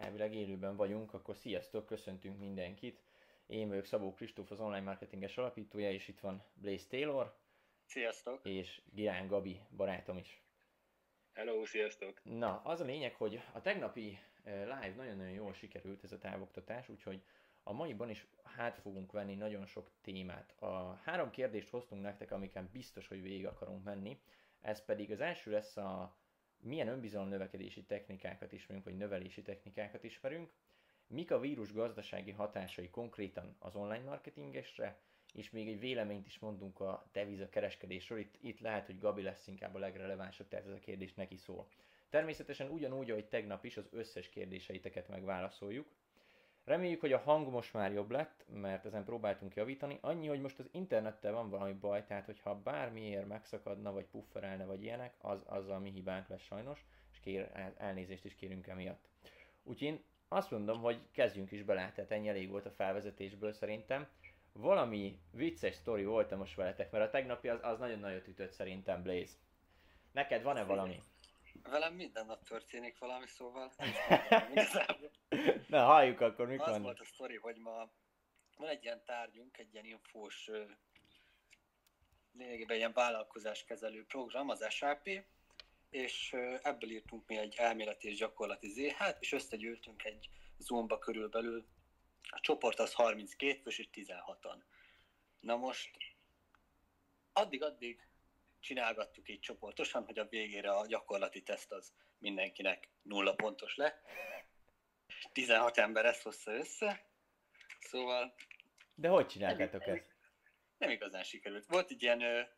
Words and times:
elvileg 0.00 0.34
élőben 0.34 0.76
vagyunk, 0.76 1.14
akkor 1.14 1.36
sziasztok, 1.36 1.86
köszöntünk 1.86 2.38
mindenkit. 2.38 3.02
Én 3.46 3.68
vagyok 3.68 3.84
Szabó 3.84 4.12
Kristóf, 4.12 4.50
az 4.50 4.60
online 4.60 4.80
marketinges 4.80 5.38
alapítója, 5.38 5.90
és 5.90 6.08
itt 6.08 6.20
van 6.20 6.42
Blaze 6.54 6.86
Taylor. 6.88 7.36
Sziasztok! 7.84 8.40
És 8.42 8.82
Girán 8.92 9.26
Gabi, 9.26 9.60
barátom 9.76 10.16
is. 10.16 10.42
Hello, 11.32 11.64
sziasztok! 11.64 12.20
Na, 12.22 12.60
az 12.64 12.80
a 12.80 12.84
lényeg, 12.84 13.14
hogy 13.14 13.40
a 13.52 13.60
tegnapi 13.60 14.18
eh, 14.44 14.60
live 14.62 14.94
nagyon-nagyon 14.96 15.32
jól 15.32 15.52
sikerült 15.52 16.04
ez 16.04 16.12
a 16.12 16.18
távoktatás, 16.18 16.88
úgyhogy 16.88 17.22
a 17.62 17.72
maiban 17.72 18.10
is 18.10 18.26
hát 18.42 18.78
fogunk 18.78 19.12
venni 19.12 19.34
nagyon 19.34 19.66
sok 19.66 19.90
témát. 20.00 20.54
A 20.62 21.00
három 21.04 21.30
kérdést 21.30 21.68
hoztunk 21.68 22.02
nektek, 22.02 22.30
amiken 22.30 22.68
biztos, 22.72 23.08
hogy 23.08 23.22
végig 23.22 23.46
akarunk 23.46 23.84
menni. 23.84 24.20
Ez 24.60 24.84
pedig 24.84 25.10
az 25.10 25.20
első 25.20 25.50
lesz 25.50 25.76
a 25.76 26.16
milyen 26.62 26.88
önbizalom 26.88 27.28
növekedési 27.28 27.82
technikákat 27.82 28.52
ismerünk, 28.52 28.84
vagy 28.84 28.96
növelési 28.96 29.42
technikákat 29.42 30.04
ismerünk, 30.04 30.50
mik 31.06 31.30
a 31.30 31.40
vírus 31.40 31.72
gazdasági 31.72 32.30
hatásai 32.30 32.90
konkrétan 32.90 33.56
az 33.58 33.74
online 33.74 34.04
marketingesre, 34.04 34.98
és 35.34 35.50
még 35.50 35.68
egy 35.68 35.80
véleményt 35.80 36.26
is 36.26 36.38
mondunk 36.38 36.80
a 36.80 37.08
deviza 37.12 37.48
kereskedésről. 37.48 38.18
Itt, 38.18 38.34
itt 38.40 38.60
lehet, 38.60 38.86
hogy 38.86 38.98
Gabi 38.98 39.22
lesz 39.22 39.46
inkább 39.46 39.74
a 39.74 39.78
legrelevánsabb, 39.78 40.48
tehát 40.48 40.66
ez 40.66 40.72
a 40.72 40.78
kérdés 40.78 41.14
neki 41.14 41.36
szól. 41.36 41.68
Természetesen 42.08 42.68
ugyanúgy, 42.70 43.10
ahogy 43.10 43.28
tegnap 43.28 43.64
is 43.64 43.76
az 43.76 43.88
összes 43.90 44.28
kérdéseiteket 44.28 45.08
megválaszoljuk. 45.08 45.88
Reméljük, 46.70 47.00
hogy 47.00 47.12
a 47.12 47.18
hang 47.18 47.48
most 47.48 47.72
már 47.72 47.92
jobb 47.92 48.10
lett, 48.10 48.44
mert 48.52 48.84
ezen 48.84 49.04
próbáltunk 49.04 49.54
javítani. 49.54 49.98
Annyi, 50.00 50.26
hogy 50.26 50.40
most 50.40 50.58
az 50.58 50.68
internettel 50.72 51.32
van 51.32 51.50
valami 51.50 51.72
baj, 51.72 52.04
tehát 52.04 52.24
hogyha 52.24 52.60
bármiért 52.62 53.26
megszakadna, 53.26 53.92
vagy 53.92 54.04
pufferelne, 54.04 54.64
vagy 54.64 54.82
ilyenek, 54.82 55.14
az, 55.18 55.42
az 55.46 55.68
a 55.68 55.78
mi 55.78 55.90
hibánk 55.90 56.28
lesz 56.28 56.42
sajnos, 56.42 56.84
és 57.12 57.20
kér, 57.20 57.72
elnézést 57.76 58.24
is 58.24 58.34
kérünk 58.34 58.66
emiatt. 58.66 59.08
Úgyhogy 59.62 59.88
én 59.88 60.04
azt 60.28 60.50
mondom, 60.50 60.80
hogy 60.80 61.00
kezdjünk 61.12 61.50
is 61.50 61.62
bele, 61.62 61.92
tehát 61.94 62.10
ennyi 62.10 62.28
elég 62.28 62.50
volt 62.50 62.66
a 62.66 62.70
felvezetésből 62.70 63.52
szerintem. 63.52 64.08
Valami 64.52 65.18
vicces 65.30 65.74
sztori 65.74 66.04
volt 66.04 66.36
most 66.36 66.54
veletek, 66.54 66.90
mert 66.90 67.06
a 67.06 67.10
tegnapi 67.10 67.48
az, 67.48 67.58
az 67.62 67.78
nagyon 67.78 67.98
nagyot 67.98 68.28
ütött 68.28 68.52
szerintem, 68.52 69.02
Blaze. 69.02 69.34
Neked 70.12 70.42
van-e 70.42 70.64
valami? 70.64 71.02
Velem 71.62 71.94
minden 71.94 72.26
nap 72.26 72.44
történik 72.44 72.98
valami, 72.98 73.26
szóval 73.26 73.72
Na, 75.68 75.84
halljuk 75.84 76.20
akkor, 76.20 76.46
mikor 76.46 76.68
Az 76.68 76.78
volt 76.78 77.00
a 77.00 77.04
sztori, 77.04 77.36
hogy 77.36 77.56
ma 77.56 77.90
van 78.56 78.68
egy 78.68 78.84
ilyen 78.84 79.04
tárgyunk, 79.04 79.58
egy 79.58 79.72
ilyen 79.72 79.84
infós, 79.84 80.50
lényegében 82.32 82.76
ilyen 82.76 82.92
vállalkozáskezelő 82.92 84.04
program, 84.04 84.48
az 84.48 84.66
SAP, 84.70 85.08
és 85.90 86.32
ebből 86.62 86.90
írtunk 86.90 87.26
mi 87.26 87.36
egy 87.36 87.54
elméleti 87.56 88.08
és 88.08 88.16
gyakorlati 88.16 88.68
ZH-t, 88.68 89.16
és 89.20 89.32
összegyűltünk 89.32 90.04
egy 90.04 90.28
Zoomba 90.58 90.98
körülbelül. 90.98 91.66
A 92.22 92.40
csoport 92.40 92.78
az 92.78 92.92
32 92.92 93.60
fős 93.62 93.78
és 93.78 93.88
16-an. 93.92 94.62
Na 95.40 95.56
most 95.56 95.90
addig-addig 97.32 98.08
csinálgattuk 98.60 99.28
így 99.28 99.40
csoportosan, 99.40 100.04
hogy 100.04 100.18
a 100.18 100.28
végére 100.28 100.70
a 100.70 100.86
gyakorlati 100.86 101.42
teszt 101.42 101.72
az 101.72 101.92
mindenkinek 102.18 102.88
nulla 103.02 103.34
pontos 103.34 103.76
lett. 103.76 104.04
16 105.32 105.78
ember 105.78 106.04
ezt 106.04 106.22
hozza 106.22 106.52
össze, 106.52 107.10
szóval... 107.80 108.34
De 108.94 109.08
hogy 109.08 109.26
csináltátok 109.26 109.86
ezt? 109.86 110.14
Nem 110.78 110.90
igazán 110.90 111.22
sikerült. 111.22 111.66
Volt 111.66 111.90
egy 111.90 112.02
ilyen 112.02 112.48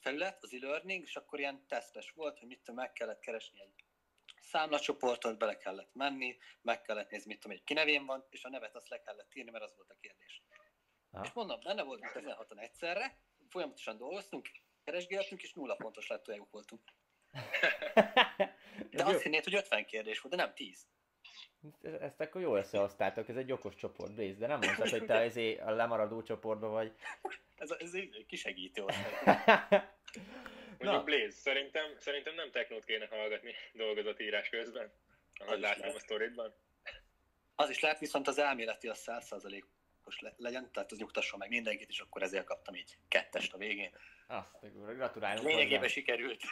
felület, 0.00 0.42
az 0.42 0.52
e-learning, 0.52 1.02
és 1.02 1.16
akkor 1.16 1.38
ilyen 1.38 1.66
tesztes 1.66 2.10
volt, 2.10 2.38
hogy 2.38 2.48
mit 2.48 2.72
meg 2.72 2.92
kellett 2.92 3.20
keresni 3.20 3.60
egy 3.60 3.84
számlacsoportot, 4.40 5.38
bele 5.38 5.56
kellett 5.56 5.94
menni, 5.94 6.36
meg 6.62 6.82
kellett 6.82 7.10
nézni, 7.10 7.32
mit 7.32 7.40
tudom, 7.40 7.56
egy 7.56 7.64
kinevén 7.64 8.06
van, 8.06 8.26
és 8.30 8.44
a 8.44 8.48
nevet 8.48 8.76
azt 8.76 8.88
le 8.88 9.00
kellett 9.02 9.34
írni, 9.34 9.50
mert 9.50 9.64
az 9.64 9.74
volt 9.76 9.90
a 9.90 9.96
kérdés. 10.00 10.42
Ha. 11.10 11.20
És 11.24 11.32
mondom, 11.32 11.60
benne 11.60 11.82
voltunk 11.82 12.12
16-an 12.14 12.60
egyszerre, 12.60 13.18
folyamatosan 13.48 13.96
dolgoztunk, 13.96 14.48
keresgéltünk, 14.84 15.42
és 15.42 15.52
nulla 15.52 15.74
pontos 15.74 16.06
lehetőségük 16.06 16.50
voltunk. 16.50 16.80
De 18.90 19.04
azt 19.04 19.22
hinnéd, 19.22 19.44
hogy 19.44 19.54
50 19.54 19.84
kérdés 19.84 20.20
volt, 20.20 20.34
de 20.34 20.42
nem 20.42 20.54
10. 20.54 20.86
Ezt 22.00 22.20
akkor 22.20 22.40
jól 22.40 22.58
összehoztátok, 22.58 23.28
ez 23.28 23.36
egy 23.36 23.52
okos 23.52 23.74
csoport, 23.74 24.14
Blaze, 24.14 24.38
de 24.38 24.46
nem 24.46 24.58
mondtad, 24.58 24.88
hogy 24.88 25.04
te 25.04 25.14
ezé 25.14 25.58
a 25.58 25.70
lemaradó 25.70 26.22
csoportban 26.22 26.70
vagy. 26.70 26.92
Ez, 27.56 27.70
ez 27.70 27.94
egy 27.94 28.24
kisegítő 28.26 28.84
Mondjuk 30.78 31.04
Blaze, 31.04 31.36
szerintem, 31.36 31.96
szerintem 31.98 32.34
nem 32.34 32.50
technót 32.50 32.84
kéne 32.84 33.06
hallgatni 33.06 33.54
dolgozatírás 33.72 34.48
közben, 34.48 34.92
ahogy 35.34 35.60
láttam 35.60 35.94
a 35.94 35.98
sztoridban. 35.98 36.54
Az 37.54 37.70
is 37.70 37.80
lehet, 37.80 37.98
viszont 37.98 38.28
az 38.28 38.38
elméleti 38.38 38.88
a 38.88 38.94
100%-os 38.94 40.20
legyen, 40.36 40.72
tehát 40.72 40.92
az 40.92 40.98
nyugtasson 40.98 41.38
meg 41.38 41.48
mindenkit, 41.48 41.88
és 41.88 42.00
akkor 42.00 42.22
ezért 42.22 42.44
kaptam 42.44 42.74
így 42.74 42.96
kettest 43.08 43.52
a 43.52 43.58
végén. 43.58 43.96
Azt, 44.26 44.94
gratulálunk 44.96 45.46
Lényegében 45.46 45.88
sikerült. 45.88 46.40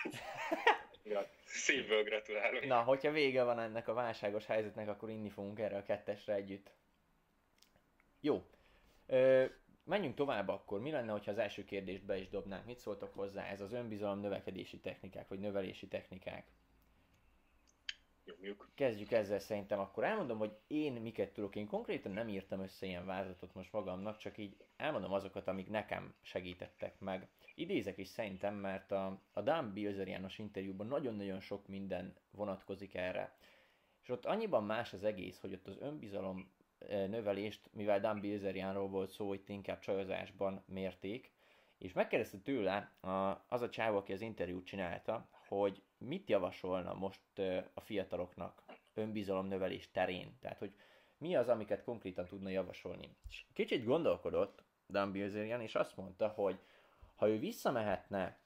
Szívből 1.45 2.03
gratulálok. 2.03 2.67
Na, 2.67 2.83
hogyha 2.83 3.11
vége 3.11 3.45
van 3.45 3.59
ennek 3.59 3.89
a 3.89 3.95
válságos 3.95 4.47
helyzetnek, 4.47 4.89
akkor 4.89 5.11
inni 5.11 5.31
fogunk 5.31 5.59
erre 5.59 5.77
a 5.77 5.83
kettesre 5.83 6.35
együtt. 6.35 6.71
Jó. 8.21 8.47
Ö, 9.07 9.45
menjünk 9.85 10.15
tovább 10.15 10.49
akkor. 10.49 10.81
Mi 10.81 10.91
lenne, 10.91 11.13
ha 11.13 11.21
az 11.27 11.39
első 11.39 11.65
kérdést 11.65 12.05
be 12.05 12.17
is 12.17 12.29
dobnánk? 12.29 12.65
Mit 12.65 12.79
szóltok 12.79 13.15
hozzá? 13.15 13.45
Ez 13.45 13.61
az 13.61 13.73
önbizalom 13.73 14.21
növekedési 14.21 14.79
technikák, 14.79 15.29
vagy 15.29 15.39
növelési 15.39 15.87
technikák. 15.89 16.47
Nyomjuk. 18.25 18.69
Kezdjük 18.75 19.11
ezzel 19.13 19.39
szerintem. 19.39 19.79
Akkor 19.79 20.05
elmondom, 20.05 20.39
hogy 20.39 20.57
én 20.67 20.93
miket 20.93 21.33
tudok. 21.33 21.57
Én 21.57 21.67
konkrétan 21.67 22.13
nem 22.13 22.29
írtam 22.29 22.61
össze 22.61 22.87
ilyen 22.87 23.07
vázatot 23.07 23.55
most 23.55 23.73
magamnak, 23.73 24.19
csak 24.19 24.39
így 24.39 24.57
elmondom 24.77 25.13
azokat, 25.13 25.49
amik 25.49 25.69
nekem 25.69 26.15
segítettek 26.23 26.99
meg. 26.99 27.29
Idézek 27.61 27.99
is 27.99 28.09
szerintem, 28.09 28.55
mert 28.55 28.93
a, 28.93 29.21
a 29.33 29.41
Dan 29.41 29.73
Bilzerianos 29.73 30.39
interjúban 30.39 30.87
nagyon-nagyon 30.87 31.41
sok 31.41 31.69
minden 31.69 32.15
vonatkozik 32.31 32.95
erre. 32.95 33.37
És 34.03 34.09
ott 34.09 34.25
annyiban 34.25 34.65
más 34.65 34.93
az 34.93 35.05
egész, 35.05 35.41
hogy 35.41 35.53
ott 35.53 35.67
az 35.67 35.77
önbizalom 35.81 36.51
növelést, 36.89 37.69
mivel 37.73 38.01
Dan 38.01 38.21
Bilzerianról 38.21 38.89
volt 38.89 39.11
szó, 39.11 39.29
hogy 39.29 39.43
inkább 39.47 39.79
csajozásban 39.79 40.63
mérték, 40.67 41.33
és 41.79 41.93
megkérdezte 41.93 42.39
tőle 42.39 42.93
az 43.49 43.63
a 43.63 43.69
csávó, 43.69 43.97
aki 43.97 44.13
az 44.13 44.21
interjút 44.21 44.67
csinálta, 44.67 45.29
hogy 45.49 45.83
mit 45.99 46.29
javasolna 46.29 46.95
most 46.95 47.21
a 47.75 47.81
fiataloknak 47.81 48.63
önbizalom 48.95 49.47
növelés 49.47 49.91
terén. 49.91 50.37
Tehát, 50.41 50.59
hogy 50.59 50.75
mi 51.19 51.37
az, 51.37 51.49
amiket 51.49 51.85
konkrétan 51.85 52.27
tudna 52.27 52.49
javasolni. 52.49 53.17
És 53.29 53.45
kicsit 53.53 53.85
gondolkodott 53.85 54.65
Dan 54.89 55.13
Bilzerian, 55.13 55.61
és 55.61 55.75
azt 55.75 55.97
mondta, 55.97 56.29
hogy 56.29 56.59
ha 57.21 57.29
ő 57.29 57.39
visszamehetne 57.39 58.39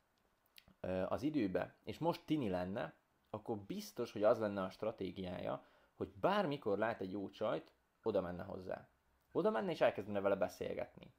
az 1.08 1.22
időbe, 1.22 1.74
és 1.84 1.98
most 1.98 2.20
tini 2.24 2.48
lenne, 2.48 2.94
akkor 3.30 3.58
biztos, 3.58 4.12
hogy 4.12 4.22
az 4.22 4.38
lenne 4.38 4.62
a 4.62 4.70
stratégiája, 4.70 5.64
hogy 5.94 6.08
bármikor 6.20 6.78
lát 6.78 7.00
egy 7.00 7.10
jó 7.12 7.30
csajt, 7.30 7.72
oda 8.02 8.20
menne 8.20 8.42
hozzá. 8.42 8.88
Oda 9.32 9.50
menne 9.50 9.70
és 9.70 9.80
elkezdene 9.80 10.20
vele 10.20 10.36
beszélgetni. 10.36 11.12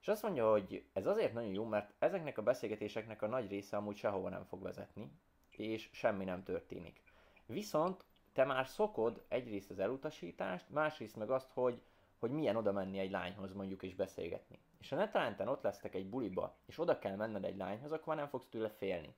És 0.00 0.08
azt 0.08 0.22
mondja, 0.22 0.50
hogy 0.50 0.84
ez 0.92 1.06
azért 1.06 1.32
nagyon 1.32 1.52
jó, 1.52 1.64
mert 1.64 1.92
ezeknek 1.98 2.38
a 2.38 2.42
beszélgetéseknek 2.42 3.22
a 3.22 3.26
nagy 3.26 3.48
része 3.48 3.76
amúgy 3.76 3.96
sehova 3.96 4.28
nem 4.28 4.44
fog 4.44 4.62
vezetni, 4.62 5.12
és 5.50 5.88
semmi 5.92 6.24
nem 6.24 6.42
történik. 6.42 7.02
Viszont 7.46 8.04
te 8.32 8.44
már 8.44 8.66
szokod 8.66 9.24
egyrészt 9.28 9.70
az 9.70 9.78
elutasítást, 9.78 10.70
másrészt 10.70 11.16
meg 11.16 11.30
azt, 11.30 11.50
hogy, 11.52 11.82
hogy 12.18 12.30
milyen 12.30 12.56
oda 12.56 12.72
menni 12.72 12.98
egy 12.98 13.10
lányhoz 13.10 13.52
mondjuk 13.52 13.82
és 13.82 13.94
beszélgetni. 13.94 14.58
És 14.80 14.88
ha 14.88 14.96
netalánten 14.96 15.48
ott 15.48 15.62
lesztek 15.62 15.94
egy 15.94 16.08
buliba, 16.08 16.56
és 16.66 16.78
oda 16.78 16.98
kell 16.98 17.16
menned 17.16 17.44
egy 17.44 17.56
lányhoz, 17.56 17.92
akkor 17.92 18.14
nem 18.14 18.28
fogsz 18.28 18.48
tőle 18.48 18.68
félni. 18.68 19.14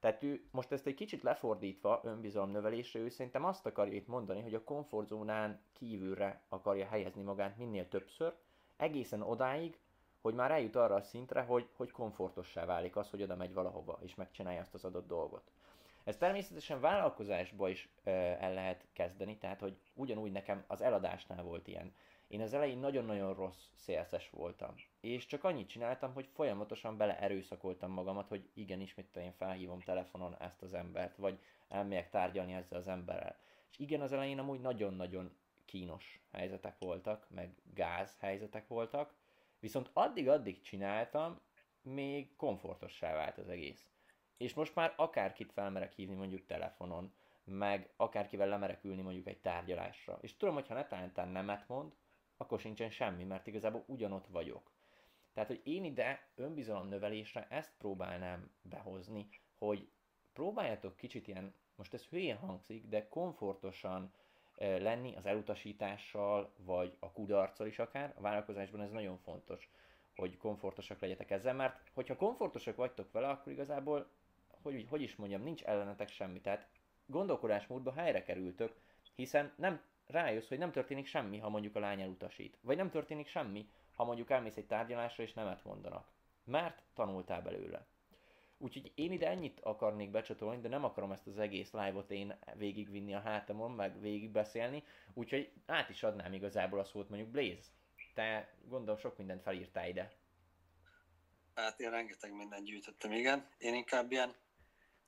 Tehát 0.00 0.22
ő 0.22 0.42
most 0.50 0.72
ezt 0.72 0.86
egy 0.86 0.94
kicsit 0.94 1.22
lefordítva 1.22 2.00
önbizalom 2.04 2.50
növelésre, 2.50 3.00
ő 3.00 3.08
szerintem 3.08 3.44
azt 3.44 3.66
akarja 3.66 3.94
itt 3.94 4.06
mondani, 4.06 4.40
hogy 4.40 4.54
a 4.54 4.64
komfortzónán 4.64 5.60
kívülre 5.72 6.40
akarja 6.48 6.86
helyezni 6.86 7.22
magát 7.22 7.56
minél 7.56 7.88
többször, 7.88 8.34
egészen 8.76 9.22
odáig, 9.22 9.78
hogy 10.20 10.34
már 10.34 10.50
eljut 10.50 10.76
arra 10.76 10.94
a 10.94 11.02
szintre, 11.02 11.40
hogy, 11.40 11.68
hogy 11.76 11.90
komfortossá 11.90 12.64
válik 12.64 12.96
az, 12.96 13.10
hogy 13.10 13.22
oda 13.22 13.36
megy 13.36 13.54
valahova, 13.54 13.98
és 14.02 14.14
megcsinálja 14.14 14.60
azt 14.60 14.74
az 14.74 14.84
adott 14.84 15.06
dolgot. 15.06 15.50
Ez 16.04 16.16
természetesen 16.16 16.80
vállalkozásba 16.80 17.68
is 17.68 17.88
ö, 18.04 18.10
el 18.10 18.54
lehet 18.54 18.86
kezdeni, 18.92 19.36
tehát 19.38 19.60
hogy 19.60 19.76
ugyanúgy 19.94 20.32
nekem 20.32 20.64
az 20.66 20.80
eladásnál 20.80 21.42
volt 21.42 21.66
ilyen. 21.66 21.94
Én 22.28 22.40
az 22.40 22.54
elején 22.54 22.78
nagyon-nagyon 22.78 23.34
rossz 23.34 23.68
szélszes 23.74 24.30
voltam. 24.30 24.74
És 25.00 25.26
csak 25.26 25.44
annyit 25.44 25.68
csináltam, 25.68 26.12
hogy 26.12 26.28
folyamatosan 26.34 26.96
bele 26.96 27.18
erőszakoltam 27.18 27.90
magamat, 27.90 28.28
hogy 28.28 28.48
igen, 28.54 28.80
ismét 28.80 29.16
én 29.16 29.32
felhívom 29.32 29.80
telefonon 29.80 30.36
ezt 30.38 30.62
az 30.62 30.74
embert, 30.74 31.16
vagy 31.16 31.38
elmegyek 31.68 32.10
tárgyalni 32.10 32.52
ezzel 32.52 32.78
az 32.78 32.88
emberrel. 32.88 33.38
És 33.70 33.78
igen, 33.78 34.00
az 34.00 34.12
elején 34.12 34.38
amúgy 34.38 34.60
nagyon-nagyon 34.60 35.36
kínos 35.64 36.20
helyzetek 36.32 36.78
voltak, 36.78 37.26
meg 37.30 37.54
gáz 37.74 38.18
helyzetek 38.20 38.68
voltak, 38.68 39.14
viszont 39.60 39.90
addig-addig 39.92 40.60
csináltam, 40.60 41.40
még 41.82 42.36
komfortossá 42.36 43.14
vált 43.14 43.38
az 43.38 43.48
egész. 43.48 43.90
És 44.36 44.54
most 44.54 44.74
már 44.74 44.94
akárkit 44.96 45.52
felmerek 45.52 45.92
hívni 45.92 46.14
mondjuk 46.14 46.46
telefonon, 46.46 47.12
meg 47.44 47.90
akárkivel 47.96 48.48
lemerekülni 48.48 49.02
mondjuk 49.02 49.26
egy 49.26 49.40
tárgyalásra. 49.40 50.18
És 50.20 50.36
tudom, 50.36 50.54
hogy 50.54 50.68
ha 50.68 50.74
netán 50.74 51.28
nemet 51.28 51.68
mond, 51.68 51.94
akkor 52.36 52.60
sincsen 52.60 52.90
semmi, 52.90 53.24
mert 53.24 53.46
igazából 53.46 53.84
ugyanott 53.86 54.26
vagyok. 54.26 54.70
Tehát, 55.32 55.48
hogy 55.48 55.60
én 55.64 55.84
ide 55.84 56.26
önbizalom 56.34 56.88
növelésre 56.88 57.46
ezt 57.50 57.72
próbálnám 57.78 58.50
behozni, 58.62 59.28
hogy 59.58 59.88
próbáljátok 60.32 60.96
kicsit 60.96 61.28
ilyen, 61.28 61.54
most 61.76 61.94
ez 61.94 62.04
hülyén 62.04 62.36
hangzik, 62.36 62.86
de 62.88 63.08
komfortosan 63.08 64.12
lenni 64.58 65.16
az 65.16 65.26
elutasítással, 65.26 66.52
vagy 66.56 66.96
a 66.98 67.12
kudarccal 67.12 67.66
is 67.66 67.78
akár. 67.78 68.14
A 68.16 68.20
vállalkozásban 68.20 68.80
ez 68.80 68.90
nagyon 68.90 69.18
fontos, 69.18 69.70
hogy 70.16 70.36
komfortosak 70.36 71.00
legyetek 71.00 71.30
ezzel, 71.30 71.54
mert 71.54 71.80
hogyha 71.92 72.16
komfortosak 72.16 72.76
vagytok 72.76 73.12
vele, 73.12 73.28
akkor 73.28 73.52
igazából, 73.52 74.10
hogy, 74.62 74.86
hogy 74.88 75.02
is 75.02 75.16
mondjam, 75.16 75.42
nincs 75.42 75.62
ellenetek 75.62 76.08
semmi. 76.08 76.40
Tehát 76.40 76.68
gondolkodásmódba 77.06 77.92
helyre 77.92 78.22
kerültök, 78.22 78.74
hiszen 79.14 79.52
nem 79.56 79.80
rájössz, 80.06 80.48
hogy 80.48 80.58
nem 80.58 80.72
történik 80.72 81.06
semmi, 81.06 81.38
ha 81.38 81.48
mondjuk 81.48 81.76
a 81.76 81.80
lány 81.80 82.00
elutasít. 82.00 82.58
Vagy 82.60 82.76
nem 82.76 82.90
történik 82.90 83.26
semmi, 83.26 83.68
ha 83.94 84.04
mondjuk 84.04 84.30
elmész 84.30 84.56
egy 84.56 84.66
tárgyalásra 84.66 85.22
és 85.22 85.32
nemet 85.32 85.64
mondanak. 85.64 86.08
Mert 86.44 86.82
tanultál 86.94 87.42
belőle. 87.42 87.86
Úgyhogy 88.58 88.92
én 88.94 89.12
ide 89.12 89.28
ennyit 89.28 89.60
akarnék 89.60 90.10
becsatolni, 90.10 90.60
de 90.60 90.68
nem 90.68 90.84
akarom 90.84 91.12
ezt 91.12 91.26
az 91.26 91.38
egész 91.38 91.72
live-ot 91.72 92.10
én 92.10 92.38
végigvinni 92.54 93.14
a 93.14 93.20
hátamon, 93.20 93.70
meg 93.70 94.00
végig 94.00 94.30
beszélni, 94.30 94.84
úgyhogy 95.14 95.52
át 95.66 95.88
is 95.88 96.02
adnám 96.02 96.32
igazából 96.32 96.78
a 96.78 96.84
szót 96.84 97.08
mondjuk 97.08 97.30
Blaze. 97.30 97.70
Te 98.14 98.54
gondolom 98.68 99.00
sok 99.00 99.16
mindent 99.16 99.42
felírtál 99.42 99.88
ide. 99.88 100.12
Hát 101.54 101.80
én 101.80 101.90
rengeteg 101.90 102.32
mindent 102.32 102.64
gyűjtöttem, 102.64 103.12
igen. 103.12 103.48
Én 103.58 103.74
inkább 103.74 104.10
ilyen 104.12 104.34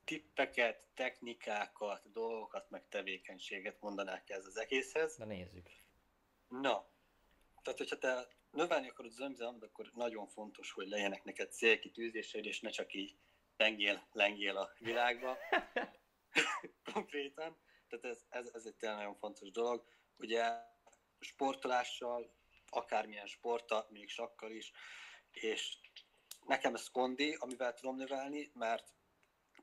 tippeket, 0.09 0.85
technikákat, 0.95 2.11
dolgokat, 2.13 2.71
meg 2.71 2.89
tevékenységet 2.89 3.81
mondanák 3.81 4.31
ez 4.31 4.47
az 4.47 4.57
egészhez. 4.57 5.17
Na 5.17 5.25
nézzük. 5.25 5.69
Na, 6.49 6.89
tehát 7.63 7.79
hogyha 7.79 7.99
te 7.99 8.29
növelni 8.51 8.89
akarod 8.89 9.11
az 9.11 9.21
önbizalmat, 9.21 9.63
akkor 9.63 9.91
nagyon 9.95 10.27
fontos, 10.27 10.73
hogy 10.73 10.89
legyenek 10.89 11.25
neked 11.25 11.53
célkitűzéseid, 11.53 12.45
és 12.45 12.61
ne 12.61 12.71
csak 12.71 12.95
így 12.95 13.17
lengél, 13.57 14.09
lengél 14.13 14.57
a 14.57 14.73
világba. 14.79 15.39
Konkrétan. 16.93 17.57
Tehát 17.89 18.05
ez, 18.05 18.25
ez, 18.29 18.51
ez 18.53 18.65
egy 18.67 18.75
tényleg 18.75 18.99
nagyon 18.99 19.17
fontos 19.17 19.51
dolog. 19.51 19.85
Ugye 20.17 20.45
sportolással, 21.21 22.35
akármilyen 22.69 23.27
sporta, 23.27 23.87
még 23.91 24.09
sakkal 24.09 24.51
is, 24.51 24.73
és 25.31 25.79
nekem 26.47 26.75
ez 26.75 26.91
kondi, 26.91 27.35
amivel 27.39 27.75
tudom 27.75 27.97
növelni, 27.97 28.51
mert 28.55 28.97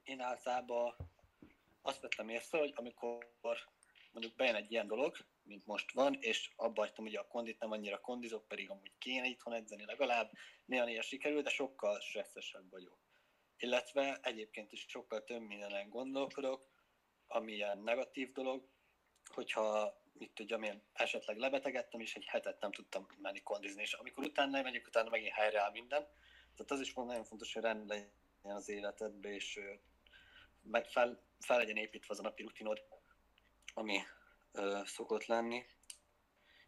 én 0.06 0.19
általában 0.19 0.96
azt 1.81 2.02
vettem 2.02 2.30
észre, 2.30 2.57
hogy 2.57 2.74
amikor 2.75 3.25
mondjuk 4.12 4.36
bejön 4.36 4.56
egy 4.56 4.72
ilyen 4.72 4.88
dolog, 4.88 5.16
mint 5.44 5.66
most 5.66 5.92
van, 5.92 6.18
és 6.19 6.52
abba 6.56 6.81
hagytam, 6.81 7.06
hogy 7.06 7.16
a 7.16 7.28
kondit 7.28 7.60
nem 7.60 7.72
annyira 7.72 8.00
kondizok, 8.00 8.48
pedig 8.48 8.69
amúgy 8.69 8.92
kéne 8.98 9.25
itthon 9.25 9.54
edzeni 9.54 9.86
legalább, 9.86 10.31
néha-néha 10.66 11.02
sikerül, 11.02 11.42
de 11.42 11.50
sokkal 11.50 12.00
stresszesebb 12.00 12.69
vagyok. 12.69 12.98
Illetve 13.57 14.19
egyébként 14.22 14.72
is 14.72 14.86
sokkal 14.88 15.24
több 15.24 15.42
mindenen 15.42 15.90
gondolkodok, 15.90 16.69
ami 17.28 17.52
ilyen 17.54 17.78
negatív 17.78 18.31
dolog, 18.31 18.68
hogyha 19.34 20.02
mit 20.13 20.31
tudjam, 20.34 20.63
én 20.63 20.84
esetleg 20.94 21.38
lebetegedtem, 21.38 22.00
és 22.00 22.16
egy 22.16 22.25
hetet 22.25 22.62
nem 22.62 22.72
tudtam 22.72 23.07
menni 23.22 23.42
kondizni, 23.42 23.81
és 23.81 23.94
amikor 23.94 24.24
utána 24.24 24.62
megyek, 24.62 24.88
utána 24.88 25.10
megint 25.10 25.34
helyreáll 25.34 25.72
minden. 25.72 26.07
Tehát 26.56 26.72
az 26.72 26.80
is 26.80 26.94
nagyon 26.94 27.24
fontos, 27.24 27.54
hogy 27.54 27.63
rend 27.63 27.88
legyen 27.88 28.12
az 28.42 28.69
életedbe, 28.69 29.30
és 29.30 29.60
meg 30.65 30.88
fel, 30.88 31.23
fel 31.39 31.57
legyen 31.57 31.77
építve 31.77 32.07
az 32.13 32.19
a 32.19 32.21
napi 32.21 32.44
rutinod, 32.44 32.81
ami 33.73 34.00
ö, 34.51 34.81
szokott 34.85 35.25
lenni. 35.25 35.65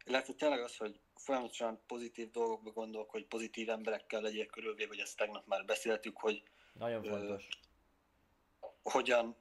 Illetve 0.04 0.32
tényleg 0.32 0.62
az, 0.62 0.76
hogy 0.76 1.00
folyamatosan 1.14 1.80
pozitív 1.86 2.30
dolgokba 2.30 2.70
gondolok, 2.70 3.10
hogy 3.10 3.26
pozitív 3.26 3.68
emberekkel 3.68 4.20
legyél 4.20 4.46
körülvéve, 4.46 4.88
hogy 4.88 4.98
ezt 4.98 5.16
tegnap 5.16 5.46
már 5.46 5.64
beszéltük, 5.64 6.18
hogy 6.18 6.42
Nagyon 6.72 7.02
fontos. 7.02 7.48
Ö, 7.48 8.66
hogyan, 8.82 9.36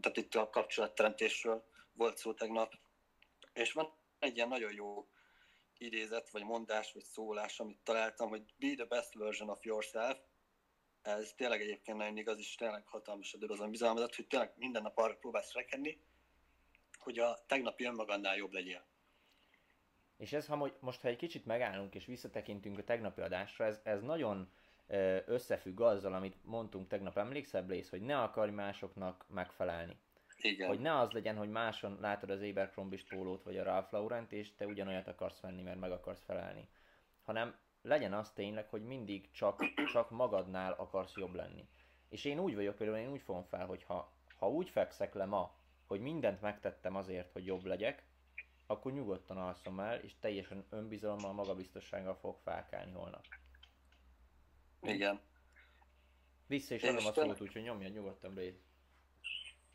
tehát 0.00 0.16
itt 0.16 0.34
a 0.34 0.50
kapcsolatteremtésről 0.50 1.64
volt 1.92 2.18
szó 2.18 2.34
tegnap, 2.34 2.74
és 3.52 3.72
van 3.72 3.92
egy 4.18 4.36
ilyen 4.36 4.48
nagyon 4.48 4.72
jó 4.72 5.08
idézet, 5.78 6.30
vagy 6.30 6.44
mondás, 6.44 6.92
vagy 6.92 7.04
szólás, 7.04 7.60
amit 7.60 7.78
találtam, 7.82 8.28
hogy 8.28 8.42
be 8.58 8.74
the 8.74 8.84
best 8.84 9.14
version 9.14 9.48
of 9.48 9.64
yourself, 9.64 10.18
ez 11.02 11.32
tényleg 11.36 11.60
egyébként 11.60 11.96
nagyon 11.96 12.16
igaz, 12.16 12.38
és 12.38 12.54
tényleg 12.54 12.86
hatalmas 12.86 13.34
a 13.34 13.52
az 13.52 13.70
bizalmadat, 13.70 14.14
hogy 14.14 14.26
tényleg 14.26 14.52
minden 14.56 14.82
nap 14.82 14.98
arra 14.98 15.14
próbálsz 15.14 15.52
rekedni, 15.52 16.00
hogy 16.98 17.18
a 17.18 17.44
tegnapi 17.46 17.84
önmagadnál 17.84 18.36
jobb 18.36 18.52
legyél. 18.52 18.84
És 20.16 20.32
ez, 20.32 20.46
ha 20.46 20.70
most 20.80 21.00
ha 21.00 21.08
egy 21.08 21.16
kicsit 21.16 21.46
megállunk 21.46 21.94
és 21.94 22.04
visszatekintünk 22.04 22.78
a 22.78 22.84
tegnapi 22.84 23.20
adásra, 23.20 23.64
ez, 23.64 23.80
ez 23.82 24.02
nagyon 24.02 24.52
összefügg 25.26 25.80
azzal, 25.80 26.14
amit 26.14 26.44
mondtunk 26.44 26.88
tegnap, 26.88 27.18
emlékszel 27.18 27.62
Blaze, 27.62 27.88
hogy 27.90 28.02
ne 28.02 28.22
akarj 28.22 28.50
másoknak 28.50 29.24
megfelelni. 29.28 29.96
Igen. 30.36 30.68
Hogy 30.68 30.80
ne 30.80 30.98
az 30.98 31.10
legyen, 31.10 31.36
hogy 31.36 31.50
máson 31.50 31.98
látod 32.00 32.30
az 32.30 32.42
Abercrombie 32.42 33.02
pólót 33.08 33.42
vagy 33.42 33.58
a 33.58 33.62
Ralph 33.62 33.92
Lauren 33.92 34.26
és 34.30 34.54
te 34.54 34.66
ugyanolyat 34.66 35.08
akarsz 35.08 35.40
venni, 35.40 35.62
mert 35.62 35.80
meg 35.80 35.92
akarsz 35.92 36.22
felelni. 36.24 36.68
Hanem 37.22 37.56
legyen 37.82 38.12
az 38.12 38.30
tényleg, 38.30 38.68
hogy 38.68 38.82
mindig 38.82 39.30
csak, 39.30 39.64
csak 39.92 40.10
magadnál 40.10 40.72
akarsz 40.72 41.16
jobb 41.16 41.34
lenni. 41.34 41.68
És 42.08 42.24
én 42.24 42.38
úgy 42.38 42.54
vagyok, 42.54 42.76
például 42.76 42.98
én 42.98 43.10
úgy 43.10 43.22
fogom 43.22 43.44
fel, 43.44 43.66
hogy 43.66 43.82
ha, 43.82 44.12
ha 44.36 44.48
úgy 44.48 44.68
fekszek 44.68 45.14
le 45.14 45.24
ma, 45.24 45.54
hogy 45.86 46.00
mindent 46.00 46.40
megtettem 46.40 46.96
azért, 46.96 47.32
hogy 47.32 47.46
jobb 47.46 47.64
legyek, 47.64 48.04
akkor 48.66 48.92
nyugodtan 48.92 49.36
alszom 49.36 49.80
el, 49.80 49.98
és 49.98 50.18
teljesen 50.20 50.66
önbizalommal, 50.70 51.32
magabiztossággal 51.32 52.14
fog 52.14 52.38
felkelni 52.42 52.92
holnap. 52.92 53.24
Igen. 54.82 55.20
Vissza 56.46 56.74
is 56.74 56.82
adom 56.82 57.06
a 57.06 57.12
szót, 57.12 57.40
úgyhogy 57.40 57.62
nyomja 57.62 57.88
nyugodtan 57.88 58.34
Blaze. 58.34 58.58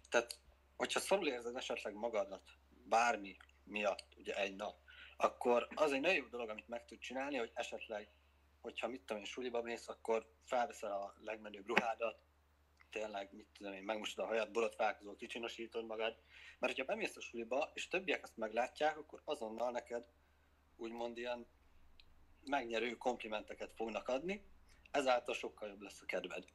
Tehát, 0.09 0.39
hogyha 0.75 1.00
szorul 1.00 1.27
érzed 1.27 1.56
esetleg 1.56 1.94
magadat, 1.94 2.44
bármi 2.83 3.38
miatt, 3.63 4.07
ugye 4.18 4.36
egy 4.36 4.56
nap, 4.56 4.75
akkor 5.17 5.67
az 5.75 5.91
egy 5.91 6.01
nagyon 6.01 6.17
jó 6.17 6.25
dolog, 6.25 6.49
amit 6.49 6.67
meg 6.67 6.85
tud 6.85 6.99
csinálni, 6.99 7.37
hogy 7.37 7.51
esetleg, 7.53 8.09
hogyha 8.61 8.87
mit 8.87 9.01
tudom 9.01 9.21
én, 9.21 9.27
suliba 9.27 9.61
mész, 9.61 9.87
akkor 9.87 10.27
felveszel 10.43 10.91
a 10.91 11.15
legmenőbb 11.23 11.67
ruhádat, 11.67 12.19
tényleg, 12.89 13.33
mit 13.33 13.47
tudom 13.57 13.73
én, 13.73 13.83
megmosod 13.83 14.23
a 14.23 14.27
hajat, 14.27 14.51
borotválkozol, 14.51 15.15
kicsinosítod 15.15 15.85
magad, 15.85 16.17
mert 16.59 16.73
hogyha 16.73 16.94
bemész 16.94 17.15
a 17.15 17.21
suliba, 17.21 17.71
és 17.73 17.87
többiek 17.87 18.23
azt 18.23 18.37
meglátják, 18.37 18.97
akkor 18.97 19.21
azonnal 19.23 19.71
neked 19.71 20.06
úgymond 20.75 21.18
ilyen 21.18 21.47
megnyerő 22.44 22.97
komplimenteket 22.97 23.73
fognak 23.75 24.07
adni, 24.07 24.45
ezáltal 24.92 25.33
sokkal 25.33 25.69
jobb 25.69 25.81
lesz 25.81 26.01
a 26.01 26.06
kedved. 26.06 26.45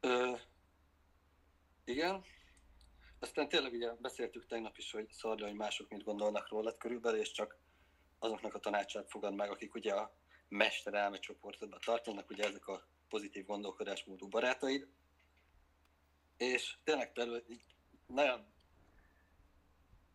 Ö, 0.00 0.32
igen, 1.84 2.24
aztán 3.20 3.48
tényleg 3.48 3.72
ugye 3.72 3.92
beszéltük 3.98 4.46
tegnap 4.46 4.76
is, 4.76 4.90
hogy 4.90 5.10
szarja, 5.10 5.46
hogy 5.46 5.56
mások 5.56 5.88
mit 5.88 6.04
gondolnak 6.04 6.48
rólad 6.48 6.76
körülbelül, 6.76 7.20
és 7.20 7.30
csak 7.30 7.58
azoknak 8.18 8.54
a 8.54 8.58
tanácsát 8.58 9.10
fogad 9.10 9.34
meg, 9.34 9.50
akik 9.50 9.74
ugye 9.74 9.94
a 9.94 10.14
mester 10.48 10.94
elmecsoportodban 10.94 11.80
tartanak, 11.84 12.30
ugye 12.30 12.44
ezek 12.44 12.66
a 12.66 12.86
pozitív 13.08 13.46
gondolkodásmódú 13.46 14.28
barátaid. 14.28 14.88
És 16.36 16.76
tényleg 16.84 17.12
például 17.12 17.44
nagyon 18.06 18.46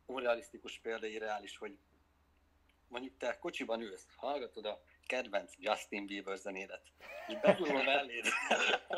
unrealisztikus 0.05 0.79
példa, 0.79 1.05
irreális, 1.05 1.57
hogy 1.57 1.77
mondjuk 2.87 3.17
te 3.17 3.39
kocsiban 3.39 3.81
ülsz, 3.81 4.07
hallgatod 4.15 4.65
a 4.65 4.83
kedvenc 5.07 5.53
Justin 5.57 6.05
Bieber 6.05 6.37
zenédet, 6.37 6.91
és 7.27 7.39
begurul 7.39 7.83
melléd, 7.83 8.25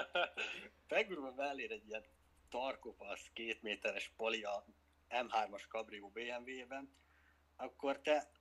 begurul 0.87 1.33
melléd 1.35 1.71
egy 1.71 1.87
ilyen 1.87 2.03
tarkopasz, 2.49 3.29
két 3.33 3.61
méteres 3.61 4.11
pali 4.15 4.43
a 4.43 4.65
M3-as 5.09 5.67
Cabrio 5.67 6.07
BMW-ben, 6.07 6.93
akkor 7.55 8.01
te 8.01 8.31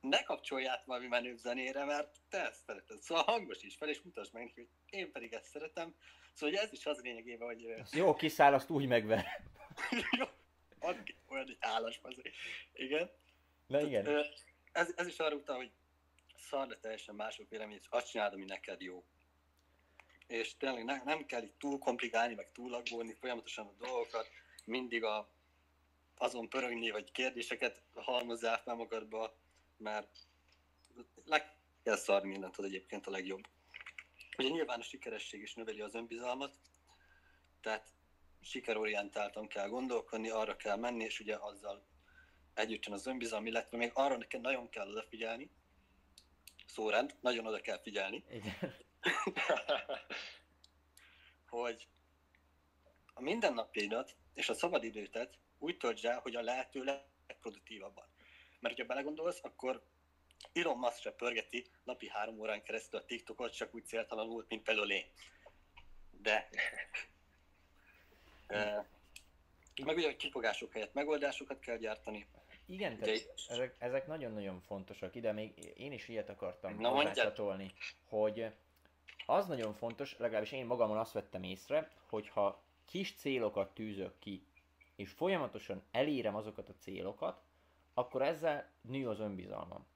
ne 0.00 0.22
kapcsolj 0.22 0.66
át 0.66 0.84
valami 0.84 1.06
menőbb 1.06 1.36
zenére, 1.36 1.84
mert 1.84 2.16
te 2.28 2.46
ezt 2.46 2.64
szereted. 2.64 3.02
Szóval 3.02 3.24
hangos 3.24 3.62
is 3.62 3.76
fel, 3.76 3.88
és 3.88 4.02
mutasd 4.02 4.32
meg 4.32 4.42
neki, 4.42 4.54
hogy 4.60 4.68
én 4.98 5.12
pedig 5.12 5.32
ezt 5.32 5.50
szeretem. 5.50 5.94
Szóval 6.32 6.58
ez 6.58 6.72
is 6.72 6.86
az 6.86 7.00
lényegében, 7.00 7.46
hogy... 7.46 7.66
Jó 7.92 8.14
kiszáll, 8.14 8.54
azt 8.54 8.70
úgy 8.70 8.86
megver. 8.86 9.26
jó, 10.18 10.26
olyan 11.28 11.48
egy 11.48 11.56
állas, 11.60 12.00
igen. 12.72 13.10
Na 13.66 13.80
igen. 13.80 14.06
Ez, 14.72 14.92
ez 14.96 15.06
is 15.06 15.18
arra 15.18 15.34
utal, 15.34 15.56
hogy 15.56 15.70
szar, 16.36 16.66
de 16.66 16.76
teljesen 16.76 17.14
mások 17.14 17.48
véleményét, 17.48 17.86
azt 17.90 18.10
csináld, 18.10 18.32
ami 18.32 18.44
neked 18.44 18.80
jó 18.80 19.04
és 20.26 20.56
tényleg 20.56 20.84
ne, 20.84 21.02
nem 21.04 21.26
kell 21.26 21.42
itt 21.42 21.58
túl 21.58 21.78
komplikálni, 21.78 22.34
meg 22.34 22.52
túl 22.52 22.74
aggódni 22.74 23.14
folyamatosan 23.14 23.66
a 23.66 23.84
dolgokat, 23.84 24.28
mindig 24.64 25.04
a, 25.04 25.28
azon 26.16 26.48
pörögni, 26.48 26.90
vagy 26.90 27.12
kérdéseket 27.12 27.82
halmozzál 27.94 28.62
fel 28.62 28.74
magadba, 28.74 29.36
mert 29.76 30.18
le 31.24 31.56
kell 31.82 31.96
szarni 31.96 32.28
mindent, 32.28 32.56
az 32.56 32.64
egyébként 32.64 33.06
a 33.06 33.10
legjobb. 33.10 33.42
Ugye 34.38 34.48
nyilván 34.48 34.80
a 34.80 34.82
sikeresség 34.82 35.42
is 35.42 35.54
növeli 35.54 35.80
az 35.80 35.94
önbizalmat, 35.94 36.58
tehát 37.60 37.88
sikerorientáltan 38.40 39.48
kell 39.48 39.68
gondolkodni, 39.68 40.28
arra 40.28 40.56
kell 40.56 40.76
menni, 40.76 41.04
és 41.04 41.20
ugye 41.20 41.36
azzal 41.36 41.86
együtt 42.54 42.84
jön 42.84 42.94
az 42.94 43.06
önbizalom, 43.06 43.46
illetve 43.46 43.76
még 43.76 43.90
arra 43.94 44.16
neked 44.16 44.40
nagyon 44.40 44.68
kell 44.68 44.88
odafigyelni, 44.88 45.50
szórend, 46.66 47.16
nagyon 47.20 47.46
oda 47.46 47.60
kell 47.60 47.80
figyelni. 47.80 48.24
hogy 51.48 51.88
a 53.14 53.22
mindennapjaidat 53.22 54.16
és 54.34 54.48
a 54.48 54.54
szabadidőtet 54.54 55.38
úgy 55.58 55.76
töltsd 55.76 56.04
el, 56.04 56.18
hogy 56.18 56.36
a 56.36 56.42
lehető 56.42 56.84
legproduktívabban. 56.84 58.06
Mert 58.60 58.74
hogyha 58.74 58.94
belegondolsz, 58.94 59.40
akkor 59.42 59.82
Elon 60.52 60.78
Musk 60.78 61.00
se 61.00 61.10
pörgeti 61.10 61.66
napi 61.84 62.08
három 62.08 62.38
órán 62.38 62.62
keresztül 62.62 62.98
a 62.98 63.04
TikTokot, 63.04 63.52
csak 63.52 63.74
úgy 63.74 63.86
céltalanul, 63.86 64.44
mint 64.48 64.62
például 64.62 64.90
én. 64.90 65.04
De... 66.10 66.48
e, 68.46 68.88
meg 69.84 69.96
ugye, 69.96 70.06
hogy 70.06 70.16
kifogások 70.16 70.72
helyett 70.72 70.92
megoldásokat 70.92 71.58
kell 71.58 71.76
gyártani. 71.76 72.26
Igen, 72.66 72.98
tehát 72.98 73.34
ezek, 73.48 73.76
ezek 73.78 74.06
nagyon-nagyon 74.06 74.60
fontosak. 74.60 75.14
Ide 75.14 75.32
még 75.32 75.72
én 75.76 75.92
is 75.92 76.08
ilyet 76.08 76.28
akartam 76.28 76.78
Na, 76.78 76.90
mondjad. 76.90 77.14
csatolni, 77.14 77.72
hogy 78.08 78.46
az 79.26 79.46
nagyon 79.46 79.72
fontos, 79.72 80.18
legalábbis 80.18 80.52
én 80.52 80.66
magamon 80.66 80.98
azt 80.98 81.12
vettem 81.12 81.42
észre, 81.42 81.90
hogyha 82.06 82.62
kis 82.84 83.14
célokat 83.14 83.74
tűzök 83.74 84.18
ki, 84.18 84.46
és 84.96 85.10
folyamatosan 85.10 85.82
elérem 85.90 86.34
azokat 86.34 86.68
a 86.68 86.74
célokat, 86.78 87.42
akkor 87.94 88.22
ezzel 88.22 88.70
nő 88.80 89.08
az 89.08 89.20
önbizalmam. 89.20 89.86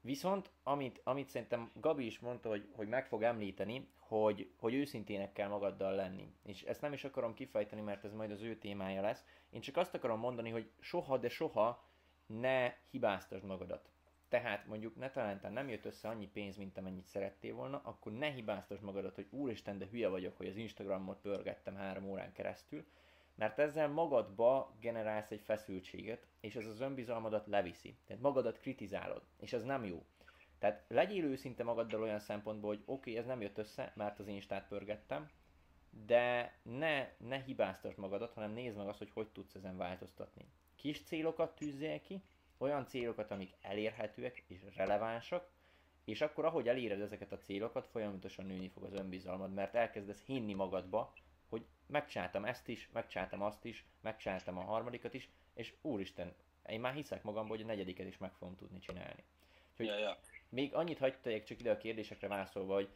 Viszont, 0.00 0.50
amit, 0.62 1.00
amit 1.04 1.28
szerintem 1.28 1.70
Gabi 1.74 2.06
is 2.06 2.18
mondta, 2.18 2.48
hogy, 2.48 2.68
hogy 2.72 2.88
meg 2.88 3.06
fog 3.06 3.22
említeni, 3.22 3.88
hogy, 3.98 4.50
hogy 4.58 4.74
őszintének 4.74 5.32
kell 5.32 5.48
magaddal 5.48 5.94
lenni. 5.94 6.32
És 6.42 6.62
ezt 6.62 6.80
nem 6.80 6.92
is 6.92 7.04
akarom 7.04 7.34
kifejteni, 7.34 7.80
mert 7.80 8.04
ez 8.04 8.12
majd 8.12 8.30
az 8.30 8.42
ő 8.42 8.56
témája 8.56 9.00
lesz. 9.00 9.24
Én 9.50 9.60
csak 9.60 9.76
azt 9.76 9.94
akarom 9.94 10.18
mondani, 10.18 10.50
hogy 10.50 10.70
soha, 10.80 11.18
de 11.18 11.28
soha 11.28 11.84
ne 12.26 12.74
hibáztasd 12.90 13.44
magadat. 13.44 13.90
Tehát 14.28 14.66
mondjuk 14.66 14.96
ne 14.96 15.10
talán 15.10 15.40
nem 15.52 15.68
jött 15.68 15.84
össze 15.84 16.08
annyi 16.08 16.28
pénz, 16.28 16.56
mint 16.56 16.78
amennyit 16.78 17.06
szerettél 17.06 17.54
volna, 17.54 17.80
akkor 17.84 18.12
ne 18.12 18.30
hibáztasd 18.30 18.82
magadat, 18.82 19.14
hogy 19.14 19.26
úristen, 19.30 19.78
de 19.78 19.86
hülye 19.90 20.08
vagyok, 20.08 20.36
hogy 20.36 20.46
az 20.46 20.56
Instagramot 20.56 21.20
pörgettem 21.20 21.74
három 21.74 22.08
órán 22.08 22.32
keresztül, 22.32 22.84
mert 23.34 23.58
ezzel 23.58 23.88
magadba 23.88 24.76
generálsz 24.80 25.30
egy 25.30 25.40
feszültséget, 25.40 26.26
és 26.40 26.56
ez 26.56 26.66
az 26.66 26.80
önbizalmadat 26.80 27.46
leviszi. 27.46 27.98
Tehát 28.06 28.22
magadat 28.22 28.58
kritizálod, 28.58 29.22
és 29.40 29.52
ez 29.52 29.64
nem 29.64 29.84
jó. 29.84 30.06
Tehát 30.58 30.84
legyél 30.88 31.24
őszinte 31.24 31.64
magaddal 31.64 32.02
olyan 32.02 32.18
szempontból, 32.18 32.70
hogy 32.70 32.82
oké, 32.86 33.10
okay, 33.10 33.16
ez 33.22 33.26
nem 33.26 33.40
jött 33.40 33.58
össze, 33.58 33.92
mert 33.94 34.18
az 34.18 34.28
Instát 34.28 34.68
pörgettem, 34.68 35.30
de 36.06 36.54
ne, 36.62 37.08
ne 37.18 37.42
hibáztasd 37.42 37.98
magadat, 37.98 38.32
hanem 38.32 38.52
nézd 38.52 38.76
meg 38.76 38.88
azt, 38.88 38.98
hogy 38.98 39.10
hogy 39.10 39.28
tudsz 39.28 39.54
ezen 39.54 39.76
változtatni. 39.76 40.48
Kis 40.76 41.02
célokat 41.02 41.54
tűzzél 41.54 42.00
ki, 42.00 42.22
olyan 42.58 42.86
célokat, 42.86 43.30
amik 43.30 43.54
elérhetőek 43.60 44.44
és 44.46 44.60
relevánsak, 44.74 45.50
és 46.04 46.20
akkor 46.20 46.44
ahogy 46.44 46.68
eléred 46.68 47.00
ezeket 47.00 47.32
a 47.32 47.38
célokat, 47.38 47.86
folyamatosan 47.86 48.46
nőni 48.46 48.68
fog 48.68 48.84
az 48.84 48.92
önbizalmad, 48.92 49.54
mert 49.54 49.74
elkezdesz 49.74 50.24
hinni 50.24 50.54
magadba, 50.54 51.12
hogy 51.48 51.66
megcsináltam 51.86 52.44
ezt 52.44 52.68
is, 52.68 52.88
megcsináltam 52.92 53.42
azt 53.42 53.64
is, 53.64 53.86
megcsináltam 54.00 54.58
a 54.58 54.62
harmadikat 54.62 55.14
is, 55.14 55.28
és 55.54 55.74
úristen, 55.82 56.34
én 56.68 56.80
már 56.80 56.94
hiszek 56.94 57.22
magamban, 57.22 57.56
hogy 57.56 57.62
a 57.64 57.66
negyediket 57.66 58.06
is 58.06 58.18
meg 58.18 58.32
fogom 58.32 58.56
tudni 58.56 58.78
csinálni. 58.78 59.24
Úgyhogy 59.70 59.86
ja, 59.86 59.98
ja. 59.98 60.18
Még 60.48 60.74
annyit 60.74 60.98
hagytaják 60.98 61.44
csak 61.44 61.60
ide 61.60 61.70
a 61.70 61.76
kérdésekre 61.76 62.28
válaszolva, 62.28 62.74
hogy 62.74 62.90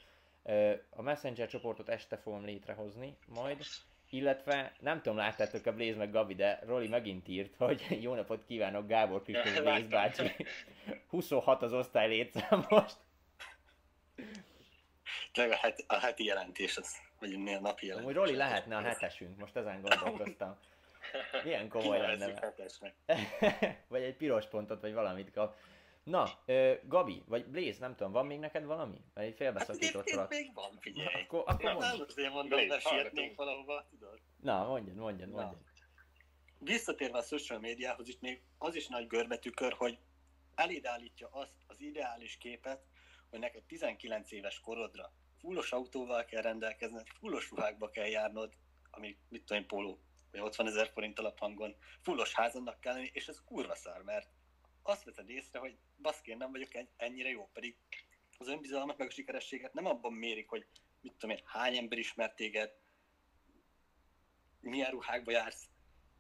a 0.91 1.03
Messenger 1.03 1.49
csoportot 1.49 1.89
este 1.89 2.17
fogom 2.17 2.45
létrehozni 2.45 3.17
majd, 3.27 3.63
illetve 4.11 4.73
nem 4.81 4.97
tudom, 5.03 5.17
láttátok 5.17 5.67
a 5.67 5.73
Blaze 5.73 5.97
meg 5.97 6.11
Gabi, 6.11 6.35
de 6.35 6.61
Roli 6.67 6.89
megint 6.89 7.29
írt, 7.29 7.55
hogy 7.57 7.87
jó 8.05 8.15
napot 8.15 8.45
kívánok 8.47 8.87
Gábor 8.87 9.23
Kristóf 9.23 9.61
Blaze 9.61 9.87
bácsi. 9.87 10.33
26 11.11 11.63
az 11.63 11.73
osztály 11.73 12.09
létszám 12.09 12.67
most. 12.69 12.97
Csak 15.33 15.51
a, 15.51 15.57
heti, 15.57 15.85
a 15.87 15.95
heti 15.95 16.25
jelentés 16.25 16.77
az, 16.77 16.97
vagy 17.19 17.33
a 17.33 17.39
napi 17.39 17.87
jelentés. 17.87 17.95
Amúgy 17.95 18.15
Roli 18.15 18.37
lehetne 18.37 18.77
a 18.77 18.81
hetesünk, 18.81 19.39
most 19.39 19.57
ezen 19.57 19.81
gondolkoztam. 19.81 20.59
Milyen 21.45 21.69
komoly 21.69 21.99
lenne. 21.99 22.55
vagy 23.89 24.03
egy 24.03 24.17
piros 24.17 24.47
pontot, 24.47 24.81
vagy 24.81 24.93
valamit 24.93 25.33
kap. 25.33 25.57
Na, 26.03 26.43
ö, 26.47 26.75
Gabi, 26.85 27.23
vagy 27.27 27.47
Blaze, 27.47 27.79
nem 27.81 27.97
tudom, 27.97 28.13
van 28.13 28.27
még 28.27 28.39
neked 28.39 28.65
valami? 28.65 29.01
Mert 29.15 29.27
egy 29.27 29.35
félbeszakítottalak. 29.35 30.21
Hát 30.21 30.29
még 30.29 30.55
van, 30.55 30.79
figyelj. 30.81 31.09
Na, 31.13 31.21
akkor, 31.21 31.43
akkor 31.47 31.73
mondj. 31.73 31.87
Nem 31.87 32.07
azért 32.09 32.33
mondom, 32.33 32.67
de 32.69 32.79
sietnénk 32.79 33.37
valahova, 33.37 33.87
tudod. 33.91 34.21
Na, 34.37 34.67
mondjad, 34.67 34.97
mondjad, 34.97 35.29
mondjad. 35.29 35.63
Visszatérve 36.59 37.19
a 37.19 37.23
social 37.23 37.59
médiához, 37.59 38.09
itt 38.09 38.21
még 38.21 38.43
az 38.59 38.75
is 38.75 38.87
nagy 38.87 39.07
görbetükör, 39.07 39.73
hogy 39.73 39.99
eléd 40.55 40.87
állítja 40.87 41.29
azt 41.33 41.55
az 41.67 41.81
ideális 41.81 42.37
képet, 42.37 42.85
hogy 43.31 43.39
neked 43.39 43.63
19 43.63 44.33
éves 44.33 44.61
korodra 44.61 45.13
fullos 45.41 45.73
autóval 45.73 46.25
kell 46.25 46.43
rendelkezned, 46.43 47.07
fullos 47.19 47.51
ruhákba 47.51 47.91
kell 47.91 48.07
járnod, 48.07 48.53
ami 48.91 49.17
mit 49.29 49.45
tudom 49.45 49.63
én, 49.63 49.69
póló, 49.69 50.01
vagy 50.31 50.41
80 50.41 50.67
ezer 50.67 50.91
forint 50.93 51.19
alaphangon, 51.19 51.77
fullos 52.01 52.35
házannak 52.35 52.81
kell 52.81 52.95
lenni, 52.95 53.11
és 53.13 53.29
ez 53.29 53.43
kurva 53.45 53.75
szár, 53.75 54.03
mert 54.03 54.29
azt 54.83 55.05
veszed 55.05 55.31
észre, 55.31 55.59
hogy 55.59 55.77
baszki, 55.99 56.35
nem 56.35 56.53
vagyok 56.53 56.69
ennyire 56.97 57.29
jó, 57.29 57.49
pedig 57.53 57.77
az 58.39 58.49
önbizalmat 58.49 58.99
meg 58.99 59.09
a 59.09 59.11
sikerességet 59.11 59.73
nem 59.73 59.87
abban 59.87 60.13
mérik, 60.13 60.49
hogy 60.49 60.67
mit 61.01 61.13
tudom 61.19 61.37
én, 61.37 61.43
hány 61.45 61.77
ember 61.77 61.99
ismert 61.99 62.37
téged, 62.37 62.73
milyen 64.61 64.91
ruhákba 64.91 65.31
jársz, 65.31 65.69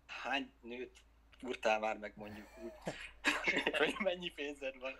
hány 0.06 0.52
nőt 0.60 1.02
furtál 1.38 1.78
már 1.78 1.98
meg 1.98 2.12
mondjuk 2.16 2.48
úgy, 2.62 2.72
hogy 3.78 3.94
mennyi 3.98 4.30
pénzed 4.30 4.78
van. 4.78 4.92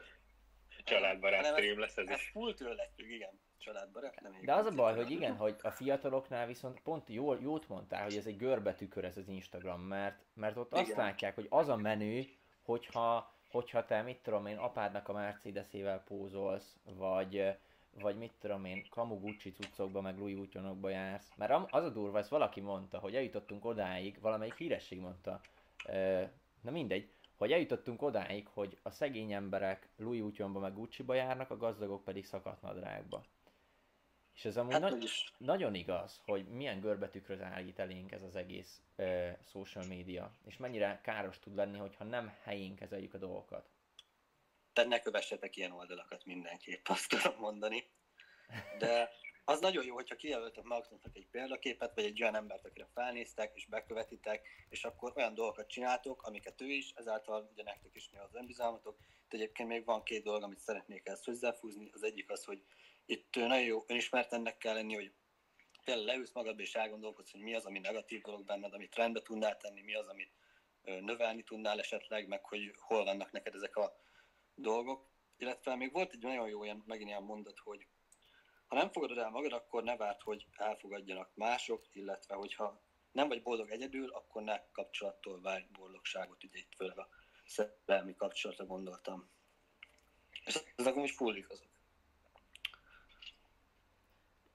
Családbarát 0.85 1.47
stream 1.47 1.79
lesz 1.79 1.97
ez, 1.97 2.09
ez 2.09 2.19
is. 2.19 2.29
full 2.29 2.55
tőle 2.55 2.93
igen. 2.97 3.41
Családbarát, 3.59 4.21
nem 4.21 4.37
De 4.43 4.55
az 4.55 4.67
a 4.67 4.71
baj, 4.71 4.95
hogy 4.95 5.11
igen, 5.11 5.37
hogy 5.37 5.57
a 5.63 5.71
fiataloknál 5.71 6.47
viszont 6.47 6.81
pont 6.81 7.09
jól, 7.09 7.39
jót 7.41 7.69
mondtál, 7.69 8.03
hogy 8.03 8.17
ez 8.17 8.27
egy 8.27 8.37
görbetükör 8.37 9.05
ez 9.05 9.17
az 9.17 9.29
Instagram, 9.29 9.81
mert, 9.81 10.23
mert 10.35 10.57
ott 10.57 10.73
igen. 10.73 10.85
azt 10.85 10.97
látják, 10.97 11.35
hogy 11.35 11.47
az 11.49 11.69
a 11.69 11.77
menő, 11.77 12.27
hogyha 12.63 13.35
hogyha 13.51 13.85
te, 13.85 14.03
mit 14.03 14.23
tudom 14.23 14.47
én, 14.47 14.57
apádnak 14.57 15.09
a 15.09 15.13
Mercedesével 15.13 16.03
pózolsz, 16.03 16.79
vagy, 16.85 17.57
vagy 18.01 18.17
mit 18.17 18.33
tudom 18.41 18.65
én, 18.65 18.87
Kamu 18.91 19.21
Gucci 19.21 19.53
cuccokba, 19.53 20.01
meg 20.01 20.19
Louis 20.19 20.37
Vuittonokba 20.37 20.89
jársz. 20.89 21.33
Mert 21.37 21.73
az 21.73 21.85
a 21.85 21.91
durva, 21.91 22.19
ezt 22.19 22.29
valaki 22.29 22.61
mondta, 22.61 22.99
hogy 22.99 23.17
eljutottunk 23.17 23.65
odáig, 23.65 24.21
valamelyik 24.21 24.57
híresség 24.57 25.01
mondta, 25.01 25.41
na 26.61 26.71
mindegy, 26.71 27.11
hogy 27.37 27.53
eljutottunk 27.53 28.03
odáig, 28.03 28.49
hogy 28.53 28.79
a 28.83 28.91
szegény 28.91 29.33
emberek 29.33 29.89
Louis 29.97 30.21
Vuittonba 30.21 30.61
meg 30.61 30.75
Gucci-ba 30.75 31.15
járnak, 31.15 31.51
a 31.51 31.57
gazdagok 31.57 32.05
pedig 32.05 32.25
szakadt 32.25 32.63
nadrágba. 32.63 33.25
És 34.41 34.47
ez 34.47 34.57
amúgy 34.57 34.73
hát, 34.73 34.81
nagy, 34.81 35.03
is. 35.03 35.33
nagyon 35.39 35.75
igaz, 35.75 36.21
hogy 36.25 36.49
milyen 36.49 36.81
görbetükröz 36.81 37.41
állít 37.41 37.79
elénk 37.79 38.13
ez 38.13 38.23
az 38.23 38.37
egész 38.37 38.83
uh, 38.97 39.31
social 39.47 39.85
media, 39.87 40.33
és 40.47 40.57
mennyire 40.57 41.01
káros 41.03 41.39
tud 41.39 41.55
lenni, 41.55 41.79
hogyha 41.79 42.05
nem 42.05 42.33
helyén 42.43 42.75
kezeljük 42.75 43.15
a 43.15 43.19
dolgokat. 43.19 43.69
Tehát 44.73 44.91
ne 44.91 45.01
kövessetek 45.01 45.57
ilyen 45.57 45.73
oldalakat 45.73 46.25
mindenképp, 46.25 46.89
azt 46.89 47.09
tudom 47.09 47.39
mondani. 47.39 47.91
De 48.79 49.11
az 49.45 49.61
nagyon 49.61 49.85
jó, 49.85 49.95
hogyha 49.95 50.17
kijelöltek 50.17 50.65
magatoknak 50.65 51.17
egy 51.17 51.27
példaképet, 51.31 51.95
vagy 51.95 52.05
egy 52.05 52.23
olyan 52.23 52.37
embert, 52.37 52.67
akire 52.67 52.89
felnéztek, 52.95 53.53
és 53.55 53.67
bekövetitek, 53.67 54.49
és 54.69 54.85
akkor 54.85 55.13
olyan 55.17 55.35
dolgokat 55.35 55.69
csináltok, 55.69 56.23
amiket 56.23 56.61
ő 56.61 56.67
is, 56.67 56.93
ezáltal 56.97 57.49
ugye 57.53 57.63
nektek 57.63 57.95
is 57.95 58.09
nő 58.09 58.21
az 58.21 58.35
önbizalmatok. 58.35 58.99
De 59.29 59.37
egyébként 59.37 59.69
még 59.69 59.85
van 59.85 60.03
két 60.03 60.23
dolog, 60.23 60.43
amit 60.43 60.61
szeretnék 60.61 61.07
ezt 61.07 61.25
hozzáfúzni. 61.25 61.91
Az 61.93 62.03
egyik 62.03 62.31
az, 62.31 62.45
hogy 62.45 62.63
itt 63.11 63.35
nagyon 63.35 63.63
jó 63.63 63.85
önismertennek 63.87 64.59
kell 64.59 64.75
lenni, 64.75 64.95
hogy 64.95 65.13
például 65.85 66.07
leülsz 66.07 66.33
magadba 66.33 66.63
és 66.63 66.75
elgondolkodsz, 66.75 67.31
hogy 67.31 67.41
mi 67.41 67.55
az, 67.55 67.65
ami 67.65 67.79
negatív 67.79 68.23
dolog 68.23 68.45
benned, 68.45 68.75
amit 68.75 68.95
rendbe 68.95 69.23
tudnál 69.23 69.57
tenni, 69.57 69.83
mi 69.83 69.95
az, 69.95 70.09
amit 70.09 70.33
növelni 70.83 71.43
tudnál 71.43 71.79
esetleg, 71.79 72.29
meg 72.29 72.45
hogy 72.45 72.75
hol 72.79 73.05
vannak 73.05 73.31
neked 73.31 73.55
ezek 73.55 73.77
a 73.77 73.97
dolgok. 74.55 75.09
Illetve 75.37 75.77
még 75.77 75.93
volt 75.93 76.13
egy 76.13 76.23
nagyon 76.23 76.49
jó 76.49 76.65
ilyen, 76.65 76.83
megint 76.87 77.09
ilyen 77.09 77.23
mondat, 77.23 77.59
hogy 77.59 77.87
ha 78.67 78.77
nem 78.77 78.91
fogadod 78.91 79.19
el 79.19 79.31
magad, 79.31 79.53
akkor 79.53 79.83
ne 79.83 79.97
várt, 79.97 80.23
hogy 80.23 80.47
elfogadjanak 80.57 81.31
mások, 81.35 81.87
illetve 81.93 82.35
hogyha 82.35 82.83
nem 83.13 83.29
vagy 83.29 83.43
boldog 83.43 83.71
egyedül, 83.71 84.11
akkor 84.11 84.43
ne 84.43 84.71
kapcsolattól 84.73 85.41
várj 85.41 85.65
boldogságot, 85.73 86.45
ugye 86.45 86.59
itt 86.59 86.75
főleg 86.77 86.99
a 86.99 87.09
szerelmi 87.47 88.15
kapcsolatra 88.15 88.67
gondoltam. 88.67 89.31
És 90.45 90.61
ez 90.77 90.97
is 90.97 91.13
full 91.13 91.37
igazok. 91.37 91.70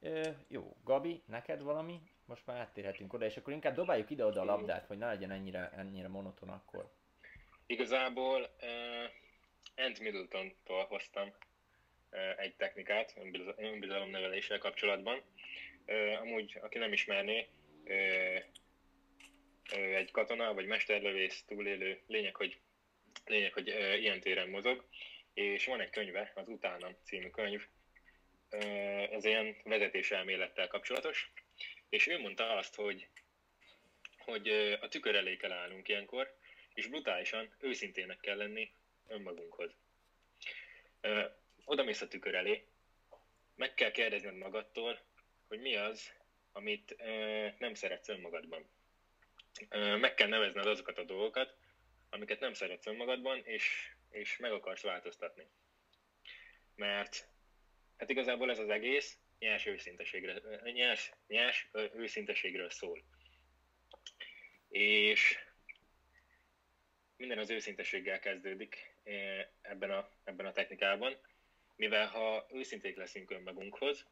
Ö, 0.05 0.29
jó, 0.47 0.77
Gabi, 0.83 1.23
neked 1.27 1.61
valami? 1.61 1.99
Most 2.25 2.45
már 2.45 2.57
áttérhetünk 2.57 3.13
oda, 3.13 3.25
és 3.25 3.37
akkor 3.37 3.53
inkább 3.53 3.75
dobáljuk 3.75 4.09
ide-oda 4.09 4.41
a 4.41 4.45
labdát, 4.45 4.85
hogy 4.85 4.97
ne 4.97 5.05
legyen 5.05 5.31
ennyire, 5.31 5.71
ennyire 5.75 6.07
monoton 6.07 6.49
akkor. 6.49 6.91
Igazából 7.65 8.41
uh, 8.41 9.85
Ant 9.85 9.99
Middleton-tól 9.99 10.85
hoztam 10.85 11.27
uh, 11.27 12.39
egy 12.39 12.55
technikát 12.55 13.19
önbizalom 13.57 14.09
neveléssel 14.09 14.57
kapcsolatban. 14.57 15.21
Uh, 15.85 16.21
amúgy, 16.21 16.59
aki 16.61 16.77
nem 16.77 16.93
ismerné, 16.93 17.47
uh, 17.83 18.43
egy 19.95 20.11
katona, 20.11 20.53
vagy 20.53 20.65
mesterlövész 20.65 21.43
túlélő, 21.47 21.99
lényeg, 22.07 22.35
hogy, 22.35 22.59
lényeg, 23.25 23.53
hogy 23.53 23.67
ilyen 23.99 24.19
téren 24.19 24.49
mozog, 24.49 24.85
és 25.33 25.65
van 25.65 25.79
egy 25.79 25.89
könyve, 25.89 26.31
az 26.35 26.47
Utánam 26.47 26.95
című 27.03 27.29
könyv, 27.29 27.67
ez 29.11 29.25
ilyen 29.25 29.55
vezetéselmélettel 29.63 30.67
kapcsolatos, 30.67 31.31
és 31.89 32.07
ő 32.07 32.19
mondta 32.19 32.55
azt, 32.55 32.75
hogy, 32.75 33.07
hogy 34.17 34.47
a 34.81 34.87
tükör 34.87 35.15
elé 35.15 35.35
kell 35.35 35.51
állnunk 35.51 35.87
ilyenkor, 35.87 36.37
és 36.73 36.87
brutálisan 36.87 37.55
őszintének 37.59 38.19
kell 38.19 38.37
lenni 38.37 38.71
önmagunkhoz. 39.07 39.75
Oda 41.65 41.83
mész 41.83 42.01
a 42.01 42.07
tükör 42.07 42.35
elé, 42.35 42.65
meg 43.55 43.73
kell 43.73 43.91
kérdezned 43.91 44.35
magadtól, 44.35 44.99
hogy 45.47 45.59
mi 45.59 45.75
az, 45.75 46.13
amit 46.51 46.95
nem 47.57 47.73
szeretsz 47.73 48.09
önmagadban. 48.09 48.69
Meg 49.99 50.13
kell 50.13 50.27
nevezned 50.27 50.65
azokat 50.65 50.97
a 50.97 51.03
dolgokat, 51.03 51.55
amiket 52.09 52.39
nem 52.39 52.53
szeretsz 52.53 52.85
önmagadban, 52.85 53.41
és, 53.45 53.91
és 54.09 54.37
meg 54.37 54.51
akarsz 54.51 54.81
változtatni. 54.81 55.47
Mert 56.75 57.27
hát 57.97 58.09
igazából 58.09 58.49
ez 58.51 58.59
az 58.59 58.69
egész 58.69 59.17
nyers 59.39 59.65
őszinteségre, 59.65 60.41
nyers, 60.71 61.11
nyers 61.27 61.69
őszinteségről 61.95 62.69
szól. 62.69 63.03
És 64.69 65.37
minden 67.17 67.37
az 67.37 67.49
őszinteséggel 67.49 68.19
kezdődik 68.19 68.93
ebben 69.61 69.91
a, 69.91 70.09
ebben 70.23 70.45
a 70.45 70.51
technikában, 70.51 71.17
mivel 71.75 72.07
ha 72.07 72.47
őszinték 72.51 72.95
leszünk 72.95 73.31
önmagunkhoz, 73.31 74.05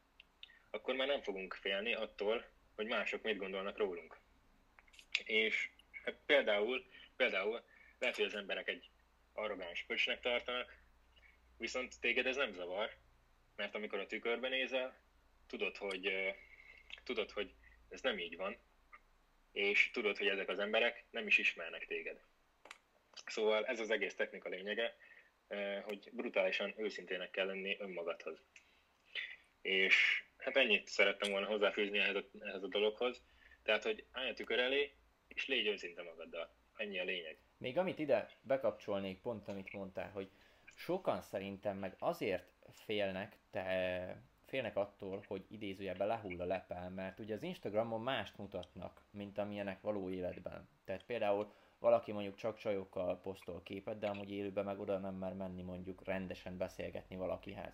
akkor 0.70 0.96
már 0.96 1.08
nem 1.08 1.22
fogunk 1.22 1.54
félni 1.54 1.94
attól, 1.94 2.46
hogy 2.76 2.86
mások 2.86 3.22
mit 3.22 3.38
gondolnak 3.38 3.78
rólunk. 3.78 4.18
És 5.26 5.70
hát 6.04 6.16
például, 6.26 6.86
például 7.16 7.64
lehet, 8.00 8.16
hogy 8.16 8.26
az 8.26 8.36
emberek 8.36 8.68
egy 8.68 8.90
arrogáns 9.34 9.84
pöcsnek 9.84 10.20
tartanak, 10.20 10.78
viszont 11.58 12.00
téged 12.00 12.26
ez 12.26 12.36
nem 12.36 12.54
zavar, 12.54 12.98
mert 13.56 13.76
amikor 13.76 14.00
a 14.00 14.06
tükörben 14.06 14.50
nézel, 14.50 14.96
tudod, 15.48 15.78
hogy, 15.78 16.12
tudod, 17.04 17.32
hogy 17.32 17.54
ez 17.90 18.02
nem 18.02 18.20
így 18.20 18.36
van, 18.36 18.58
és 19.52 19.92
tudod, 19.92 20.18
hogy 20.18 20.28
ezek 20.28 20.50
az 20.50 20.60
emberek 20.60 21.06
nem 21.10 21.28
is 21.28 21.38
ismernek 21.38 21.86
téged. 21.86 22.20
Szóval 23.26 23.66
ez 23.66 23.80
az 23.80 23.90
egész 23.90 24.16
technika 24.16 24.50
lényege, 24.50 24.96
hogy 25.84 26.10
brutálisan 26.12 26.74
őszintének 26.78 27.32
kell 27.32 27.46
lenni 27.46 27.78
önmagadhoz. 27.80 28.42
És 29.62 30.24
hát 30.38 30.58
ennyit 30.58 30.88
szerettem 30.88 31.32
volna 31.32 31.48
hozzáfűzni 31.48 31.98
ehhez 31.98 32.16
a, 32.16 32.24
ehhez 32.40 32.64
a 32.64 32.68
dologhoz. 32.68 33.24
Tehát, 33.64 33.84
hogy 33.84 34.06
állj 34.12 34.30
a 34.30 34.34
tükör 34.34 34.60
elé, 34.60 34.94
és 35.28 35.48
légy 35.48 35.68
őszinte 35.68 36.04
magaddal. 36.04 36.56
Ennyi 36.76 37.00
a 37.00 37.04
lényeg. 37.04 37.38
Még 37.58 37.78
amit 37.78 38.00
ide 38.00 38.30
bekapcsolnék, 38.42 39.22
pont 39.22 39.48
amit 39.48 39.74
mondtál, 39.74 40.10
hogy 40.10 40.30
sokan 40.76 41.22
szerintem 41.22 41.78
meg 41.78 41.96
azért 42.00 42.53
félnek, 42.70 43.38
te, 43.50 44.18
félnek 44.46 44.76
attól, 44.76 45.24
hogy 45.28 45.46
idézőjelben 45.48 46.08
lehull 46.08 46.40
a 46.40 46.46
lepel, 46.46 46.90
mert 46.90 47.20
ugye 47.20 47.34
az 47.34 47.44
Instagramon 47.44 48.02
mást 48.02 48.38
mutatnak, 48.38 49.02
mint 49.12 49.38
amilyenek 49.38 49.82
való 49.82 50.10
életben. 50.10 50.68
Tehát 50.86 51.04
például 51.06 51.54
valaki 51.80 52.12
mondjuk 52.12 52.36
csak 52.36 52.58
csajokkal 52.58 53.20
posztol 53.22 53.62
képet, 53.64 54.00
de 54.00 54.08
amúgy 54.08 54.32
élőben 54.32 54.66
meg 54.66 54.80
oda 54.80 54.98
nem 54.98 55.16
mer 55.16 55.34
menni 55.34 55.62
mondjuk 55.62 56.04
rendesen 56.06 56.58
beszélgetni 56.58 57.16
valakihez. 57.16 57.74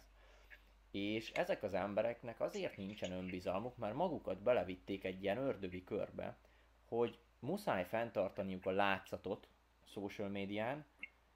És 0.92 1.32
ezek 1.32 1.64
az 1.64 1.74
embereknek 1.74 2.40
azért 2.40 2.78
nincsen 2.78 3.12
önbizalmuk, 3.12 3.78
mert 3.78 3.96
magukat 3.96 4.42
belevitték 4.42 5.04
egy 5.04 5.24
ilyen 5.24 5.38
ördögi 5.38 5.84
körbe, 5.84 6.38
hogy 6.86 7.20
muszáj 7.40 7.86
fenntartaniuk 7.86 8.66
a 8.66 8.72
látszatot 8.72 9.48
social 9.86 10.30
médián, 10.30 10.86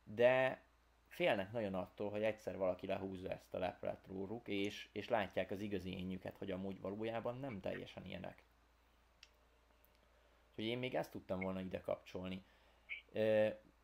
de 0.03 0.61
félnek 1.13 1.51
nagyon 1.51 1.73
attól, 1.73 2.09
hogy 2.09 2.23
egyszer 2.23 2.57
valaki 2.57 2.87
lehúzza 2.87 3.29
ezt 3.29 3.53
a 3.53 3.57
leplet 3.57 4.05
róluk, 4.07 4.47
és, 4.47 4.89
és 4.91 5.09
látják 5.09 5.51
az 5.51 5.61
igazi 5.61 5.97
énjüket, 5.97 6.37
hogy 6.37 6.51
amúgy 6.51 6.81
valójában 6.81 7.39
nem 7.39 7.59
teljesen 7.59 8.05
ilyenek. 8.05 8.43
Hogy 10.55 10.63
én 10.63 10.77
még 10.77 10.95
ezt 10.95 11.11
tudtam 11.11 11.39
volna 11.39 11.59
ide 11.59 11.81
kapcsolni. 11.81 12.43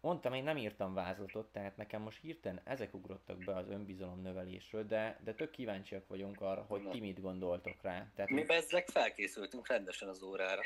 Mondtam, 0.02 0.34
én 0.34 0.44
nem 0.44 0.58
írtam 0.58 0.94
vázlatot, 0.94 1.52
tehát 1.52 1.78
nekem 1.78 2.02
most 2.02 2.22
hirtelen 2.22 2.62
ezek 2.64 2.94
ugrottak 2.94 3.38
be 3.44 3.56
az 3.56 3.70
önbizalom 3.70 4.22
növelésről, 4.22 4.86
de, 4.86 5.20
de 5.24 5.34
tök 5.34 5.52
kíváncsiak 5.52 6.08
vagyunk 6.08 6.42
arra, 6.42 6.66
hogy 6.68 6.90
ti 6.90 7.00
mit 7.00 7.22
gondoltok 7.22 7.82
rá. 7.82 8.08
Tehát, 8.16 8.32
Mi 8.32 8.44
bezzek 8.44 8.88
felkészültünk 8.88 9.68
rendesen 9.68 10.08
az 10.08 10.24
órára. 10.24 10.62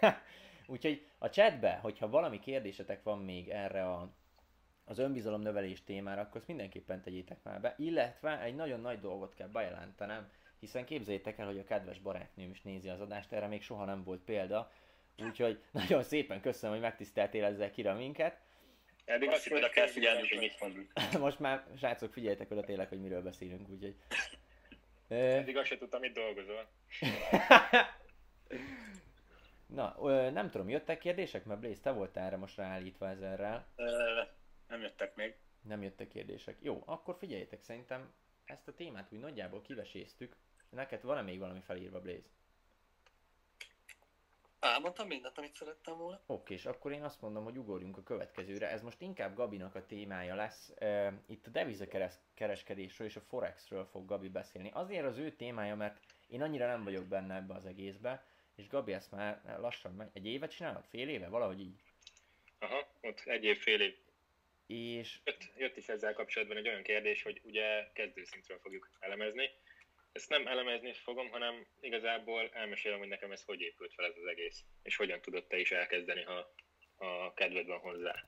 Úgyhogy 0.66 1.06
a 1.18 1.30
chatbe, 1.30 1.72
hogyha 1.72 2.08
valami 2.08 2.38
kérdésetek 2.38 3.02
van 3.02 3.18
még 3.18 3.48
erre 3.48 3.90
a, 3.90 4.10
az 4.92 4.98
önbizalom 4.98 5.40
növelés 5.40 5.84
témára, 5.84 6.20
akkor 6.20 6.36
azt 6.36 6.46
mindenképpen 6.46 7.02
tegyétek 7.02 7.38
már 7.42 7.60
be. 7.60 7.74
Illetve 7.78 8.42
egy 8.42 8.54
nagyon 8.54 8.80
nagy 8.80 9.00
dolgot 9.00 9.34
kell 9.34 9.48
bejelentenem, 9.48 10.30
hiszen 10.60 10.84
képzeljétek 10.84 11.38
el, 11.38 11.46
hogy 11.46 11.58
a 11.58 11.64
kedves 11.64 11.98
barátnőm 11.98 12.50
is 12.50 12.62
nézi 12.62 12.88
az 12.88 13.00
adást, 13.00 13.32
erre 13.32 13.46
még 13.46 13.62
soha 13.62 13.84
nem 13.84 14.04
volt 14.04 14.20
példa, 14.20 14.70
Úgyhogy 15.18 15.62
nagyon 15.86 16.02
szépen 16.02 16.40
köszönöm, 16.40 16.74
hogy 16.74 16.84
megtiszteltél 16.84 17.44
ezzel 17.44 17.70
kira 17.70 17.94
minket. 17.94 18.40
Eddig 19.04 19.28
azt 19.28 19.44
hittem, 19.44 19.70
kell 19.70 19.86
figyelni, 19.86 20.28
hogy 20.28 20.38
mit 20.38 20.60
mondunk. 20.60 20.92
Most 21.18 21.38
már, 21.38 21.64
srácok, 21.78 22.12
figyeljetek 22.12 22.50
oda 22.50 22.62
tényleg, 22.62 22.88
hogy 22.88 23.00
miről 23.00 23.22
beszélünk, 23.22 23.68
úgyhogy... 23.68 23.96
Eddig 25.08 25.56
azt 25.56 25.66
sem 25.66 25.78
tudtam, 25.78 26.00
mit 26.00 26.12
dolgozol. 26.12 26.68
Na, 29.66 29.96
nem 30.30 30.50
tudom, 30.50 30.68
jöttek 30.68 30.98
kérdések? 30.98 31.44
Mert 31.44 31.60
Blaze, 31.60 31.80
te 31.80 31.90
voltál 31.90 32.26
erre 32.26 32.36
most 32.36 32.56
ráállítva 32.56 33.08
ezerrel. 33.08 33.66
Nem 34.72 34.80
jöttek 34.80 35.14
még. 35.14 35.34
Nem 35.62 35.82
jöttek 35.82 36.08
kérdések. 36.08 36.56
Jó, 36.60 36.82
akkor 36.86 37.16
figyeljetek, 37.18 37.62
szerintem 37.62 38.12
ezt 38.44 38.68
a 38.68 38.74
témát 38.74 39.12
úgy 39.12 39.18
nagyjából 39.18 39.62
kiveséztük. 39.62 40.36
Neked 40.70 41.02
van-e 41.02 41.22
még 41.22 41.38
valami 41.38 41.60
felírva, 41.60 42.00
Blaze? 42.00 42.28
Elmondtam 44.60 45.06
mindent, 45.06 45.38
amit 45.38 45.54
szerettem 45.54 45.96
volna. 45.96 46.20
Oké, 46.26 46.54
és 46.54 46.66
akkor 46.66 46.92
én 46.92 47.02
azt 47.02 47.20
mondom, 47.20 47.44
hogy 47.44 47.58
ugorjunk 47.58 47.96
a 47.96 48.02
következőre. 48.02 48.68
Ez 48.68 48.82
most 48.82 49.00
inkább 49.00 49.34
Gabinak 49.34 49.74
a 49.74 49.86
témája 49.86 50.34
lesz. 50.34 50.72
Itt 51.26 51.46
a 51.46 51.50
devizakereskedésről 51.50 53.06
és 53.06 53.16
a 53.16 53.20
Forexről 53.20 53.84
fog 53.84 54.06
Gabi 54.06 54.28
beszélni. 54.28 54.70
Azért 54.72 55.06
az 55.06 55.18
ő 55.18 55.32
témája, 55.32 55.76
mert 55.76 56.00
én 56.28 56.42
annyira 56.42 56.66
nem 56.66 56.84
vagyok 56.84 57.06
benne 57.06 57.34
ebbe 57.34 57.54
az 57.54 57.66
egészbe, 57.66 58.24
és 58.54 58.68
Gabi 58.68 58.92
ezt 58.92 59.10
már 59.10 59.58
lassan 59.60 59.94
megy. 59.94 60.10
Egy 60.12 60.26
évet 60.26 60.50
csinálod? 60.50 60.84
Fél 60.88 61.08
éve? 61.08 61.28
Valahogy 61.28 61.60
így? 61.60 61.82
Aha, 62.58 62.86
ott 63.00 63.22
egy 63.24 63.44
év, 63.44 63.58
fél 63.58 63.80
év. 63.80 63.96
És... 64.72 65.20
Jött, 65.24 65.52
jött 65.56 65.76
is 65.76 65.88
ezzel 65.88 66.12
kapcsolatban 66.12 66.56
egy 66.56 66.68
olyan 66.68 66.82
kérdés, 66.82 67.22
hogy 67.22 67.40
ugye 67.44 67.92
kezdőszintről 67.92 68.58
fogjuk 68.58 68.90
elemezni, 68.98 69.50
ezt 70.12 70.28
nem 70.28 70.46
elemezni 70.46 70.92
fogom, 70.92 71.30
hanem 71.30 71.66
igazából 71.80 72.48
elmesélem, 72.52 72.98
hogy 72.98 73.08
nekem 73.08 73.32
ez 73.32 73.44
hogy 73.44 73.60
épült 73.60 73.94
fel 73.94 74.04
ez 74.04 74.16
az 74.16 74.26
egész, 74.26 74.64
és 74.82 74.96
hogyan 74.96 75.20
tudod 75.20 75.46
te 75.46 75.58
is 75.58 75.70
elkezdeni, 75.70 76.22
ha, 76.22 76.54
ha 76.96 77.32
kedved 77.34 77.66
van 77.66 77.78
hozzá. 77.78 78.24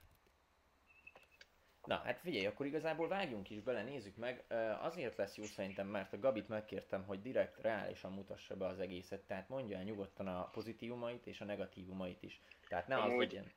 Na, 1.85 1.97
hát 2.05 2.21
figyelj, 2.21 2.47
akkor 2.47 2.67
igazából 2.67 3.09
vágjunk 3.09 3.51
is 3.51 3.61
bele, 3.61 3.83
nézzük 3.83 4.17
meg. 4.17 4.45
Azért 4.81 5.17
lesz 5.17 5.37
jó 5.37 5.45
szerintem, 5.45 5.87
mert 5.87 6.13
a 6.13 6.19
Gabit 6.19 6.49
megkértem, 6.49 7.05
hogy 7.05 7.21
direkt 7.21 7.61
reálisan 7.61 8.13
mutassa 8.13 8.57
be 8.57 8.67
az 8.67 8.79
egészet, 8.79 9.27
tehát 9.27 9.49
mondja 9.49 9.77
el 9.77 9.83
nyugodtan 9.83 10.27
a 10.27 10.49
pozitívumait 10.51 11.27
és 11.27 11.41
a 11.41 11.45
negatívumait 11.45 12.23
is. 12.23 12.41
Tehát 12.69 12.89
ne 12.89 12.97
Amúgy... 12.97 13.13
az 13.13 13.19
legyen, 13.19 13.53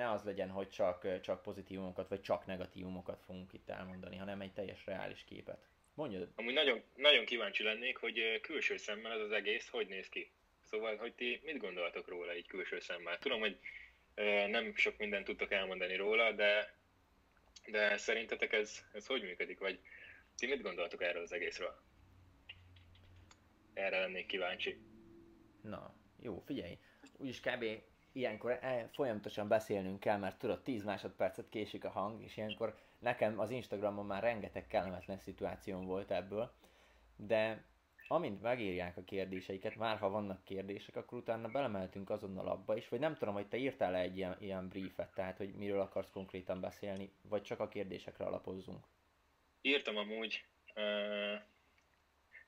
ne 0.00 0.10
az 0.10 0.22
legyen, 0.22 0.50
hogy 0.50 0.68
csak, 0.68 1.20
csak 1.20 1.42
pozitívumokat 1.42 2.08
vagy 2.08 2.20
csak 2.20 2.46
negatívumokat 2.46 3.22
fogunk 3.22 3.52
itt 3.52 3.68
elmondani, 3.68 4.16
hanem 4.16 4.40
egy 4.40 4.52
teljes 4.52 4.86
reális 4.86 5.24
képet. 5.24 5.68
Mondjad. 5.94 6.28
Amúgy 6.34 6.52
nagyon, 6.52 6.82
nagyon 6.96 7.24
kíváncsi 7.24 7.62
lennék, 7.62 7.96
hogy 7.96 8.40
külső 8.40 8.76
szemmel 8.76 9.12
ez 9.12 9.20
az 9.20 9.32
egész 9.32 9.68
hogy 9.68 9.88
néz 9.88 10.08
ki. 10.08 10.30
Szóval, 10.62 10.96
hogy 10.96 11.14
ti 11.14 11.40
mit 11.44 11.58
gondoltok 11.58 12.08
róla 12.08 12.30
egy 12.30 12.46
külső 12.46 12.80
szemmel? 12.80 13.18
Tudom, 13.18 13.40
hogy 13.40 13.58
nem 14.48 14.74
sok 14.74 14.98
mindent 14.98 15.24
tudtok 15.24 15.52
elmondani 15.52 15.96
róla, 15.96 16.32
de, 16.32 16.74
de 17.66 17.96
szerintetek 17.96 18.52
ez, 18.52 18.84
ez 18.92 19.06
hogy 19.06 19.22
működik? 19.22 19.58
Vagy 19.58 19.80
ti 20.36 20.46
mit 20.46 20.62
gondoltok 20.62 21.02
erről 21.02 21.22
az 21.22 21.32
egészről? 21.32 21.82
Erre 23.74 23.98
lennék 23.98 24.26
kíváncsi. 24.26 24.78
Na, 25.62 25.94
jó, 26.20 26.42
figyelj. 26.46 26.78
Úgyis 27.16 27.40
kb. 27.40 27.64
Ilyenkor 28.12 28.58
el, 28.60 28.88
folyamatosan 28.92 29.48
beszélnünk 29.48 30.00
kell, 30.00 30.18
mert 30.18 30.38
tudod, 30.38 30.62
10 30.62 30.84
másodpercet 30.84 31.48
késik 31.48 31.84
a 31.84 31.90
hang, 31.90 32.22
és 32.22 32.36
ilyenkor 32.36 32.78
nekem 32.98 33.38
az 33.38 33.50
Instagramon 33.50 34.06
már 34.06 34.22
rengeteg 34.22 34.66
kellemetlen 34.66 35.18
szituációm 35.18 35.86
volt 35.86 36.10
ebből, 36.10 36.52
de 37.16 37.64
amint 38.08 38.42
megírják 38.42 38.96
a 38.96 39.04
kérdéseiket, 39.04 39.76
már 39.76 39.98
ha 39.98 40.10
vannak 40.10 40.44
kérdések, 40.44 40.96
akkor 40.96 41.18
utána 41.18 41.48
belemeltünk 41.48 42.10
azonnal 42.10 42.48
abba 42.48 42.76
is, 42.76 42.88
vagy 42.88 42.98
nem 42.98 43.16
tudom, 43.16 43.34
hogy 43.34 43.46
te 43.46 43.56
írtál-e 43.56 43.98
egy 43.98 44.16
ilyen, 44.16 44.36
ilyen 44.40 44.68
briefet, 44.68 45.14
tehát 45.14 45.36
hogy 45.36 45.54
miről 45.54 45.80
akarsz 45.80 46.10
konkrétan 46.10 46.60
beszélni, 46.60 47.12
vagy 47.22 47.42
csak 47.42 47.60
a 47.60 47.68
kérdésekre 47.68 48.24
alapozzunk. 48.24 48.84
Írtam 49.62 49.96
amúgy, 49.96 50.44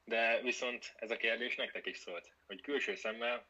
de 0.05 0.40
viszont 0.42 0.94
ez 0.96 1.11
a 1.11 1.16
kérdés 1.16 1.57
nektek 1.57 1.87
is 1.87 1.96
szólt, 1.96 2.33
hogy 2.46 2.61
külső 2.61 2.94
szemmel 2.94 3.44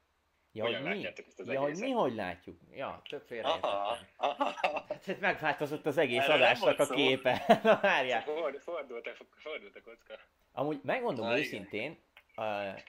Ja, 0.52 0.64
hogy 0.64 0.82
mi? 0.82 1.06
ezt 1.06 1.40
az 1.40 1.46
ja, 1.46 1.60
hogy 1.60 1.70
egészet? 1.70 1.86
mi 1.86 1.92
hogy 1.92 2.14
látjuk? 2.14 2.58
Ja, 2.70 3.02
Aha, 3.42 3.98
aha. 4.16 4.84
Hát 4.88 5.20
megváltozott 5.20 5.86
az 5.86 5.98
egész 5.98 6.22
Erről 6.22 6.36
nem 6.36 6.44
adásnak 6.44 6.78
a 6.78 6.84
szó. 6.84 6.94
képe. 6.94 7.44
Na 7.62 7.78
várjál. 7.82 8.22
Ford, 8.22 8.58
fordult, 8.58 9.06
a, 9.06 9.10
fordult 9.34 9.76
a 9.76 9.82
kocka. 9.82 10.14
Amúgy 10.52 10.80
megmondom 10.82 11.26
Na, 11.26 11.38
őszintén, 11.38 11.98
uh, 12.36 12.80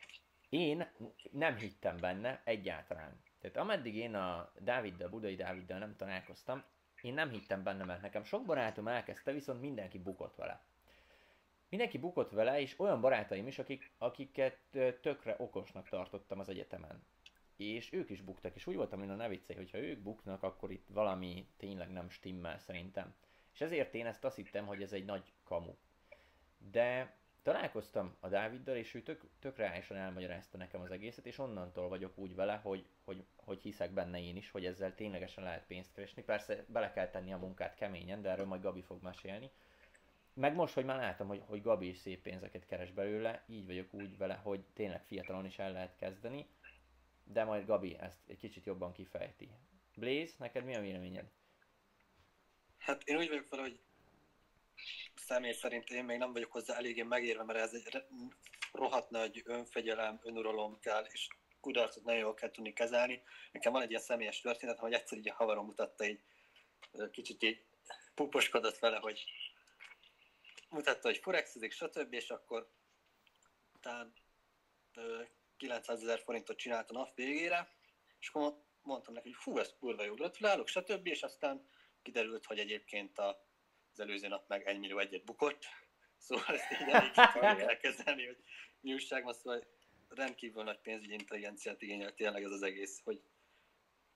én 0.49 0.91
nem 1.32 1.56
hittem 1.56 1.97
benne 1.97 2.41
egyáltalán. 2.43 3.21
Tehát 3.41 3.58
ameddig 3.58 3.95
én 3.95 4.15
a 4.15 4.52
Dáviddal, 4.60 5.10
Budai 5.10 5.36
Dáviddal 5.36 5.78
nem 5.78 5.95
találkoztam, 5.95 6.63
én 7.02 7.13
nem 7.13 7.30
hittem 7.30 7.63
benne, 7.63 7.84
mert 7.84 8.02
nekem 8.02 8.23
sok 8.23 8.45
barátom 8.45 8.88
elkezdte, 8.88 9.32
viszont 9.32 9.62
mindenki 9.62 9.99
bukott 9.99 10.36
vele. 10.36 10.62
Mindenki 11.69 11.97
bukott 11.97 12.32
vele, 12.32 12.62
és 12.62 12.80
olyan 12.80 13.02
barátaim 13.02 13.47
is, 13.47 13.60
akik, 13.60 13.91
akiket 13.97 14.58
tökre 15.02 15.36
okosnak 15.38 15.89
tartottam 15.89 16.39
az 16.39 16.49
egyetemen. 16.49 17.04
És 17.57 17.93
ők 17.93 18.09
is 18.09 18.21
buktak, 18.21 18.55
és 18.55 18.67
úgy 18.67 18.75
voltam, 18.75 18.99
hogy 18.99 19.07
ne 19.07 19.27
viccelj, 19.27 19.59
hogyha 19.59 19.77
ők 19.77 19.99
buknak, 19.99 20.43
akkor 20.43 20.71
itt 20.71 20.87
valami 20.87 21.47
tényleg 21.57 21.91
nem 21.91 22.09
stimmel 22.09 22.57
szerintem. 22.57 23.13
És 23.53 23.61
ezért 23.61 23.93
én 23.93 24.05
ezt 24.05 24.23
azt 24.23 24.35
hittem, 24.35 24.65
hogy 24.65 24.81
ez 24.81 24.93
egy 24.93 25.05
nagy 25.05 25.33
kamu. 25.43 25.73
De 26.71 27.15
találkoztam 27.41 28.15
a 28.19 28.27
Dáviddal, 28.27 28.75
és 28.75 28.93
ő 28.93 29.01
tök, 29.01 29.23
tök 29.39 29.57
reálisan 29.57 29.97
elmagyarázta 29.97 30.57
nekem 30.57 30.81
az 30.81 30.91
egészet, 30.91 31.25
és 31.25 31.37
onnantól 31.37 31.89
vagyok 31.89 32.17
úgy 32.17 32.35
vele, 32.35 32.55
hogy, 32.55 32.85
hogy, 33.03 33.23
hogy 33.35 33.61
hiszek 33.61 33.91
benne 33.91 34.21
én 34.21 34.35
is, 34.35 34.51
hogy 34.51 34.65
ezzel 34.65 34.95
ténylegesen 34.95 35.43
lehet 35.43 35.65
pénzt 35.65 35.93
keresni. 35.93 36.23
Persze 36.23 36.65
bele 36.67 36.91
kell 36.91 37.09
tenni 37.09 37.33
a 37.33 37.37
munkát 37.37 37.75
keményen, 37.75 38.21
de 38.21 38.29
erről 38.29 38.45
majd 38.45 38.61
Gabi 38.61 38.81
fog 38.81 39.01
mesélni. 39.01 39.49
Meg 40.33 40.55
most, 40.55 40.73
hogy 40.73 40.85
már 40.85 40.97
látom, 40.97 41.27
hogy, 41.27 41.41
hogy 41.45 41.61
Gabi 41.61 41.87
is 41.87 41.97
szép 41.97 42.21
pénzeket 42.21 42.65
keres 42.65 42.91
belőle, 42.91 43.43
így 43.47 43.65
vagyok 43.65 43.93
úgy 43.93 44.17
vele, 44.17 44.33
hogy 44.33 44.63
tényleg 44.73 45.03
fiatalon 45.03 45.45
is 45.45 45.59
el 45.59 45.71
lehet 45.71 45.95
kezdeni, 45.95 46.47
de 47.23 47.43
majd 47.43 47.65
Gabi 47.65 47.97
ezt 47.99 48.29
egy 48.29 48.38
kicsit 48.38 48.65
jobban 48.65 48.93
kifejti. 48.93 49.49
Blaze, 49.95 50.33
neked 50.38 50.63
mi 50.63 50.75
a 50.75 50.81
véleményed? 50.81 51.31
Hát 52.77 53.03
én 53.03 53.17
úgy 53.17 53.27
vagyok 53.27 53.49
vele, 53.49 53.62
hogy 53.62 53.79
személy 55.15 55.53
szerint 55.53 55.89
én 55.89 56.03
még 56.03 56.17
nem 56.17 56.33
vagyok 56.33 56.51
hozzá 56.51 56.75
eléggé 56.75 57.01
megérve, 57.01 57.43
mert 57.43 57.59
ez 57.59 57.73
egy 57.73 58.03
rohadt 58.71 59.09
nagy 59.09 59.41
önfegyelem, 59.45 60.19
önuralom 60.23 60.79
kell, 60.79 61.05
és 61.12 61.27
kudarcot 61.59 62.03
nagyon 62.03 62.21
jól 62.21 62.33
kell 62.33 62.51
tudni 62.51 62.73
kezelni. 62.73 63.23
Nekem 63.51 63.71
van 63.71 63.81
egy 63.81 63.89
ilyen 63.89 64.01
személyes 64.01 64.41
történet, 64.41 64.79
hogy 64.79 64.93
egyszer 64.93 65.17
így 65.17 65.29
a 65.29 65.33
havarom 65.33 65.65
mutatta, 65.65 66.05
így 66.05 66.21
kicsit 67.12 67.43
így 67.43 67.63
puposkodott 68.15 68.79
vele, 68.79 68.97
hogy 68.97 69.25
mutatta, 70.69 71.07
hogy 71.07 71.17
forexezik, 71.17 71.71
stb. 71.71 72.13
És 72.13 72.29
akkor 72.29 72.71
utána 73.75 74.12
900 75.63 76.02
ezer 76.02 76.19
forintot 76.19 76.58
csinált 76.58 76.89
a 76.89 76.93
nap 76.93 77.15
végére, 77.15 77.76
és 78.19 78.28
akkor 78.28 78.63
mondtam 78.82 79.13
neki, 79.13 79.30
hogy 79.30 79.38
fú, 79.41 79.58
ez 79.58 79.73
kurva 79.80 80.04
jó, 80.04 80.13
gratulálok, 80.13 80.67
stb. 80.67 81.08
És 81.08 81.23
aztán 81.23 81.69
kiderült, 82.02 82.45
hogy 82.45 82.60
egyébként 82.60 83.17
a, 83.17 83.47
az 83.91 83.99
előző 83.99 84.28
nap 84.28 84.47
meg 84.47 84.67
1 84.67 84.80
millió 84.80 84.99
egyet 84.99 85.26
bukott, 85.26 85.65
szóval 86.17 86.56
ezt 86.56 86.71
így 86.71 86.89
elég 86.89 87.12
kell 87.65 87.78
kezelni, 87.78 88.26
hogy 88.26 88.38
mi 88.80 88.93
újság 88.93 89.23
van, 89.23 89.34
szóval 89.34 89.67
rendkívül 90.10 90.63
nagy 90.63 90.80
pénzügyi 90.80 91.13
intelligenciát 91.13 91.82
igényel 91.82 92.13
tényleg 92.13 92.43
ez 92.43 92.52
az 92.52 92.62
egész, 92.62 93.02
hogy 93.04 93.21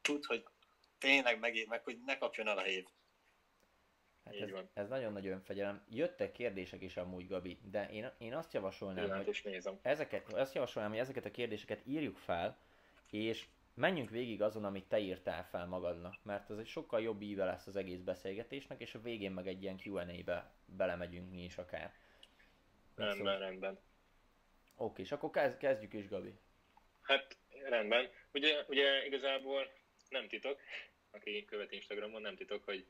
tud, 0.02 0.26
hogy 0.26 0.46
tényleg 0.98 1.40
megér, 1.40 1.68
meg 1.68 1.84
hogy 1.84 2.02
ne 2.04 2.18
kapjon 2.18 2.48
el 2.48 2.58
a 2.58 2.64
hév. 2.64 2.86
Hát 4.28 4.36
Így 4.36 4.42
ez, 4.42 4.52
van. 4.52 4.70
ez 4.74 4.88
nagyon 4.88 5.14
nagy 5.14 5.28
önfegyelem. 5.28 5.84
Jöttek 5.90 6.32
kérdések 6.32 6.82
is 6.82 6.98
amúgy, 6.98 7.28
Gabi, 7.28 7.60
de 7.72 7.90
én, 7.90 8.12
én 8.18 8.34
azt 8.34 8.54
javasolnám, 8.54 9.04
Pillanat, 9.04 9.26
hogy 9.26 9.42
nézem. 9.44 9.80
ezeket, 9.82 10.34
azt 10.34 10.54
javasolnám, 10.54 10.92
hogy 10.92 11.00
ezeket 11.02 11.26
a 11.26 11.32
kérdéseket 11.32 11.82
írjuk 11.86 12.18
fel, 12.18 12.58
és 13.12 13.46
menjünk 13.74 14.10
végig 14.10 14.42
azon, 14.42 14.64
amit 14.66 14.88
te 14.88 15.00
írtál 15.00 15.46
fel 15.46 15.66
magadnak, 15.66 16.16
mert 16.24 16.50
az 16.50 16.60
egy 16.60 16.68
sokkal 16.68 17.02
jobb 17.02 17.22
íve 17.22 17.46
lesz 17.46 17.68
az 17.68 17.76
egész 17.76 18.00
beszélgetésnek, 18.00 18.82
és 18.82 18.96
a 18.96 19.02
végén 19.02 19.32
meg 19.32 19.48
egy 19.48 19.62
ilyen 19.62 19.80
Q&A-be 19.86 20.52
belemegyünk 20.66 21.32
mi 21.32 21.44
is 21.44 21.58
akár. 21.58 21.94
Rendben, 22.96 23.40
rendben. 23.40 23.80
Oké, 24.76 25.02
és 25.02 25.12
akkor 25.12 25.30
kezd, 25.30 25.58
kezdjük 25.58 25.94
is, 25.94 26.08
Gabi. 26.08 26.34
Hát 27.02 27.38
rendben. 27.70 28.10
Ugye, 28.34 28.64
ugye 28.68 29.06
igazából 29.06 29.72
nem 30.10 30.28
titok, 30.28 30.60
aki 31.12 31.46
követ 31.46 31.72
Instagramon, 31.72 32.22
nem 32.22 32.36
titok, 32.36 32.64
hogy 32.66 32.88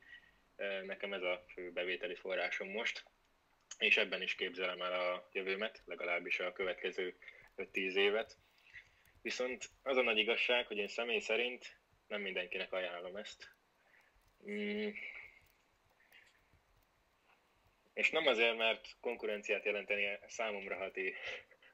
nekem 0.84 1.12
ez 1.12 1.22
a 1.22 1.44
fő 1.48 1.72
bevételi 1.72 2.14
forrásom 2.14 2.68
most, 2.68 3.04
és 3.78 3.96
ebben 3.96 4.22
is 4.22 4.34
képzelem 4.34 4.82
el 4.82 4.92
a 4.92 5.28
jövőmet, 5.32 5.82
legalábbis 5.84 6.40
a 6.40 6.52
következő 6.52 7.16
5-10 7.56 7.94
évet. 7.94 8.36
Viszont 9.22 9.68
az 9.82 9.96
a 9.96 10.02
nagy 10.02 10.18
igazság, 10.18 10.66
hogy 10.66 10.76
én 10.76 10.88
személy 10.88 11.20
szerint 11.20 11.76
nem 12.06 12.20
mindenkinek 12.20 12.72
ajánlom 12.72 13.16
ezt. 13.16 13.50
Mm. 14.50 14.88
És 17.94 18.10
nem 18.10 18.26
azért, 18.26 18.56
mert 18.56 18.96
konkurenciát 19.00 19.64
jelenteni 19.64 20.18
számomra, 20.26 20.76
ha 20.76 20.90
ti, 20.90 21.14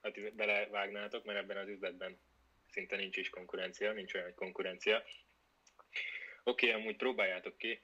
ha 0.01 0.11
ti 0.11 0.31
belevágnátok, 0.31 1.25
mert 1.25 1.39
ebben 1.39 1.57
az 1.57 1.69
üzletben 1.69 2.21
szinte 2.71 2.97
nincs 2.97 3.17
is 3.17 3.31
konkurencia, 3.31 3.93
nincs 3.93 4.15
olyan, 4.15 4.35
konkurencia. 4.35 5.05
Oké, 6.43 6.69
okay, 6.69 6.81
amúgy 6.81 6.97
próbáljátok 6.97 7.59
ki, 7.59 7.81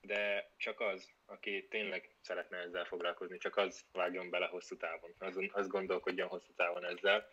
de 0.00 0.50
csak 0.56 0.80
az, 0.80 1.10
aki 1.26 1.66
tényleg 1.70 2.16
szeretne 2.20 2.58
ezzel 2.58 2.84
foglalkozni, 2.84 3.38
csak 3.38 3.56
az 3.56 3.84
vágjon 3.92 4.30
bele 4.30 4.46
hosszú 4.46 4.76
távon, 4.76 5.14
az, 5.18 5.38
az 5.52 5.66
gondolkodjon 5.66 6.28
hosszú 6.28 6.52
távon 6.54 6.84
ezzel, 6.84 7.28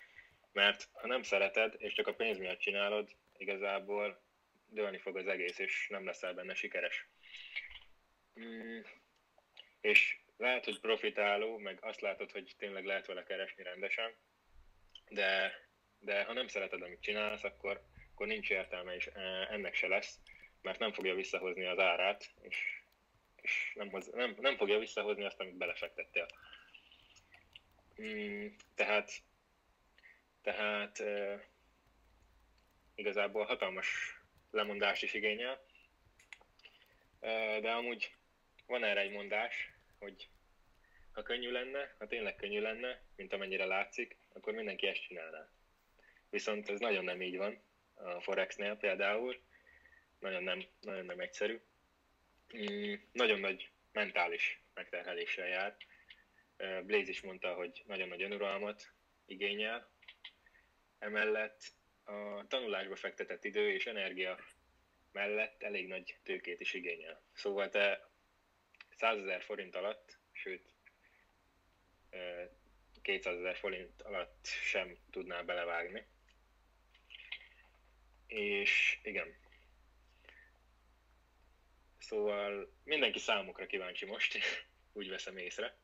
mert 0.51 0.89
ha 0.91 1.08
nem 1.08 1.23
szereted, 1.23 1.75
és 1.77 1.93
csak 1.93 2.08
a 2.08 2.13
pénz 2.13 2.38
miatt 2.38 2.60
csinálod, 2.60 3.10
igazából 3.38 4.21
dőlni 4.67 4.97
fog 4.97 5.17
az 5.17 5.27
egész, 5.27 5.60
és 5.60 5.88
nem 5.89 6.05
leszel 6.05 6.34
benne 6.34 6.53
sikeres. 6.53 7.10
Mm, 8.39 8.79
és 9.82 10.19
lehet, 10.38 10.65
hogy 10.65 10.79
profitáló, 10.79 11.58
meg 11.58 11.77
azt 11.82 12.01
látod, 12.01 12.32
hogy 12.32 12.53
tényleg 12.58 12.86
lehet 12.86 13.05
vele 13.05 13.23
keresni 13.23 13.63
rendesen, 13.63 14.15
de, 15.10 15.53
de 15.99 16.23
ha 16.23 16.34
nem 16.34 16.47
szereted, 16.47 16.82
amit 16.82 17.01
csinálsz, 17.01 17.43
akkor, 17.43 17.82
akkor 18.13 18.27
nincs 18.27 18.49
értelme, 18.49 18.95
és 18.95 19.05
eh, 19.05 19.51
ennek 19.51 19.73
se 19.73 19.88
lesz, 19.88 20.19
mert 20.62 20.80
nem 20.80 20.93
fogja 20.93 21.15
visszahozni 21.15 21.65
az 21.65 21.80
árát, 21.80 22.32
és, 22.41 22.82
és 23.41 23.72
nem, 23.76 23.89
hoz, 23.89 24.08
nem, 24.08 24.36
nem 24.39 24.58
fogja 24.58 24.80
visszahozni 24.80 25.24
azt, 25.24 25.39
amit 25.39 25.58
belefektettél. 25.58 26.26
Mm, 28.02 28.48
tehát 28.76 29.12
tehát 30.41 31.00
eh, 31.00 31.39
igazából 32.95 33.45
hatalmas 33.45 34.19
lemondást 34.52 35.04
is 35.04 35.13
igényel, 35.13 35.62
Eh, 37.19 37.60
de 37.62 37.72
amúgy 37.72 38.13
van 38.65 38.84
erre 38.84 39.00
egy 39.00 39.12
mondás, 39.12 39.74
hogy 40.00 40.30
ha 41.12 41.24
könnyű 41.24 41.52
lenne, 41.52 41.95
ha 41.98 42.08
tényleg 42.08 42.36
könnyű 42.36 42.62
lenne, 42.62 43.02
mint 43.15 43.34
amennyire 43.34 43.65
látszik, 43.65 44.17
akkor 44.34 44.54
mindenki 44.54 44.88
ezt 44.88 45.04
csinálná. 45.08 45.50
Viszont 46.30 46.69
ez 46.69 46.80
nagyon 46.80 47.04
nem 47.04 47.22
így 47.22 47.38
van 47.38 47.62
a 47.93 48.22
Forexnél 48.22 48.76
például, 48.76 49.39
nagyon 50.19 50.43
nem, 50.43 50.63
nagyon 50.82 51.05
nem 51.05 51.19
egyszerű. 51.19 51.60
Mm, 52.58 52.93
nagyon 53.12 53.39
nagy 53.39 53.69
mentális 53.91 54.62
megterheléssel 54.73 55.47
jár. 55.47 55.77
Blaze 56.58 57.10
is 57.10 57.21
mondta, 57.21 57.53
hogy 57.53 57.84
nagyon 57.86 58.08
nagy 58.08 58.21
önuralmat 58.21 58.93
igényel. 59.25 59.91
Emellett 60.99 61.62
a 62.03 62.47
tanulásba 62.47 62.95
fektetett 62.95 63.43
idő 63.43 63.71
és 63.71 63.86
energia 63.86 64.39
mellett 65.12 65.63
elég 65.63 65.88
nagy 65.88 66.17
tőkét 66.23 66.60
is 66.60 66.73
igényel. 66.73 67.21
Szóval 67.34 67.69
te 67.69 68.10
100 68.89 69.19
ezer 69.19 69.41
forint 69.41 69.75
alatt, 69.75 70.17
sőt 70.32 70.73
200 73.01 73.38
ezer 73.38 73.55
forint 73.55 74.01
alatt 74.01 74.45
sem 74.45 74.97
tudnál 75.12 75.43
belevágni. 75.43 76.05
És 78.27 78.99
igen. 79.03 79.36
Szóval 82.10 82.72
mindenki 82.84 83.19
számukra 83.19 83.65
kíváncsi 83.65 84.06
most, 84.06 84.38
úgy 84.93 85.10
veszem 85.10 85.38
észre. 85.38 85.76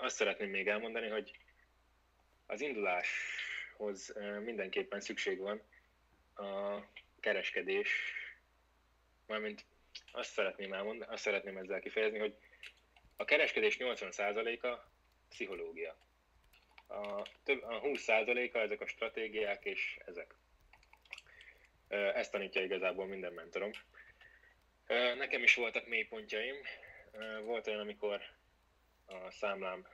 Azt 0.00 0.16
szeretném 0.16 0.50
még 0.50 0.68
elmondani, 0.68 1.08
hogy 1.08 1.30
az 2.46 2.60
induláshoz 2.60 4.14
mindenképpen 4.44 5.00
szükség 5.00 5.38
van 5.38 5.62
a 6.34 6.80
kereskedés, 7.20 7.88
mármint 9.26 9.64
azt 10.12 10.32
szeretném 10.32 10.72
elmondani, 10.72 11.12
azt 11.12 11.22
szeretném 11.22 11.56
ezzel 11.56 11.80
kifejezni, 11.80 12.18
hogy 12.18 12.36
a 13.16 13.24
kereskedés 13.24 13.76
80%-a 13.80 14.78
pszichológia. 15.28 15.96
A, 16.86 17.22
több, 17.44 17.62
a 17.62 17.80
20%-a 17.80 18.58
ezek 18.58 18.80
a 18.80 18.86
stratégiák 18.86 19.64
és 19.64 19.98
ezek. 20.06 20.34
Ezt 21.88 22.30
tanítja 22.30 22.62
igazából 22.62 23.06
minden 23.06 23.32
mentorom. 23.32 23.70
Nekem 25.16 25.42
is 25.42 25.54
voltak 25.54 25.86
mélypontjaim. 25.86 26.56
Volt 27.44 27.66
olyan, 27.66 27.80
amikor 27.80 28.22
a 29.06 29.30
számlám 29.30 29.86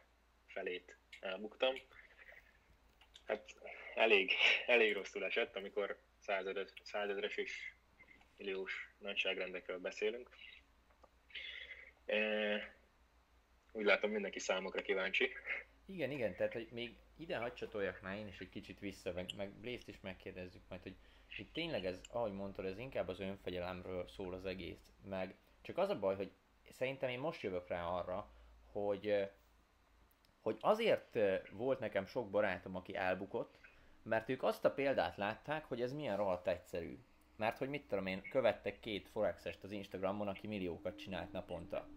felét 0.46 0.98
elbuktam. 1.20 1.74
Hát 3.26 3.54
elég, 3.94 4.32
elég 4.66 4.92
rosszul 4.92 5.24
esett, 5.24 5.56
amikor 5.56 5.98
százedes, 6.18 6.68
százezres 6.82 7.36
és 7.36 7.72
milliós 8.36 8.90
nagyságrendekről 8.98 9.78
beszélünk. 9.78 10.30
Úgy 13.72 13.84
látom, 13.84 14.10
mindenki 14.10 14.38
számokra 14.38 14.82
kíváncsi. 14.82 15.32
Igen, 15.86 16.10
igen, 16.10 16.36
tehát 16.36 16.52
hogy 16.52 16.68
még 16.70 16.94
ide 17.16 17.36
hadd 17.36 17.54
csatoljak 17.54 18.00
már 18.00 18.16
én 18.16 18.26
is 18.26 18.38
egy 18.38 18.48
kicsit 18.48 18.78
vissza, 18.78 19.12
meg, 19.12 19.26
meg 19.36 19.50
Blaze-t 19.50 19.88
is 19.88 20.00
megkérdezzük 20.00 20.62
majd, 20.68 20.82
hogy, 20.82 20.96
hogy 21.38 21.50
tényleg 21.52 21.84
ez, 21.84 22.00
ahogy 22.10 22.32
mondtad, 22.32 22.64
ez 22.64 22.78
inkább 22.78 23.08
az 23.08 23.20
önfegyelemről 23.20 24.08
szól 24.08 24.34
az 24.34 24.46
egész, 24.46 24.92
meg 25.04 25.36
csak 25.60 25.78
az 25.78 25.88
a 25.88 25.98
baj, 25.98 26.16
hogy 26.16 26.32
szerintem 26.70 27.08
én 27.08 27.18
most 27.18 27.42
jövök 27.42 27.68
rá 27.68 27.84
arra, 27.84 28.30
hogy, 28.72 29.30
hogy 30.40 30.56
azért 30.60 31.18
volt 31.52 31.78
nekem 31.78 32.06
sok 32.06 32.30
barátom, 32.30 32.76
aki 32.76 32.96
elbukott, 32.96 33.58
mert 34.02 34.28
ők 34.28 34.42
azt 34.42 34.64
a 34.64 34.72
példát 34.72 35.16
látták, 35.16 35.64
hogy 35.64 35.80
ez 35.80 35.92
milyen 35.92 36.16
rohadt 36.16 36.48
egyszerű. 36.48 36.98
Mert 37.36 37.58
hogy 37.58 37.68
mit 37.68 37.88
tudom 37.88 38.06
én, 38.06 38.22
követtek 38.30 38.80
két 38.80 39.08
forexest 39.08 39.64
az 39.64 39.70
Instagramon, 39.70 40.28
aki 40.28 40.46
milliókat 40.46 40.98
csinált 40.98 41.32
naponta. 41.32 41.88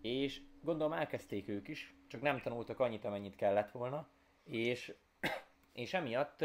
És 0.00 0.40
gondolom 0.62 0.92
elkezdték 0.92 1.48
ők 1.48 1.68
is, 1.68 1.94
csak 2.08 2.20
nem 2.20 2.40
tanultak 2.40 2.80
annyit, 2.80 3.04
amennyit 3.04 3.36
kellett 3.36 3.70
volna, 3.70 4.08
és, 4.44 4.94
és 5.72 5.94
emiatt 5.94 6.44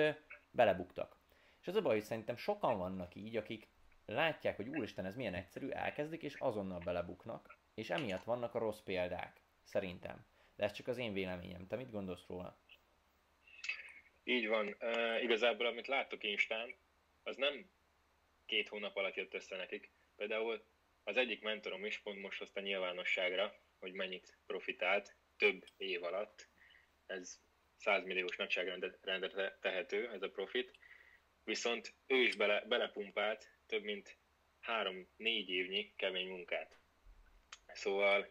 belebuktak. 0.51 1.22
És 1.63 1.69
az 1.69 1.75
a 1.75 1.81
baj, 1.81 1.93
hogy 1.93 2.03
szerintem 2.03 2.35
sokan 2.35 2.77
vannak 2.77 3.15
így, 3.15 3.35
akik 3.35 3.67
látják, 4.05 4.55
hogy 4.55 4.67
úristen, 4.67 5.05
ez 5.05 5.15
milyen 5.15 5.33
egyszerű, 5.33 5.69
elkezdik, 5.69 6.23
és 6.23 6.33
azonnal 6.33 6.79
belebuknak, 6.79 7.57
és 7.73 7.89
emiatt 7.89 8.23
vannak 8.23 8.55
a 8.55 8.59
rossz 8.59 8.79
példák, 8.79 9.41
szerintem. 9.63 10.25
De 10.55 10.63
ez 10.63 10.71
csak 10.71 10.87
az 10.87 10.97
én 10.97 11.13
véleményem. 11.13 11.67
Te 11.67 11.75
mit 11.75 11.91
gondolsz 11.91 12.27
róla? 12.27 12.57
Így 14.23 14.47
van. 14.47 14.75
Uh, 14.79 15.23
igazából, 15.23 15.65
amit 15.65 15.87
láttok 15.87 16.23
Instán, 16.23 16.75
az 17.23 17.35
nem 17.35 17.69
két 18.45 18.67
hónap 18.69 18.95
alatt 18.95 19.15
jött 19.15 19.33
össze 19.33 19.55
nekik. 19.55 19.91
Például 20.15 20.65
az 21.03 21.17
egyik 21.17 21.41
mentorom 21.41 21.85
is 21.85 21.99
pont 21.99 22.21
most 22.21 22.39
hozta 22.39 22.59
nyilvánosságra, 22.59 23.55
hogy 23.79 23.93
mennyit 23.93 24.37
profitált 24.45 25.15
több 25.37 25.65
év 25.77 26.03
alatt. 26.03 26.49
Ez 27.05 27.39
100 27.77 28.03
milliós 28.03 28.35
nagyságrendre 28.35 29.57
tehető, 29.61 30.09
ez 30.09 30.21
a 30.21 30.29
profit. 30.29 30.71
Viszont 31.43 31.93
ő 32.07 32.15
is 32.15 32.35
bele, 32.35 32.63
belepumpált 32.67 33.49
több 33.65 33.83
mint 33.83 34.17
3-4 34.67 35.05
évnyi 35.47 35.93
kemény 35.95 36.27
munkát. 36.27 36.77
Szóval 37.73 38.27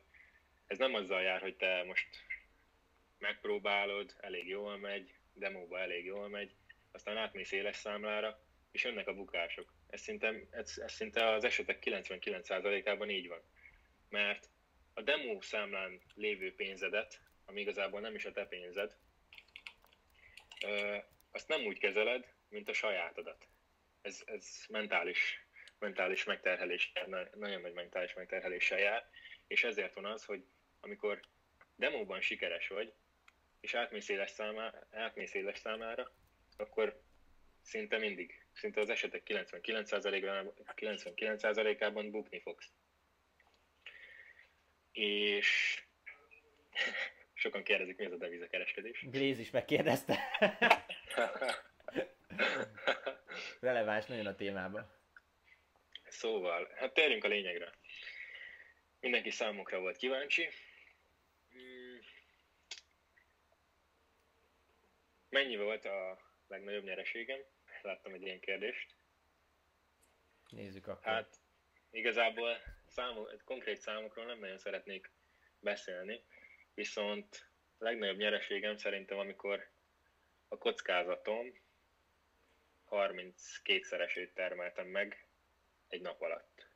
ez 0.66 0.78
nem 0.78 0.94
azzal 0.94 1.22
jár, 1.22 1.40
hogy 1.40 1.56
te 1.56 1.82
most 1.86 2.08
megpróbálod, 3.18 4.14
elég 4.20 4.48
jól 4.48 4.76
megy, 4.76 5.14
demóba 5.32 5.78
elég 5.78 6.04
jól 6.04 6.28
megy, 6.28 6.54
aztán 6.90 7.16
átmész 7.16 7.52
éles 7.52 7.76
számlára, 7.76 8.40
és 8.70 8.84
jönnek 8.84 9.08
a 9.08 9.14
bukások. 9.14 9.74
Ez 9.88 10.00
szinte, 10.00 10.34
ez, 10.50 10.78
ez 10.78 10.92
szinte 10.92 11.32
az 11.32 11.44
esetek 11.44 11.82
99%-ában 11.86 13.10
így 13.10 13.28
van. 13.28 13.42
Mert 14.08 14.48
a 14.94 15.02
demo 15.02 15.40
számlán 15.40 16.00
lévő 16.14 16.54
pénzedet, 16.54 17.20
ami 17.44 17.60
igazából 17.60 18.00
nem 18.00 18.14
is 18.14 18.24
a 18.24 18.32
te 18.32 18.46
pénzed, 18.46 18.96
azt 21.30 21.48
nem 21.48 21.64
úgy 21.64 21.78
kezeled, 21.78 22.32
mint 22.52 22.68
a 22.68 22.72
sajátodat. 22.72 23.46
Ez, 24.02 24.22
ez 24.24 24.64
mentális, 24.68 25.46
mentális 25.78 26.24
megterhelés, 26.24 26.92
nagyon 27.34 27.60
nagy 27.60 27.72
mentális 27.72 28.14
megterheléssel 28.14 28.78
jár, 28.78 29.08
és 29.46 29.64
ezért 29.64 29.94
van 29.94 30.04
az, 30.04 30.24
hogy 30.24 30.44
amikor 30.80 31.20
demóban 31.76 32.20
sikeres 32.20 32.68
vagy, 32.68 32.92
és 33.60 33.74
átmész 33.74 34.08
éles, 34.08 34.30
számá, 34.30 34.86
átmész 34.90 35.34
éles 35.34 35.58
számára, 35.58 36.12
akkor 36.56 37.02
szinte 37.62 37.98
mindig, 37.98 38.44
szinte 38.52 38.80
az 38.80 38.90
esetek 38.90 39.22
99%-ában 39.24 40.54
99 40.74 42.10
bukni 42.10 42.40
fogsz. 42.40 42.70
És 44.92 45.82
sokan 47.34 47.62
kérdezik, 47.62 47.96
mi 47.96 48.04
az 48.04 48.12
a 48.12 48.16
devizakereskedés. 48.16 49.06
Blaze 49.10 49.40
is 49.40 49.50
megkérdezte. 49.50 50.18
Releváns 53.60 54.06
nagyon 54.06 54.26
a 54.26 54.34
témába. 54.34 55.00
Szóval, 56.08 56.70
hát 56.74 56.94
térjünk 56.94 57.24
a 57.24 57.28
lényegre. 57.28 57.72
Mindenki 59.00 59.30
számokra 59.30 59.80
volt 59.80 59.96
kíváncsi. 59.96 60.48
Hmm. 61.50 61.98
Mennyi 65.28 65.56
volt 65.56 65.84
a 65.84 66.18
legnagyobb 66.48 66.84
nyereségem? 66.84 67.40
Láttam 67.82 68.12
egy 68.12 68.22
ilyen 68.22 68.40
kérdést. 68.40 68.94
Nézzük 70.48 70.86
akkor. 70.86 71.12
Hát 71.12 71.36
igazából 71.90 72.56
számok, 72.86 73.42
konkrét 73.44 73.80
számokról 73.80 74.24
nem 74.24 74.38
nagyon 74.38 74.58
szeretnék 74.58 75.10
beszélni, 75.60 76.24
viszont 76.74 77.50
a 77.78 77.84
legnagyobb 77.84 78.16
nyereségem 78.16 78.76
szerintem, 78.76 79.18
amikor 79.18 79.70
a 80.48 80.58
kockázatom 80.58 81.61
32-szeresét 82.92 84.32
termeltem 84.34 84.86
meg 84.86 85.26
egy 85.88 86.00
nap 86.00 86.22
alatt. 86.22 86.70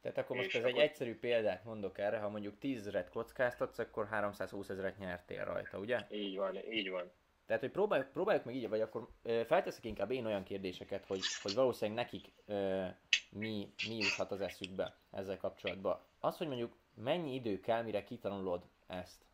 Tehát 0.00 0.18
akkor 0.18 0.36
most 0.36 0.48
és 0.48 0.54
ez 0.54 0.64
akkor... 0.64 0.78
egy 0.78 0.88
egyszerű 0.88 1.18
példát 1.18 1.64
mondok 1.64 1.98
erre, 1.98 2.18
ha 2.18 2.28
mondjuk 2.28 2.58
10 2.58 2.78
ezeret 2.78 3.08
kockáztatsz, 3.08 3.78
akkor 3.78 4.06
320 4.06 4.68
ezeret 4.68 4.98
nyertél 4.98 5.44
rajta, 5.44 5.78
ugye? 5.78 6.06
Így 6.10 6.36
van, 6.36 6.72
így 6.72 6.90
van. 6.90 7.12
Tehát, 7.46 7.62
hogy 7.62 7.70
próbáljuk, 7.70 8.12
próbáljuk 8.12 8.44
meg 8.44 8.54
így, 8.54 8.68
vagy 8.68 8.80
akkor 8.80 9.08
ö, 9.22 9.42
felteszek 9.46 9.84
inkább 9.84 10.10
én 10.10 10.26
olyan 10.26 10.42
kérdéseket, 10.42 11.06
hogy, 11.06 11.20
hogy 11.42 11.54
valószínűleg 11.54 12.04
nekik 12.04 12.32
ö, 12.46 12.86
mi, 13.30 13.72
mi 13.88 13.96
juthat 13.96 14.30
az 14.30 14.40
eszükbe 14.40 14.96
ezzel 15.10 15.36
kapcsolatban. 15.36 16.00
Az, 16.20 16.36
hogy 16.36 16.46
mondjuk 16.46 16.76
mennyi 16.94 17.34
idő 17.34 17.60
kell, 17.60 17.82
mire 17.82 18.04
kitanulod 18.04 18.64
ezt. 18.86 19.24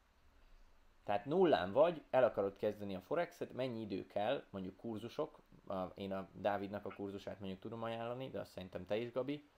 Tehát 1.04 1.24
nullán 1.24 1.72
vagy, 1.72 2.02
el 2.10 2.24
akarod 2.24 2.56
kezdeni 2.56 2.94
a 2.94 3.00
Forexet, 3.00 3.52
mennyi 3.52 3.80
idő 3.80 4.06
kell, 4.06 4.44
mondjuk 4.50 4.76
kurzusok, 4.76 5.38
a, 5.68 5.92
én 5.96 6.12
a 6.12 6.30
Dávidnak 6.32 6.84
a 6.84 6.94
kurzusát 6.94 7.38
mondjuk 7.38 7.60
tudom 7.60 7.82
ajánlani, 7.82 8.30
de 8.30 8.38
azt 8.38 8.50
szerintem 8.50 8.86
te 8.86 8.96
is, 8.96 9.12
Gabi. 9.12 9.50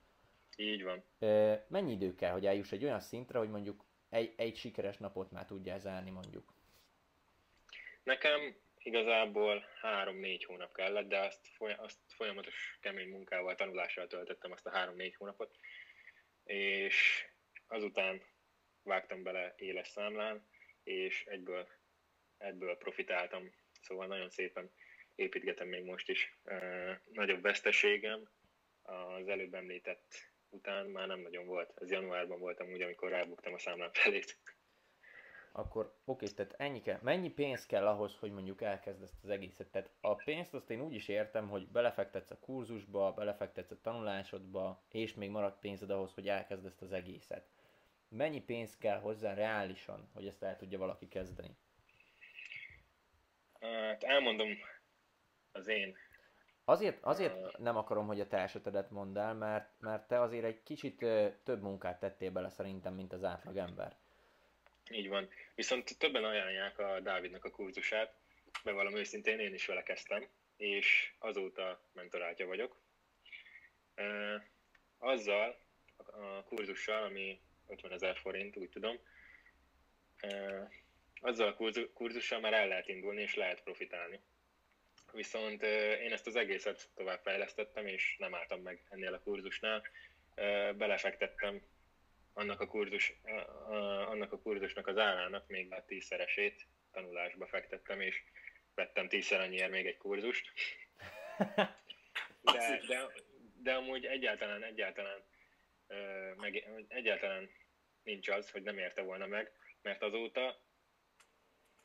Így 0.55 0.83
van. 0.83 1.03
Ö, 1.19 1.53
mennyi 1.67 1.91
idő 1.91 2.15
kell, 2.15 2.31
hogy 2.31 2.45
eljuss 2.45 2.71
egy 2.71 2.83
olyan 2.83 2.99
szintre, 2.99 3.37
hogy 3.39 3.49
mondjuk 3.49 3.85
egy, 4.09 4.33
egy 4.37 4.55
sikeres 4.55 4.97
napot 4.97 5.31
már 5.31 5.45
tudja 5.45 5.77
zárni 5.77 6.09
mondjuk? 6.09 6.53
Nekem 8.03 8.55
igazából 8.77 9.65
három-négy 9.81 10.43
hónap 10.43 10.73
kellett, 10.73 11.07
de 11.07 11.19
azt, 11.19 11.47
foly- 11.47 11.79
azt 11.79 11.99
folyamatos 12.07 12.77
kemény 12.81 13.09
munkával, 13.09 13.55
tanulással 13.55 14.07
töltöttem 14.07 14.51
azt 14.51 14.65
a 14.65 14.71
három-négy 14.71 15.15
hónapot, 15.15 15.55
és 16.43 17.25
azután 17.67 18.21
vágtam 18.83 19.23
bele 19.23 19.53
éles 19.57 19.87
számlán, 19.87 20.47
és 20.83 21.25
egyből, 21.25 21.67
egyből 22.37 22.77
profitáltam, 22.77 23.51
szóval 23.81 24.07
nagyon 24.07 24.29
szépen 24.29 24.71
építgetem 25.15 25.67
még 25.67 25.83
most 25.83 26.09
is. 26.09 26.37
Nagyobb 27.11 27.41
veszteségem 27.41 28.29
az 28.81 29.27
előbb 29.27 29.53
említett 29.53 30.29
után 30.49 30.85
már 30.85 31.07
nem 31.07 31.19
nagyon 31.19 31.45
volt. 31.45 31.71
Ez 31.81 31.91
januárban 31.91 32.39
voltam 32.39 32.71
úgy, 32.71 32.81
amikor 32.81 33.09
rábuktam 33.09 33.53
a 33.53 33.57
számlám 33.57 33.89
felét. 33.93 34.37
Akkor 35.51 35.95
oké, 36.05 36.25
tehát 36.25 36.53
ennyi 36.57 36.81
kell. 36.81 36.99
Mennyi 37.01 37.29
pénz 37.29 37.65
kell 37.65 37.87
ahhoz, 37.87 38.15
hogy 38.15 38.31
mondjuk 38.31 38.61
elkezd 38.61 39.01
ezt 39.01 39.23
az 39.23 39.29
egészet? 39.29 39.67
Tehát 39.67 39.89
a 40.01 40.15
pénzt 40.15 40.53
azt 40.53 40.69
én 40.69 40.81
úgy 40.81 40.93
is 40.93 41.07
értem, 41.07 41.49
hogy 41.49 41.67
belefektetsz 41.67 42.31
a 42.31 42.39
kurzusba, 42.39 43.13
belefektetsz 43.13 43.71
a 43.71 43.81
tanulásodba, 43.81 44.83
és 44.91 45.13
még 45.13 45.29
marad 45.29 45.59
pénzed 45.59 45.89
ahhoz, 45.89 46.13
hogy 46.13 46.27
elkezd 46.27 46.65
ezt 46.65 46.81
az 46.81 46.91
egészet. 46.91 47.47
Mennyi 48.09 48.41
pénz 48.41 48.77
kell 48.77 48.99
hozzá 48.99 49.33
reálisan, 49.33 50.09
hogy 50.13 50.27
ezt 50.27 50.43
el 50.43 50.57
tudja 50.57 50.77
valaki 50.77 51.07
kezdeni? 51.07 51.57
Hát 53.59 54.03
elmondom 54.03 54.49
az 55.51 55.67
én. 55.67 55.97
Azért, 56.65 57.03
azért 57.03 57.57
nem 57.57 57.77
akarom, 57.77 58.07
hogy 58.07 58.19
a 58.19 58.27
te 58.27 58.37
esetedet 58.37 58.91
mondd 58.91 59.17
el, 59.17 59.33
mert, 59.33 59.69
mert 59.79 60.07
te 60.07 60.21
azért 60.21 60.45
egy 60.45 60.63
kicsit 60.63 60.97
több 61.43 61.61
munkát 61.61 61.99
tettél 61.99 62.31
bele 62.31 62.49
szerintem, 62.49 62.93
mint 62.93 63.13
az 63.13 63.23
átlag 63.23 63.57
ember. 63.57 63.95
Így 64.89 65.09
van. 65.09 65.29
Viszont 65.55 65.97
többen 65.97 66.23
ajánlják 66.23 66.79
a 66.79 66.99
Dávidnak 66.99 67.45
a 67.45 67.49
kurzusát, 67.49 68.13
bevallom 68.63 68.95
őszintén, 68.95 69.39
én 69.39 69.53
is 69.53 69.65
vele 69.65 69.83
kezdtem, 69.83 70.27
és 70.57 71.13
azóta 71.19 71.81
mentorátja 71.93 72.47
vagyok. 72.47 72.77
Azzal 74.97 75.57
a 75.97 76.43
kurzussal, 76.43 77.03
ami 77.03 77.41
50 77.67 77.91
ezer 77.91 78.17
forint, 78.17 78.57
úgy 78.57 78.69
tudom, 78.69 78.99
azzal 81.21 81.47
a 81.47 81.73
kurzussal 81.93 82.39
már 82.39 82.53
el 82.53 82.67
lehet 82.67 82.87
indulni, 82.87 83.21
és 83.21 83.35
lehet 83.35 83.63
profitálni. 83.63 84.19
Viszont 85.13 85.63
én 86.01 86.11
ezt 86.11 86.27
az 86.27 86.35
egészet 86.35 86.89
tovább 86.95 87.19
fejlesztettem, 87.23 87.87
és 87.87 88.15
nem 88.17 88.35
álltam 88.35 88.61
meg 88.61 88.83
ennél 88.89 89.13
a 89.13 89.19
kurzusnál. 89.19 89.83
Belefektettem 90.75 91.61
annak 92.33 92.61
a, 92.61 92.67
kurzus, 92.67 93.13
annak 94.07 94.31
a 94.31 94.39
kurzusnak 94.39 94.87
az 94.87 94.97
árának 94.97 95.47
még 95.47 95.73
a 95.73 95.85
tízszeresét 95.85 96.67
tanulásba 96.91 97.47
fektettem, 97.47 98.01
és 98.01 98.23
vettem 98.75 99.07
tízszer 99.07 99.39
annyiért 99.39 99.71
még 99.71 99.85
egy 99.85 99.97
kurzust. 99.97 100.51
De, 102.41 102.81
de, 102.87 103.07
de 103.61 103.73
amúgy 103.73 104.05
egyáltalán, 104.05 104.63
egyáltalán, 104.63 105.23
meg, 106.35 106.67
egyáltalán 106.87 107.49
nincs 108.03 108.27
az, 108.27 108.51
hogy 108.51 108.61
nem 108.61 108.77
érte 108.77 109.01
volna 109.01 109.25
meg, 109.25 109.51
mert 109.81 110.01
azóta 110.01 110.61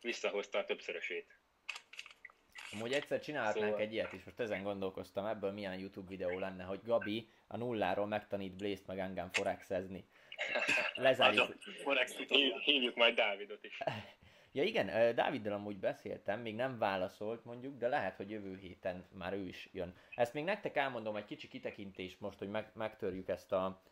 visszahozta 0.00 0.58
a 0.58 0.64
többszörösét. 0.64 1.35
Amúgy 2.72 2.92
egyszer 2.92 3.20
csinálhatnánk 3.20 3.66
szóval... 3.66 3.80
egy 3.80 3.92
ilyet 3.92 4.12
is, 4.12 4.24
most 4.24 4.40
ezen 4.40 4.62
gondolkoztam, 4.62 5.26
ebből 5.26 5.52
milyen 5.52 5.78
YouTube 5.78 6.08
videó 6.08 6.38
lenne, 6.38 6.64
hogy 6.64 6.80
Gabi 6.84 7.28
a 7.46 7.56
nulláról 7.56 8.06
megtanít 8.06 8.56
Blaze-t 8.56 8.86
meg 8.86 8.98
engem 8.98 9.28
forexezni. 9.32 10.04
Lezárjuk. 10.94 11.56
Hívjuk 12.64 12.96
majd 12.96 13.14
Dávidot 13.14 13.64
is. 13.64 13.78
Ja 14.52 14.62
igen, 14.62 15.14
Dáviddal 15.14 15.52
amúgy 15.52 15.78
beszéltem, 15.78 16.40
még 16.40 16.54
nem 16.54 16.78
válaszolt 16.78 17.44
mondjuk, 17.44 17.78
de 17.78 17.88
lehet, 17.88 18.16
hogy 18.16 18.30
jövő 18.30 18.56
héten 18.56 19.06
már 19.12 19.32
ő 19.32 19.46
is 19.46 19.68
jön. 19.72 19.94
Ezt 20.14 20.34
még 20.34 20.44
nektek 20.44 20.76
elmondom 20.76 21.16
egy 21.16 21.24
kicsi 21.24 21.48
kitekintés 21.48 22.16
most, 22.18 22.38
hogy 22.38 22.48
meg, 22.48 22.70
megtörjük 22.74 23.28
ezt 23.28 23.52
a, 23.52 23.82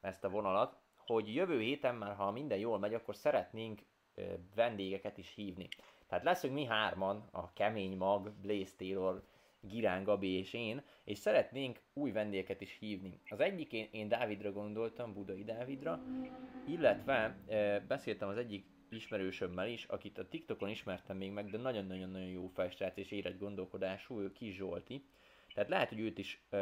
ezt 0.00 0.24
a 0.24 0.30
vonalat, 0.30 0.76
hogy 0.96 1.34
jövő 1.34 1.60
héten 1.60 1.94
már, 1.94 2.14
ha 2.14 2.30
minden 2.30 2.58
jól 2.58 2.78
megy, 2.78 2.94
akkor 2.94 3.16
szeretnénk 3.16 3.80
vendégeket 4.54 5.18
is 5.18 5.32
hívni. 5.34 5.68
Tehát 6.14 6.28
leszünk 6.28 6.54
mi 6.54 6.64
hárman, 6.64 7.28
a 7.30 7.52
kemény 7.52 7.96
mag, 7.96 8.32
Blaze 8.42 8.72
Taylor, 8.76 9.22
Girán, 9.60 10.04
Gabi 10.04 10.28
és 10.28 10.52
én, 10.52 10.82
és 11.04 11.18
szeretnénk 11.18 11.80
új 11.92 12.10
vendégeket 12.10 12.60
is 12.60 12.76
hívni. 12.80 13.20
Az 13.28 13.40
egyik 13.40 13.72
én, 13.72 13.88
én 13.90 14.08
Dávidra 14.08 14.52
gondoltam, 14.52 15.12
Budai 15.12 15.44
Dávidra, 15.44 16.02
illetve 16.66 17.36
e, 17.48 17.80
beszéltem 17.80 18.28
az 18.28 18.36
egyik 18.36 18.66
ismerősömmel 18.90 19.68
is, 19.68 19.84
akit 19.84 20.18
a 20.18 20.28
TikTokon 20.28 20.68
ismertem 20.68 21.16
még 21.16 21.30
meg, 21.30 21.50
de 21.50 21.58
nagyon-nagyon-nagyon 21.58 22.28
jó 22.28 22.46
fejstrác 22.46 22.96
és 22.96 23.10
érett 23.10 23.38
gondolkodású, 23.38 24.20
ő 24.20 24.32
Kis 24.32 24.54
Zsolti. 24.54 25.04
Tehát 25.54 25.70
lehet, 25.70 25.88
hogy 25.88 26.00
őt 26.00 26.18
is 26.18 26.44
e, 26.50 26.58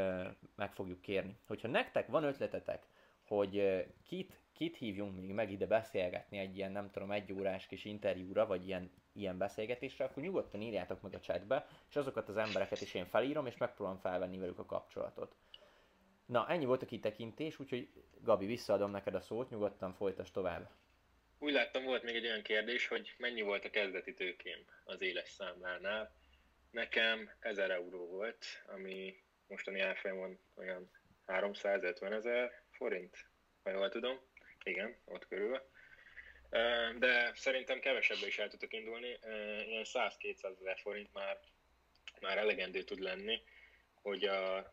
meg 0.56 0.72
fogjuk 0.72 1.00
kérni. 1.00 1.36
Hogyha 1.46 1.68
nektek 1.68 2.08
van 2.08 2.24
ötletetek, 2.24 2.86
hogy 3.26 3.58
e, 3.58 3.86
kit, 4.06 4.40
kit 4.52 4.76
hívjunk 4.76 5.16
még 5.16 5.30
meg 5.30 5.50
ide 5.50 5.66
beszélgetni 5.66 6.38
egy 6.38 6.56
ilyen, 6.56 6.72
nem 6.72 6.90
tudom, 6.90 7.10
egy 7.10 7.32
órás 7.32 7.66
kis 7.66 7.84
interjúra, 7.84 8.46
vagy 8.46 8.66
ilyen 8.66 8.90
ilyen 9.12 9.38
beszélgetésre, 9.38 10.04
akkor 10.04 10.22
nyugodtan 10.22 10.60
írjátok 10.60 11.00
meg 11.02 11.14
a 11.14 11.20
chatbe, 11.20 11.66
és 11.88 11.96
azokat 11.96 12.28
az 12.28 12.36
embereket 12.36 12.80
is 12.80 12.94
én 12.94 13.06
felírom, 13.06 13.46
és 13.46 13.56
megpróbálom 13.56 14.00
felvenni 14.00 14.38
velük 14.38 14.58
a 14.58 14.64
kapcsolatot. 14.64 15.34
Na, 16.26 16.48
ennyi 16.48 16.64
volt 16.64 16.82
a 16.82 16.86
kitekintés, 16.86 17.58
úgyhogy 17.58 17.88
Gabi, 18.20 18.46
visszaadom 18.46 18.90
neked 18.90 19.14
a 19.14 19.20
szót, 19.20 19.50
nyugodtan 19.50 19.94
folytas 19.94 20.30
tovább. 20.30 20.70
Úgy 21.38 21.52
láttam, 21.52 21.84
volt 21.84 22.02
még 22.02 22.14
egy 22.14 22.26
olyan 22.26 22.42
kérdés, 22.42 22.88
hogy 22.88 23.14
mennyi 23.18 23.42
volt 23.42 23.64
a 23.64 23.70
kezdeti 23.70 24.14
tőkém 24.14 24.58
az 24.84 25.00
éles 25.00 25.28
számlánál. 25.30 26.14
Nekem 26.70 27.30
1000 27.40 27.70
euró 27.70 28.06
volt, 28.06 28.44
ami 28.66 29.22
mostani 29.46 29.80
árfolyamon 29.80 30.38
olyan 30.54 30.90
350 31.26 32.12
ezer 32.12 32.62
forint, 32.70 33.26
ha 33.62 33.70
jól 33.70 33.88
tudom. 33.88 34.20
Igen, 34.64 34.96
ott 35.04 35.26
körül 35.28 35.60
de 36.98 37.32
szerintem 37.34 37.80
kevesebbre 37.80 38.26
is 38.26 38.38
el 38.38 38.48
tudok 38.48 38.72
indulni, 38.72 39.18
ilyen 39.66 39.84
100-200 39.84 40.60
ezer 40.60 40.78
forint 40.78 41.12
már, 41.12 41.40
már 42.20 42.38
elegendő 42.38 42.82
tud 42.82 42.98
lenni, 42.98 43.42
hogy 43.94 44.24
a, 44.24 44.72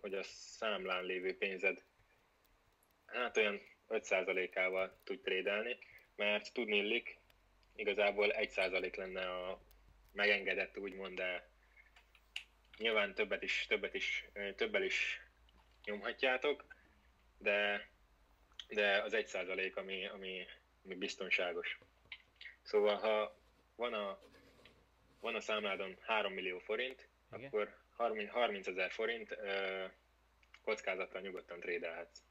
hogy 0.00 0.14
a 0.14 0.22
számlán 0.22 1.04
lévő 1.04 1.36
pénzed 1.36 1.84
hát 3.06 3.36
olyan 3.36 3.60
5%-ával 3.88 5.00
tud 5.04 5.20
trédelni, 5.20 5.78
mert 6.16 6.52
tudni 6.52 6.76
illik, 6.76 7.18
igazából 7.74 8.32
1% 8.36 8.96
lenne 8.96 9.30
a 9.30 9.62
megengedett 10.12 10.78
úgymond, 10.78 11.16
de 11.16 11.48
nyilván 12.78 13.14
többet 13.14 13.42
is, 13.42 13.66
többet 13.68 13.94
is, 13.94 14.24
többel 14.56 14.82
is 14.82 15.20
nyomhatjátok, 15.84 16.66
de, 17.38 17.88
de 18.68 19.02
az 19.02 19.12
1% 19.16 19.74
ami, 19.74 20.06
ami 20.06 20.46
még 20.82 20.98
biztonságos. 20.98 21.78
Szóval, 22.62 22.96
ha 22.96 23.36
van 23.76 23.94
a, 23.94 24.18
van 25.20 25.34
a 25.34 25.40
számládon 25.40 25.96
3 26.00 26.32
millió 26.32 26.58
forint, 26.58 27.08
Igen. 27.36 27.46
akkor 27.46 27.76
30 28.30 28.66
ezer 28.66 28.90
forint 28.90 29.30
ö, 29.30 29.84
kockázattal 30.64 31.20
nyugodtan 31.20 31.60
trédelhetsz. 31.60 32.22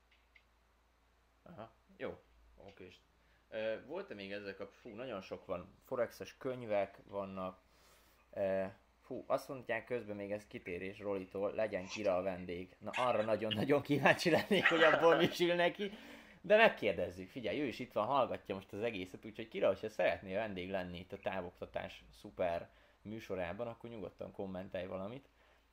Aha, 1.43 1.75
jó, 1.97 2.21
oké. 2.55 2.93
Volt-e 3.85 4.13
még 4.13 4.31
ezek 4.31 4.59
a... 4.59 4.67
Fú, 4.67 4.89
nagyon 4.89 5.21
sok 5.21 5.45
van. 5.45 5.75
Forexes 5.85 6.37
könyvek 6.37 6.97
vannak. 7.03 7.59
E, 8.31 8.75
fú, 9.01 9.23
azt 9.27 9.47
mondják 9.47 9.85
közben 9.85 10.15
még 10.15 10.31
ez 10.31 10.47
kitérés 10.47 10.99
Rolitól, 10.99 11.53
legyen 11.53 11.85
kira 11.85 12.15
a 12.15 12.21
vendég. 12.21 12.75
Na 12.79 12.89
arra 12.89 13.21
nagyon-nagyon 13.21 13.81
kíváncsi 13.81 14.29
lennék, 14.29 14.67
hogy 14.67 14.83
abból 14.83 15.15
mi 15.15 15.27
sül 15.27 15.55
neki. 15.55 15.91
De 16.41 16.55
megkérdezzük, 16.55 17.29
figyelj, 17.29 17.59
ő 17.59 17.65
is 17.65 17.79
itt 17.79 17.91
van, 17.91 18.05
hallgatja 18.05 18.55
most 18.55 18.73
az 18.73 18.81
egészet, 18.81 19.25
úgyhogy 19.25 19.47
kira, 19.47 19.67
hogyha 19.67 19.89
szeretnél 19.89 20.37
vendég 20.37 20.69
lenni 20.69 20.99
itt 20.99 21.13
a 21.13 21.19
távoktatás 21.19 22.03
szuper 22.11 22.69
műsorában, 23.01 23.67
akkor 23.67 23.89
nyugodtan 23.89 24.31
kommentelj 24.31 24.85
valamit, 24.85 25.29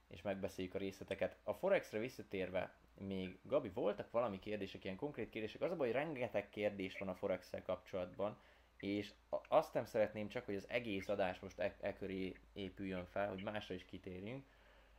és 0.09 0.23
megbeszéljük 0.23 0.75
a 0.75 0.79
részleteket. 0.79 1.37
A 1.43 1.53
Forexre 1.53 1.99
visszatérve, 1.99 2.75
még 2.99 3.39
Gabi, 3.43 3.69
voltak 3.69 4.11
valami 4.11 4.39
kérdések, 4.39 4.85
ilyen 4.85 4.97
konkrét 4.97 5.31
kérdések, 5.31 5.61
az 5.61 5.71
a 5.71 5.77
baj, 5.77 5.87
hogy 5.87 5.97
rengeteg 5.97 6.49
kérdés 6.49 6.99
van 6.99 7.09
a 7.09 7.15
forex 7.15 7.53
kapcsolatban, 7.65 8.39
és 8.77 9.13
azt 9.49 9.75
nem 9.75 9.85
szeretném 9.85 10.29
csak, 10.29 10.45
hogy 10.45 10.57
az 10.57 10.69
egész 10.69 11.09
adás 11.09 11.39
most 11.39 11.59
e, 11.59 11.75
e 11.81 11.95
köré 11.95 12.35
épüljön 12.53 13.05
fel, 13.05 13.29
hogy 13.29 13.43
másra 13.43 13.75
is 13.75 13.85
kitérjünk. 13.85 14.45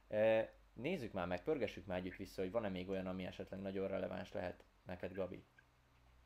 E, 0.08 0.51
nézzük 0.73 1.12
már 1.12 1.27
meg, 1.27 1.43
pörgessük 1.43 1.86
már 1.86 1.97
együtt 1.97 2.15
vissza, 2.15 2.41
hogy 2.41 2.51
van-e 2.51 2.69
még 2.69 2.89
olyan, 2.89 3.08
ami 3.08 3.25
esetleg 3.25 3.62
nagyon 3.62 3.88
releváns 3.88 4.32
lehet 4.32 4.63
neked, 4.86 5.13
Gabi. 5.13 5.43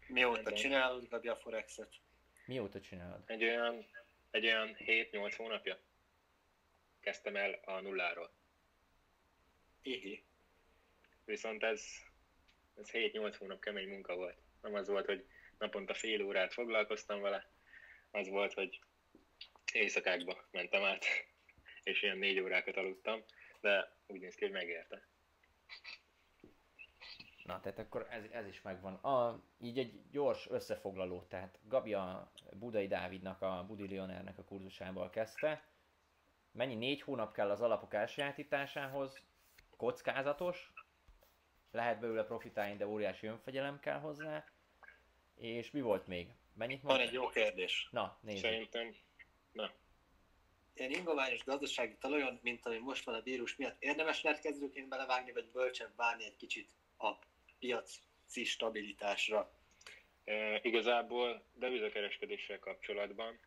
Mióta 0.07 0.53
csinálod, 0.53 1.07
Gabi, 1.09 1.27
a 1.27 1.35
Forexet? 1.35 1.93
Mióta 2.45 2.81
csinálod? 2.81 3.23
Egy 3.25 3.43
olyan, 3.43 3.85
egy 4.31 4.45
olyan 4.45 4.75
7-8 4.79 5.33
hónapja 5.37 5.79
kezdtem 6.99 7.35
el 7.35 7.59
a 7.65 7.79
nulláról. 7.79 8.31
Ihi. 9.81 10.23
Viszont 11.25 11.63
ez, 11.63 11.85
ez 12.75 12.89
7-8 12.91 13.35
hónap 13.39 13.59
kemény 13.59 13.87
munka 13.87 14.15
volt. 14.15 14.37
Nem 14.61 14.73
az 14.73 14.87
volt, 14.87 15.05
hogy 15.05 15.25
naponta 15.57 15.93
fél 15.93 16.21
órát 16.21 16.53
foglalkoztam 16.53 17.21
vele, 17.21 17.51
az 18.11 18.27
volt, 18.27 18.53
hogy 18.53 18.79
éjszakákba 19.73 20.47
mentem 20.51 20.83
át, 20.83 21.05
és 21.83 22.01
ilyen 22.01 22.17
négy 22.17 22.39
órákat 22.39 22.77
aludtam, 22.77 23.23
de 23.61 23.95
úgy 24.07 24.19
néz 24.19 24.35
ki, 24.35 24.43
hogy 24.43 24.53
megérte. 24.53 25.07
Na, 27.43 27.59
tehát 27.59 27.79
akkor 27.79 28.07
ez, 28.09 28.23
ez 28.31 28.47
is 28.47 28.61
megvan. 28.61 28.93
A, 28.93 29.43
így 29.59 29.77
egy 29.77 30.09
gyors 30.11 30.49
összefoglaló, 30.49 31.25
tehát 31.29 31.59
Gabi 31.67 31.93
a 31.93 32.31
Budai 32.51 32.87
Dávidnak, 32.87 33.41
a 33.41 33.63
Budi 33.67 33.87
Leonernek 33.87 34.37
a 34.37 34.43
kurzusából 34.43 35.09
kezdte. 35.09 35.67
Mennyi 36.51 36.75
négy 36.75 37.01
hónap 37.01 37.33
kell 37.33 37.49
az 37.49 37.61
alapok 37.61 37.93
elsajátításához? 37.93 39.21
Kockázatos, 39.77 40.71
lehet 41.71 41.99
belőle 41.99 42.23
profitálni, 42.23 42.75
de 42.75 42.87
óriási 42.87 43.27
önfegyelem 43.27 43.79
kell 43.79 43.99
hozzá. 43.99 44.45
És 45.35 45.71
mi 45.71 45.81
volt 45.81 46.07
még? 46.07 46.27
Mennyit 46.53 46.81
Van 46.81 46.99
egy 46.99 47.13
jó 47.13 47.29
kérdés. 47.29 47.87
Na, 47.91 48.17
nézzük. 48.21 48.43
Szerintem, 48.43 48.95
na. 49.51 49.71
Ilyen 50.73 50.91
ingoványos 50.91 51.43
gazdasági 51.43 51.97
talajon, 51.97 52.39
mint 52.41 52.65
ami 52.65 52.77
most 52.77 53.05
van 53.05 53.15
a 53.15 53.21
vírus 53.21 53.55
miatt, 53.55 53.75
érdemes 53.79 54.21
lehet 54.21 54.41
kezdőként 54.41 54.89
belevágni, 54.89 55.31
vagy 55.31 55.49
bölcsebb 55.51 55.95
várni 55.95 56.23
egy 56.23 56.35
kicsit 56.35 56.69
a 56.97 57.13
piaci 57.63 58.43
stabilitásra? 58.43 59.51
E, 60.23 60.59
igazából 60.63 61.45
devizakereskedéssel 61.53 62.59
kapcsolatban, 62.59 63.39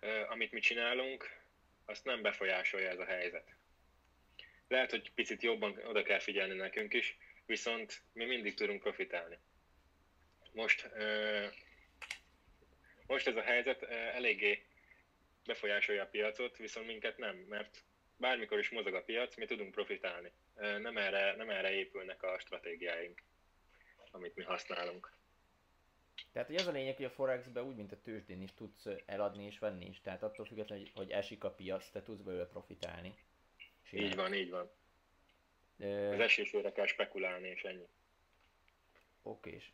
e, 0.00 0.26
amit 0.30 0.52
mi 0.52 0.60
csinálunk, 0.60 1.42
azt 1.84 2.04
nem 2.04 2.22
befolyásolja 2.22 2.88
ez 2.88 2.98
a 2.98 3.04
helyzet. 3.04 3.54
Lehet, 4.68 4.90
hogy 4.90 5.12
picit 5.14 5.42
jobban 5.42 5.80
oda 5.84 6.02
kell 6.02 6.18
figyelni 6.18 6.54
nekünk 6.54 6.94
is, 6.94 7.16
viszont 7.46 8.02
mi 8.12 8.24
mindig 8.24 8.54
tudunk 8.54 8.82
profitálni. 8.82 9.38
Most, 10.52 10.84
e, 10.84 11.52
most 13.06 13.26
ez 13.26 13.36
a 13.36 13.42
helyzet 13.42 13.82
eléggé 13.82 14.66
befolyásolja 15.44 16.02
a 16.02 16.06
piacot, 16.06 16.56
viszont 16.56 16.86
minket 16.86 17.18
nem, 17.18 17.36
mert 17.36 17.84
bármikor 18.24 18.58
is 18.58 18.70
mozog 18.70 18.94
a 18.94 19.02
piac, 19.02 19.36
mi 19.36 19.46
tudunk 19.46 19.70
profitálni 19.70 20.32
nem 20.80 20.96
erre, 20.96 21.36
nem 21.36 21.50
erre 21.50 21.70
épülnek 21.70 22.22
a 22.22 22.38
stratégiáink, 22.38 23.22
amit 24.10 24.36
mi 24.36 24.42
használunk. 24.42 25.12
Tehát 26.32 26.48
hogy 26.48 26.56
ez 26.56 26.66
a 26.66 26.70
lényeg, 26.70 26.96
hogy 26.96 27.04
a 27.04 27.10
Forexbe 27.10 27.62
úgy, 27.62 27.76
mint 27.76 27.92
a 27.92 28.00
tőzsdén 28.00 28.42
is 28.42 28.54
tudsz 28.54 28.86
eladni 29.06 29.44
és 29.44 29.58
venni 29.58 29.86
is. 29.86 30.00
Tehát 30.00 30.22
attól 30.22 30.44
függetlenül, 30.44 30.84
hogy, 30.84 30.92
hogy 30.94 31.10
esik 31.10 31.44
a 31.44 31.50
piac, 31.50 31.90
te 31.90 32.02
tudsz 32.02 32.20
belőle 32.20 32.46
profitálni. 32.46 33.14
így 33.90 34.14
van, 34.14 34.34
így 34.34 34.50
van. 34.50 34.70
Ö... 35.78 36.12
Az 36.12 36.20
esésére 36.20 36.72
kell 36.72 36.86
spekulálni, 36.86 37.48
és 37.48 37.62
ennyi. 37.62 37.88
Oké, 39.22 39.50
és 39.50 39.70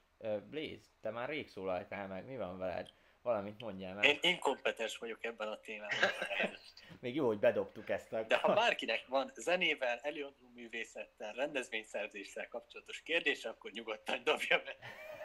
Blaze, 0.51 0.85
te 1.01 1.11
már 1.11 1.29
rég 1.29 1.49
szólaltál 1.49 2.07
meg, 2.07 2.25
mi 2.25 2.37
van 2.37 2.59
veled? 2.59 2.93
Valamit 3.23 3.61
mondjál 3.61 3.95
már. 3.95 4.05
Én 4.05 4.18
inkompetens 4.21 4.99
vagyok 4.99 5.25
ebben 5.25 5.49
a 5.49 5.61
témában. 5.61 5.99
Még 7.01 7.14
jó, 7.14 7.27
hogy 7.27 7.39
bedobtuk 7.39 7.91
ezt 7.91 8.12
a... 8.12 8.23
De 8.23 8.37
ha 8.37 8.55
bárkinek 8.55 9.07
van 9.07 9.33
zenével, 9.35 9.99
előadó 10.03 10.51
művészettel, 10.55 11.33
rendezvényszerzéssel 11.33 12.49
kapcsolatos 12.49 13.03
kérdése, 13.03 13.49
akkor 13.49 13.71
nyugodtan 13.71 14.21
dobja 14.25 14.62
be. 14.62 14.77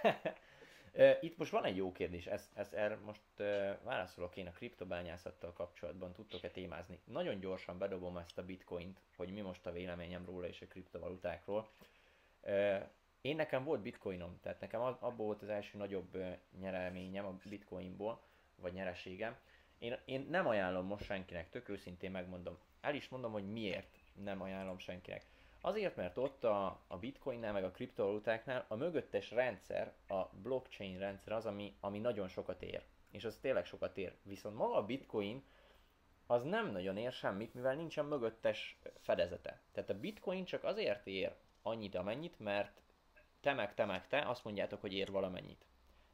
Itt 1.22 1.38
most 1.38 1.52
van 1.52 1.66
egy 1.66 1.76
jó 1.76 1.92
kérdés, 1.92 2.26
ez, 2.26 2.50
ez 2.54 2.74
erre 2.74 2.96
most 2.96 3.22
válaszolok 3.84 4.38
én 4.38 4.48
a 4.48 4.52
kriptobányászattal 4.52 5.54
kapcsolatban, 5.54 6.14
tudtok-e 6.14 6.50
témázni? 6.50 7.00
Nagyon 7.04 7.40
gyorsan 7.40 7.78
bedobom 7.78 8.18
ezt 8.18 8.38
a 8.38 8.46
bitcoint, 8.46 9.02
hogy 9.16 9.34
mi 9.34 9.42
most 9.42 9.66
a 9.66 9.72
véleményem 9.72 10.26
róla 10.26 10.48
és 10.48 10.62
a 10.62 10.68
kriptovalutákról. 10.68 11.70
Én 13.26 13.36
nekem 13.36 13.64
volt 13.64 13.82
bitcoinom, 13.82 14.40
tehát 14.42 14.60
nekem 14.60 14.82
abból 14.82 15.12
volt 15.12 15.42
az 15.42 15.50
első 15.50 15.78
nagyobb 15.78 16.18
nyereményem 16.60 17.26
a 17.26 17.38
bitcoinból, 17.50 18.22
vagy 18.56 18.74
nyereségem. 18.74 19.36
Én, 19.78 19.98
én 20.06 20.28
nem 20.30 20.48
ajánlom 20.48 20.86
most 20.86 21.04
senkinek, 21.04 21.50
tök 21.50 21.70
őszintén 21.70 22.12
megmondom. 22.12 22.58
El 22.82 22.96
is 22.96 23.10
mondom, 23.10 23.32
hogy 23.32 23.52
miért 23.52 23.98
nem 24.14 24.42
ajánlom 24.42 24.78
senkinek. 24.78 25.26
Azért, 25.62 25.96
mert 25.96 26.18
ott 26.18 26.44
a, 26.44 26.82
a 26.88 26.98
bitcoinnál, 26.98 27.54
meg 27.54 27.64
a 27.64 27.72
kriptovalutáknál 27.72 28.66
a 28.68 28.76
mögöttes 28.76 29.32
rendszer, 29.32 29.94
a 30.08 30.24
blockchain 30.26 31.00
rendszer 31.00 31.34
az, 31.34 31.46
ami, 31.46 31.76
ami 31.80 32.00
nagyon 32.00 32.28
sokat 32.28 32.62
ér. 32.62 32.84
És 33.12 33.26
az 33.26 33.38
tényleg 33.38 33.66
sokat 33.66 33.98
ér. 33.98 34.16
Viszont 34.24 34.56
maga 34.56 34.76
a 34.76 34.86
bitcoin 34.86 35.44
az 36.28 36.44
nem 36.44 36.72
nagyon 36.72 36.98
ér 36.98 37.12
semmit, 37.12 37.54
mivel 37.54 37.76
nincsen 37.76 38.06
mögöttes 38.06 38.80
fedezete. 39.00 39.62
Tehát 39.72 39.90
a 39.90 40.00
bitcoin 40.00 40.46
csak 40.46 40.64
azért 40.64 41.08
ér 41.08 41.36
annyit, 41.62 41.96
amennyit, 41.96 42.40
mert 42.40 42.84
te 43.46 43.54
meg 43.54 43.74
te 43.74 43.86
meg 43.86 44.08
te 44.08 44.20
azt 44.20 44.44
mondjátok, 44.44 44.82
hogy 44.82 44.94
ér 44.94 45.12
valamennyit. 45.12 45.66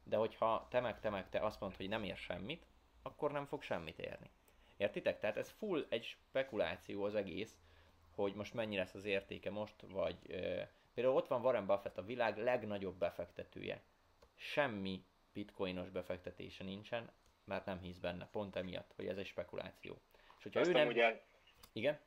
De 0.04 0.16
hogyha 0.16 0.66
te 0.70 0.80
meg 0.80 1.00
te 1.00 1.10
meg 1.10 1.28
te 1.28 1.38
azt 1.40 1.60
mondod, 1.60 1.78
hogy 1.78 1.88
nem 1.88 2.02
ér 2.02 2.16
semmit, 2.16 2.66
akkor 3.02 3.32
nem 3.32 3.46
fog 3.46 3.62
semmit 3.62 3.98
érni. 3.98 4.30
Értitek? 4.76 5.18
Tehát 5.18 5.36
ez 5.36 5.50
full 5.50 5.86
egy 5.88 6.04
spekuláció 6.04 7.04
az 7.04 7.14
egész, 7.14 7.56
hogy 8.14 8.34
most 8.34 8.54
mennyi 8.54 8.76
lesz 8.76 8.94
az 8.94 9.04
értéke 9.04 9.50
most, 9.50 9.74
vagy 9.80 10.16
ö, 10.28 10.60
például 10.94 11.16
ott 11.16 11.26
van 11.26 11.44
Warren 11.44 11.66
Buffett, 11.66 11.98
a 11.98 12.04
világ 12.04 12.38
legnagyobb 12.38 12.98
befektetője. 12.98 13.82
Semmi 14.36 15.04
bitcoinos 15.32 15.88
befektetése 15.90 16.64
nincsen, 16.64 17.10
mert 17.44 17.64
nem 17.64 17.78
hisz 17.80 17.98
benne, 17.98 18.28
pont 18.32 18.56
emiatt, 18.56 18.92
hogy 18.96 19.06
ez 19.06 19.16
egy 19.16 19.26
spekuláció. 19.26 20.00
És 20.36 20.42
hogyha 20.42 20.60
Azt 20.60 20.68
ő 20.68 20.72
nem... 20.72 20.88
Ugye... 20.88 21.22
Igen? 21.72 22.00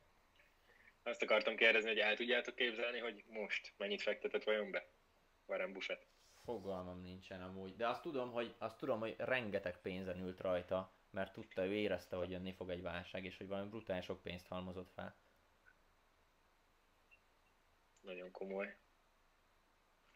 Azt 1.02 1.22
akartam 1.22 1.56
kérdezni, 1.56 1.88
hogy 1.88 1.98
el 1.98 2.16
tudjátok 2.16 2.54
képzelni, 2.54 2.98
hogy 2.98 3.24
most 3.28 3.72
mennyit 3.76 4.02
fektetett 4.02 4.44
vajon 4.44 4.70
be 4.70 4.86
Warren 5.46 5.72
Buffett? 5.72 6.06
Fogalmam 6.44 7.00
nincsen 7.00 7.42
amúgy, 7.42 7.76
de 7.76 7.88
azt 7.88 8.02
tudom, 8.02 8.32
hogy, 8.32 8.54
azt 8.58 8.78
tudom, 8.78 9.00
hogy 9.00 9.14
rengeteg 9.18 9.80
pénzen 9.80 10.18
ült 10.18 10.40
rajta, 10.40 10.92
mert 11.10 11.32
tudta, 11.32 11.64
ő 11.64 11.72
érezte, 11.72 12.16
hogy 12.16 12.30
jönni 12.30 12.52
fog 12.52 12.70
egy 12.70 12.82
válság, 12.82 13.24
és 13.24 13.36
hogy 13.36 13.46
valami 13.48 13.68
brutális 13.68 14.04
sok 14.04 14.22
pénzt 14.22 14.46
halmozott 14.46 14.90
fel. 14.94 15.16
nagyon 18.06 18.30
komoly. 18.30 18.76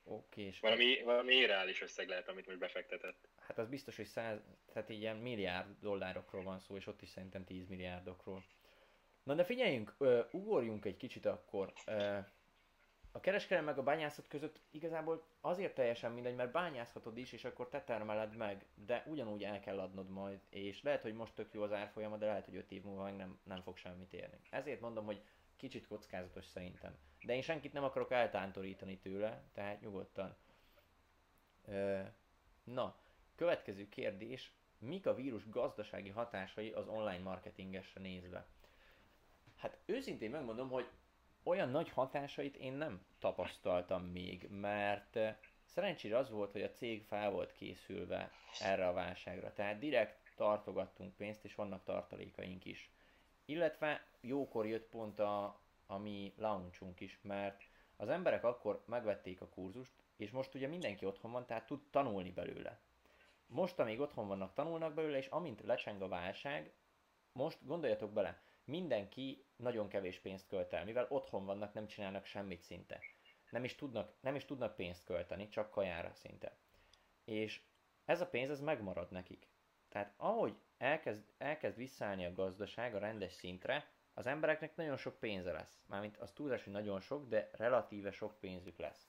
Oké, 0.05 0.43
és... 0.43 0.61
Valami, 0.61 1.03
valami 1.03 1.35
irreális 1.35 1.81
összeg 1.81 2.09
lehet, 2.09 2.29
amit 2.29 2.47
most 2.47 2.59
befektetett. 2.59 3.29
Hát 3.37 3.59
az 3.59 3.69
biztos, 3.69 3.97
hogy 3.97 4.07
száz, 4.07 4.39
tehát 4.73 4.89
ilyen 4.89 5.17
milliárd 5.17 5.77
dollárokról 5.81 6.43
van 6.43 6.59
szó, 6.59 6.77
és 6.77 6.87
ott 6.87 7.03
is 7.03 7.09
szerintem 7.09 7.45
10 7.45 7.69
milliárdokról. 7.69 8.45
Na 9.23 9.35
de 9.35 9.45
figyeljünk, 9.45 9.95
uh, 9.99 10.27
ugorjunk 10.31 10.85
egy 10.85 10.97
kicsit 10.97 11.27
akkor. 11.27 11.73
Uh, 11.87 12.25
a 13.13 13.21
kereskedelem 13.21 13.65
meg 13.65 13.79
a 13.79 13.83
bányászat 13.83 14.29
között 14.29 14.61
igazából 14.71 15.25
azért 15.41 15.75
teljesen 15.75 16.13
mindegy, 16.13 16.35
mert 16.35 16.53
bányászhatod 16.53 17.17
is, 17.17 17.33
és 17.33 17.45
akkor 17.45 17.69
te 17.69 17.83
termeled 17.83 18.37
meg, 18.37 18.67
de 18.75 19.05
ugyanúgy 19.07 19.45
el 19.45 19.61
kell 19.61 19.79
adnod 19.79 20.09
majd, 20.09 20.41
és 20.49 20.83
lehet, 20.83 21.03
hogy 21.03 21.15
most 21.15 21.35
tök 21.35 21.53
jó 21.53 21.63
az 21.63 21.73
árfolyama, 21.73 22.17
de 22.17 22.27
lehet, 22.27 22.45
hogy 22.45 22.57
5 22.57 22.71
év 22.71 22.83
múlva 22.83 23.03
meg 23.03 23.17
nem, 23.17 23.41
nem 23.43 23.63
fog 23.63 23.77
semmit 23.77 24.13
érni. 24.13 24.41
Ezért 24.51 24.81
mondom, 24.81 25.05
hogy 25.05 25.23
kicsit 25.57 25.87
kockázatos 25.87 26.45
szerintem. 26.45 26.99
De 27.25 27.35
én 27.35 27.43
senkit 27.43 27.73
nem 27.73 27.85
akarok 27.85 28.11
eltántorítani 28.11 28.99
tőle, 28.99 29.43
tehát 29.53 29.81
nyugodtan. 29.81 30.37
Ö, 31.67 32.01
na, 32.65 32.97
következő 33.35 33.89
kérdés. 33.89 34.55
Mik 34.79 35.07
a 35.07 35.15
vírus 35.15 35.49
gazdasági 35.49 36.09
hatásai 36.09 36.71
az 36.73 36.89
online 36.89 37.23
marketingesre 37.23 38.01
nézve? 38.01 38.47
Hát 39.57 39.79
őszintén 39.87 40.31
megmondom, 40.31 40.69
hogy 40.69 40.89
olyan 41.43 41.69
nagy 41.69 41.89
hatásait 41.89 42.57
én 42.57 42.73
nem 42.73 43.05
tapasztaltam 43.19 44.05
még, 44.05 44.49
mert 44.51 45.19
szerencsére 45.65 46.17
az 46.17 46.31
volt, 46.31 46.53
hogy 46.53 46.63
a 46.63 46.71
cég 46.71 47.03
fel 47.03 47.31
volt 47.31 47.53
készülve 47.53 48.31
erre 48.61 48.87
a 48.87 48.93
válságra. 48.93 49.53
Tehát 49.53 49.79
direkt 49.79 50.33
tartogattunk 50.37 51.17
pénzt, 51.17 51.45
és 51.45 51.55
vannak 51.55 51.85
tartalékaink 51.85 52.65
is. 52.65 52.91
Illetve 53.45 54.05
jókor 54.21 54.67
jött 54.67 54.89
pont 54.89 55.19
a, 55.19 55.61
a 55.87 55.99
mi 55.99 56.33
launchunk 56.37 57.01
is, 57.01 57.19
mert 57.23 57.63
az 57.97 58.09
emberek 58.09 58.45
akkor 58.45 58.83
megvették 58.87 59.41
a 59.41 59.49
kurzust, 59.49 59.93
és 60.17 60.31
most 60.31 60.55
ugye 60.55 60.67
mindenki 60.67 61.07
otthon 61.07 61.33
van, 61.33 61.47
tehát 61.47 61.67
tud 61.67 61.81
tanulni 61.91 62.31
belőle. 62.31 62.81
Most, 63.47 63.79
amíg 63.79 64.01
otthon 64.01 64.27
vannak, 64.27 64.55
tanulnak 64.55 64.95
belőle, 64.95 65.17
és 65.17 65.27
amint 65.27 65.61
lecseng 65.61 66.03
a 66.03 66.09
válság, 66.09 66.73
most 67.33 67.59
gondoljatok 67.67 68.13
bele, 68.13 68.43
mindenki 68.65 69.45
nagyon 69.57 69.89
kevés 69.89 70.19
pénzt 70.19 70.49
költ 70.49 70.73
el, 70.73 70.85
mivel 70.85 71.07
otthon 71.09 71.45
vannak, 71.45 71.73
nem 71.73 71.87
csinálnak 71.87 72.25
semmit 72.25 72.63
szinte. 72.63 73.01
Nem 73.51 73.65
is 73.65 73.75
tudnak, 73.75 74.15
nem 74.21 74.35
is 74.35 74.45
tudnak 74.45 74.77
pénzt 74.77 75.05
költeni, 75.05 75.49
csak 75.49 75.71
kajára 75.71 76.13
szinte. 76.15 76.57
És 77.25 77.63
ez 78.05 78.21
a 78.21 78.27
pénz, 78.27 78.51
ez 78.51 78.61
megmarad 78.61 79.11
nekik. 79.11 79.49
Tehát 79.89 80.15
ahogy 80.17 80.57
elkezd, 80.79 81.25
elkezd 81.39 81.77
visszaállni 81.77 82.27
a 82.27 82.33
gazdaság 82.33 82.95
a 82.95 82.99
rendes 82.99 83.33
szintre, 83.33 83.91
az 84.15 84.27
embereknek 84.27 84.77
nagyon 84.77 84.97
sok 84.97 85.19
pénze 85.19 85.53
lesz. 85.53 85.85
Mármint 85.87 86.17
az 86.17 86.33
túlzás, 86.33 86.65
hogy 86.65 86.73
nagyon 86.73 87.01
sok, 87.01 87.29
de 87.29 87.51
relatíve 87.53 88.11
sok 88.11 88.41
pénzük 88.41 88.79
lesz. 88.79 89.09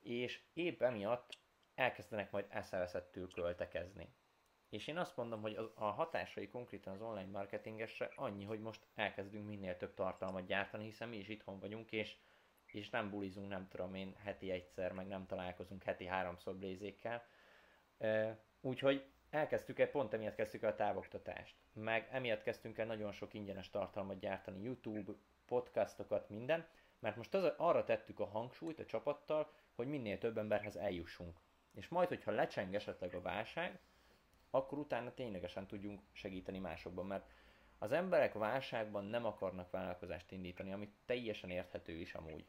És 0.00 0.42
épp 0.52 0.82
emiatt 0.82 1.38
elkezdenek 1.74 2.30
majd 2.30 2.46
eszeveszettül 2.48 3.30
költekezni. 3.30 4.14
És 4.70 4.86
én 4.86 4.98
azt 4.98 5.16
mondom, 5.16 5.40
hogy 5.40 5.72
a 5.74 5.84
hatásai 5.84 6.48
konkrétan 6.48 6.92
az 6.92 7.00
online 7.00 7.30
marketingesre 7.30 8.10
annyi, 8.14 8.44
hogy 8.44 8.60
most 8.60 8.86
elkezdünk 8.94 9.46
minél 9.46 9.76
több 9.76 9.94
tartalmat 9.94 10.46
gyártani, 10.46 10.84
hiszen 10.84 11.08
mi 11.08 11.16
is 11.16 11.28
itthon 11.28 11.58
vagyunk, 11.58 11.92
és, 11.92 12.16
és 12.66 12.90
nem 12.90 13.10
bulizunk, 13.10 13.48
nem 13.48 13.68
tudom 13.68 13.94
én, 13.94 14.14
heti 14.24 14.50
egyszer, 14.50 14.92
meg 14.92 15.06
nem 15.06 15.26
találkozunk 15.26 15.82
heti 15.82 16.06
háromszor 16.06 16.56
blézékkel. 16.56 17.26
Úgyhogy 18.60 19.04
elkezdtük 19.30 19.78
el, 19.78 19.90
pont 19.90 20.14
emiatt 20.14 20.34
kezdtük 20.34 20.62
el 20.62 20.70
a 20.70 20.74
távoktatást, 20.74 21.56
meg 21.72 22.08
emiatt 22.10 22.42
kezdtünk 22.42 22.78
el 22.78 22.86
nagyon 22.86 23.12
sok 23.12 23.34
ingyenes 23.34 23.70
tartalmat 23.70 24.18
gyártani, 24.18 24.62
YouTube, 24.62 25.12
podcastokat, 25.46 26.28
minden, 26.28 26.68
mert 26.98 27.16
most 27.16 27.34
az, 27.34 27.52
arra 27.56 27.84
tettük 27.84 28.20
a 28.20 28.26
hangsúlyt 28.26 28.78
a 28.78 28.84
csapattal, 28.84 29.52
hogy 29.74 29.86
minél 29.86 30.18
több 30.18 30.38
emberhez 30.38 30.76
eljussunk. 30.76 31.38
És 31.74 31.88
majd, 31.88 32.08
hogyha 32.08 32.30
lecseng 32.30 32.74
esetleg 32.74 33.14
a 33.14 33.22
válság, 33.22 33.80
akkor 34.50 34.78
utána 34.78 35.14
ténylegesen 35.14 35.66
tudjunk 35.66 36.00
segíteni 36.12 36.58
másokban, 36.58 37.06
mert 37.06 37.30
az 37.78 37.92
emberek 37.92 38.32
válságban 38.32 39.04
nem 39.04 39.24
akarnak 39.24 39.70
vállalkozást 39.70 40.32
indítani, 40.32 40.72
ami 40.72 40.92
teljesen 41.06 41.50
érthető 41.50 41.92
is 41.92 42.14
amúgy. 42.14 42.46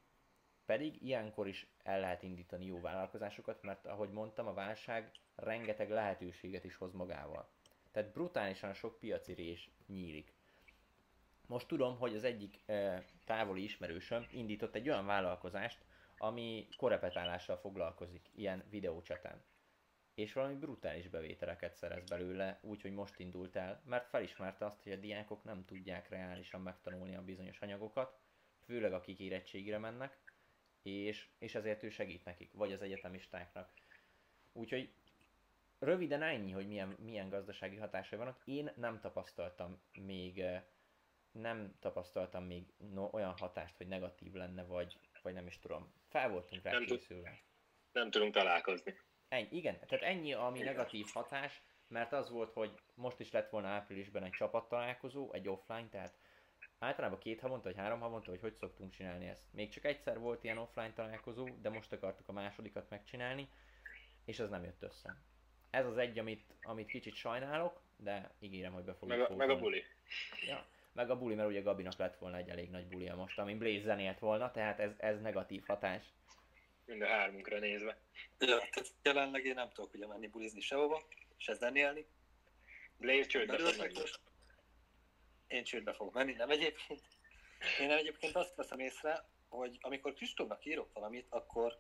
Pedig 0.66 1.02
ilyenkor 1.02 1.48
is 1.48 1.68
el 1.84 2.00
lehet 2.00 2.24
indítani 2.24 2.66
jó 2.66 2.80
vállalkozásokat, 2.82 3.62
mert 3.62 3.86
ahogy 3.86 4.10
mondtam, 4.10 4.48
a 4.48 4.54
válság 4.54 5.12
rengeteg 5.36 5.90
lehetőséget 5.90 6.64
is 6.64 6.76
hoz 6.76 6.94
magával. 6.94 7.50
Tehát 7.92 8.12
brutálisan 8.14 8.74
sok 8.74 9.00
piaci 9.00 9.34
rés 9.34 9.70
nyílik. 9.88 10.34
Most 11.48 11.68
tudom, 11.68 11.98
hogy 11.98 12.16
az 12.16 12.24
egyik 12.24 12.60
e, 12.66 13.04
távoli 13.26 13.64
ismerősöm 13.64 14.28
indított 14.32 14.76
egy 14.76 14.90
olyan 14.90 15.06
vállalkozást, 15.06 15.86
ami 16.18 16.68
korepetálással 16.78 17.58
foglalkozik, 17.58 18.30
ilyen 18.36 18.64
videócseten. 18.70 19.44
És 20.14 20.34
valami 20.34 20.56
brutális 20.56 21.08
bevételeket 21.08 21.76
szerez 21.76 22.04
belőle, 22.04 22.60
úgyhogy 22.62 22.92
most 22.92 23.20
indult 23.20 23.56
el, 23.56 23.82
mert 23.86 24.10
felismerte 24.10 24.66
azt, 24.66 24.84
hogy 24.84 24.92
a 24.92 24.96
diákok 24.96 25.44
nem 25.44 25.66
tudják 25.66 26.10
reálisan 26.10 26.62
megtanulni 26.62 27.16
a 27.16 27.24
bizonyos 27.24 27.62
anyagokat, 27.62 28.20
főleg 28.66 28.94
akik 28.94 29.20
érettségre 29.20 29.78
mennek, 29.78 30.18
és, 30.82 31.28
és 31.38 31.56
ezért 31.56 31.84
ő 31.84 31.90
segít 31.90 32.26
nekik, 32.26 32.54
vagy 32.54 32.72
az 32.72 32.82
egyetemistáknak. 32.82 33.74
Úgyhogy 34.54 34.94
röviden 35.80 36.22
ennyi, 36.22 36.52
hogy 36.52 36.68
milyen, 36.68 36.96
milyen 37.00 37.30
gazdasági 37.30 37.76
hatásai 37.76 38.20
vannak. 38.20 38.42
Én 38.46 38.72
nem 38.76 39.00
tapasztaltam 39.00 39.82
még 39.94 40.40
eh, 40.40 40.64
nem 41.32 41.76
tapasztaltam 41.80 42.44
még 42.44 42.74
no, 42.94 43.10
olyan 43.12 43.38
hatást, 43.38 43.78
hogy 43.78 43.88
negatív 43.88 44.34
lenne, 44.34 44.64
vagy, 44.64 44.98
vagy 45.22 45.34
nem 45.34 45.48
is 45.48 45.60
tudom. 45.60 45.94
Fel 46.08 46.30
voltunk 46.30 46.64
rá 46.64 46.72
nem 46.72 46.86
készülve. 46.86 47.40
Nem 47.92 48.12
tudunk 48.12 48.34
találkozni. 48.34 48.94
Ennyi, 49.32 49.48
igen, 49.52 49.80
tehát 49.80 50.06
ennyi, 50.06 50.34
ami 50.34 50.60
igen. 50.60 50.74
negatív 50.74 51.06
hatás, 51.14 51.62
mert 51.88 52.14
az 52.14 52.30
volt, 52.30 52.54
hogy 52.54 52.72
most 52.96 53.20
is 53.20 53.32
lett 53.32 53.50
volna 53.50 53.68
áprilisban 53.68 54.24
egy 54.24 54.32
csapattalálkozó, 54.32 55.34
egy 55.34 55.48
offline, 55.48 55.88
tehát 55.90 56.18
általában 56.80 57.20
két 57.20 57.40
havonta, 57.40 57.64
vagy 57.64 57.78
három 57.78 58.00
havonta, 58.00 58.30
hogy 58.30 58.40
hogy 58.40 58.56
szoktunk 58.56 58.92
csinálni 58.92 59.28
ezt. 59.28 59.44
Még 59.52 59.70
csak 59.70 59.86
egyszer 59.86 60.20
volt 60.20 60.44
ilyen 60.44 60.58
offline 60.58 60.94
találkozó, 60.94 61.48
de 61.62 61.70
most 61.70 61.92
akartuk 61.92 62.30
a 62.30 62.32
másodikat 62.32 62.90
megcsinálni, 62.90 63.50
és 64.26 64.40
az 64.40 64.50
nem 64.50 64.64
jött 64.64 64.84
össze. 64.84 65.16
ez 65.70 65.86
az 65.86 65.98
egy, 65.98 66.20
amit, 66.20 66.56
amit 66.62 66.88
kicsit 66.88 67.16
sajnálok, 67.16 67.82
de 67.98 68.32
ígérem, 68.40 68.74
hogy 68.74 68.84
be 68.84 68.94
fogjuk 68.94 69.18
Meg 69.18 69.32
a, 69.32 69.36
meg 69.36 69.50
a 69.50 69.60
buli. 69.60 69.84
Ja, 70.48 70.66
meg 70.94 71.10
a 71.10 71.18
buli, 71.18 71.36
mert 71.36 71.50
ugye 71.50 71.62
Gabinak 71.62 71.98
lett 71.98 72.18
volna 72.18 72.38
egy 72.38 72.50
elég 72.50 72.70
nagy 72.70 72.88
bulia 72.88 73.16
most, 73.16 73.40
amin 73.40 73.58
Blaze 73.58 73.84
zenélt 73.84 74.20
volna, 74.20 74.52
tehát 74.52 74.80
ez, 74.80 74.92
ez 74.98 75.22
negatív 75.22 75.64
hatás. 75.66 76.04
Mind 76.92 77.04
a 77.04 77.08
hármunkra 77.08 77.60
nézve. 77.60 77.98
Ja, 78.40 78.58
tehát 78.58 78.94
jelenleg 79.04 79.46
én 79.46 79.54
nem 79.54 79.70
tudok 79.70 79.94
ugye 79.94 80.08
menni 80.08 80.28
bulizni 80.28 80.62
sehova, 80.62 81.08
se 81.38 81.54
zenélni. 81.54 82.06
Blaze 82.98 83.28
csődbe 83.28 83.58
fog 83.58 83.78
menni. 83.78 84.00
Én 85.48 85.64
csődbe 85.64 85.94
fogok 85.94 86.14
menni, 86.14 86.34
nem 86.34 86.50
egyébként. 86.50 87.02
Én 87.80 87.92
egyébként 87.92 88.36
azt 88.36 88.56
veszem 88.56 88.80
észre, 88.80 89.26
hogy 89.50 89.78
amikor 89.82 90.14
Kristófnak 90.14 90.66
írok 90.66 90.94
valamit, 90.94 91.26
akkor 91.30 91.80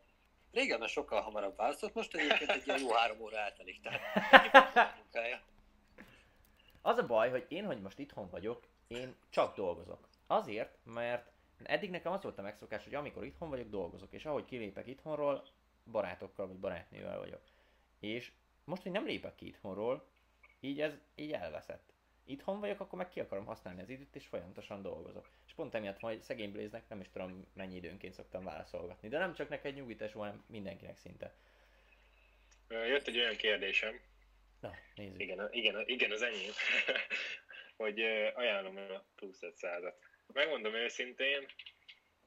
régebben 0.51 0.88
sokkal 0.88 1.22
hamarabb 1.22 1.55
válaszolt, 1.57 1.93
most 1.93 2.16
egyébként 2.16 2.49
egy 2.49 2.68
ilyen 2.68 2.80
jó 2.80 2.91
három 2.93 3.22
óra 3.22 3.38
eltelik, 3.38 3.82
tehát. 3.82 5.41
Az 6.82 6.97
a 6.97 7.05
baj, 7.05 7.30
hogy 7.30 7.45
én, 7.47 7.66
hogy 7.66 7.82
most 7.82 7.99
itthon 7.99 8.30
vagyok, 8.30 8.68
én 8.88 9.16
csak 9.30 9.55
dolgozok. 9.55 10.07
Azért, 10.28 10.78
mert 10.84 11.32
eddig 11.64 11.89
nekem 11.89 12.12
az 12.12 12.24
volt 12.24 12.38
a 12.38 12.41
megszokás, 12.41 12.84
hogy 12.84 12.95
amikor 12.95 13.26
itthon 13.26 13.49
vagyok, 13.49 13.70
dolgozok. 13.70 14.14
És 14.14 14.26
ahogy 14.26 14.45
kilépek 14.45 14.88
itthonról, 14.88 15.47
barátokkal 15.91 16.47
vagy 16.47 16.59
barátnővel 16.59 17.18
vagyok. 17.18 17.41
És 17.99 18.32
most, 18.64 18.82
hogy 18.82 18.91
nem 18.91 19.05
lépek 19.05 19.36
ki 19.36 19.47
itthonról, 19.47 20.07
így 20.59 20.82
ez 20.82 20.93
így 21.16 21.32
elveszett. 21.32 21.93
Itthon 22.26 22.59
vagyok, 22.59 22.80
akkor 22.80 22.97
meg 22.97 23.09
ki 23.09 23.20
akarom 23.20 23.45
használni 23.45 23.82
az 23.82 23.89
időt, 23.89 24.16
és 24.16 24.28
folyamatosan 24.28 24.82
dolgozok. 24.82 25.30
És 25.45 25.53
pont 25.53 25.76
emiatt 25.76 25.99
majd 25.99 26.22
szegény 26.22 26.51
Blaze-nek 26.51 26.89
nem 26.89 26.99
is 26.99 27.09
tudom 27.09 27.47
mennyi 27.53 27.76
időnként 27.76 28.14
szoktam 28.14 28.43
válaszolgatni. 28.43 29.09
De 29.09 29.18
nem 29.18 29.34
csak 29.34 29.49
neked 29.49 29.76
nyugítás, 29.76 30.12
hanem 30.14 30.43
mindenkinek 30.47 30.97
szinte. 30.97 31.34
Jött 32.70 33.07
egy 33.07 33.18
olyan 33.18 33.36
kérdésem, 33.36 33.99
Na, 34.62 34.74
nézzük. 34.95 35.22
igen, 35.22 35.47
igen, 35.51 35.84
igen 35.86 36.12
az 36.12 36.22
enyém, 36.22 36.51
hogy 37.82 37.99
ajánlom 38.34 38.78
a 38.78 39.03
plusz 39.16 39.39
500-at. 39.41 39.93
Megmondom 40.34 40.74
őszintén, 40.74 41.46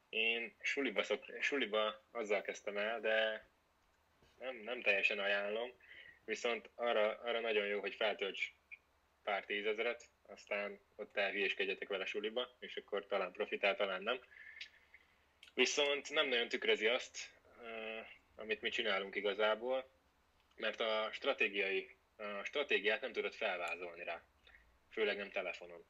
én 0.09 0.55
suliba, 0.61 1.03
szok, 1.03 1.25
suliba 1.41 2.03
azzal 2.11 2.43
kezdtem 2.43 2.77
el, 2.77 3.01
de 3.01 3.47
nem, 4.39 4.57
nem 4.57 4.81
teljesen 4.81 5.19
ajánlom, 5.19 5.73
viszont 6.25 6.71
arra, 6.75 7.19
arra 7.19 7.41
nagyon 7.41 7.67
jó, 7.67 7.81
hogy 7.81 7.95
feltölts 7.95 8.53
pár 9.23 9.45
tízezeret, 9.45 10.09
aztán 10.27 10.81
ott 10.97 11.17
elhülyéskedjetek 11.17 11.89
vele 11.89 12.05
suliba, 12.05 12.57
és 12.61 12.77
akkor 12.77 13.07
talán 13.07 13.33
profitál, 13.33 13.77
talán 13.77 14.03
nem. 14.03 14.21
Viszont 15.55 16.11
nem 16.11 16.29
nagyon 16.29 16.49
tükrözi 16.49 16.87
azt, 16.87 17.31
amit 18.37 18.61
mi 18.61 18.69
csinálunk 18.69 19.15
igazából, 19.15 19.89
mert 20.57 20.81
a 20.81 21.09
stratégiai, 21.13 21.97
a 22.17 22.45
stratégiát 22.45 23.01
nem 23.01 23.13
tudod 23.13 23.35
felvázolni 23.35 24.05
rá, 24.05 24.23
főleg 24.91 25.17
nem 25.17 25.31
telefonon. 25.31 25.85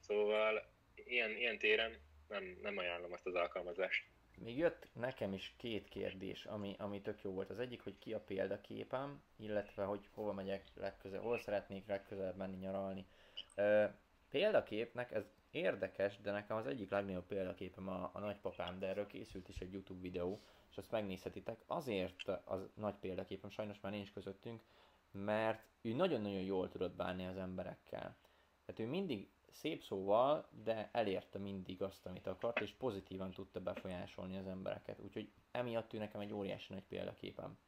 Szóval 0.00 0.74
ilyen, 1.04 1.30
ilyen 1.30 1.58
téren 1.58 1.96
nem, 2.28 2.58
nem 2.62 2.78
ajánlom 2.78 3.12
azt 3.12 3.26
az 3.26 3.34
alkalmazást. 3.34 4.04
Még 4.38 4.56
jött 4.56 4.88
nekem 4.92 5.32
is 5.32 5.54
két 5.56 5.88
kérdés, 5.88 6.44
ami, 6.44 6.74
ami 6.78 7.00
tök 7.00 7.22
jó 7.22 7.30
volt. 7.30 7.50
Az 7.50 7.58
egyik, 7.58 7.82
hogy 7.82 7.98
ki 7.98 8.12
a 8.12 8.20
példaképem, 8.20 9.22
illetve 9.36 9.84
hogy 9.84 10.08
hova 10.14 10.32
megyek 10.32 10.64
legközelebb, 10.74 11.24
hol 11.24 11.38
szeretnék 11.38 11.86
legközelebb 11.86 12.36
menni 12.36 12.56
nyaralni. 12.56 13.06
Ö, 13.54 13.84
példaképnek 14.30 15.12
ez 15.12 15.24
érdekes, 15.50 16.20
de 16.20 16.30
nekem 16.30 16.56
az 16.56 16.66
egyik 16.66 16.90
legnagyobb 16.90 17.26
példaképem 17.26 17.88
a, 17.88 18.10
a 18.12 18.18
nagypapám, 18.18 18.78
de 18.78 18.86
erről 18.86 19.06
készült 19.06 19.48
is 19.48 19.58
egy 19.58 19.72
YouTube 19.72 20.00
videó, 20.00 20.40
és 20.70 20.76
azt 20.76 20.90
megnézhetitek. 20.90 21.60
Azért 21.66 22.28
az 22.44 22.68
nagy 22.74 22.94
példaképem, 22.94 23.50
sajnos 23.50 23.80
már 23.80 23.92
nincs 23.92 24.12
közöttünk, 24.12 24.62
mert 25.10 25.62
ő 25.82 25.92
nagyon-nagyon 25.92 26.42
jól 26.42 26.68
tudott 26.68 26.94
bánni 26.94 27.26
az 27.26 27.36
emberekkel. 27.36 28.16
Tehát 28.64 28.80
ő 28.80 28.86
mindig 28.86 29.28
szép 29.56 29.82
szóval, 29.82 30.48
de 30.64 30.88
elérte 30.92 31.38
mindig 31.38 31.82
azt, 31.82 32.06
amit 32.06 32.26
akart, 32.26 32.60
és 32.60 32.72
pozitívan 32.78 33.30
tudta 33.30 33.60
befolyásolni 33.60 34.36
az 34.36 34.46
embereket. 34.46 35.00
Úgyhogy 35.00 35.30
emiatt 35.50 35.92
ő 35.92 35.98
nekem 35.98 36.20
egy 36.20 36.32
óriási 36.32 36.72
nagy 36.72 36.84
példaképem. 36.88 37.58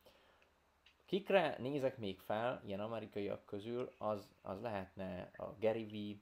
Kikre 1.04 1.56
nézek 1.58 1.98
még 1.98 2.18
fel, 2.18 2.62
ilyen 2.64 2.80
amerikaiak 2.80 3.44
közül, 3.44 3.92
az, 3.98 4.28
az 4.42 4.60
lehetne 4.60 5.30
a 5.36 5.54
Gary 5.60 5.84
V, 5.84 6.20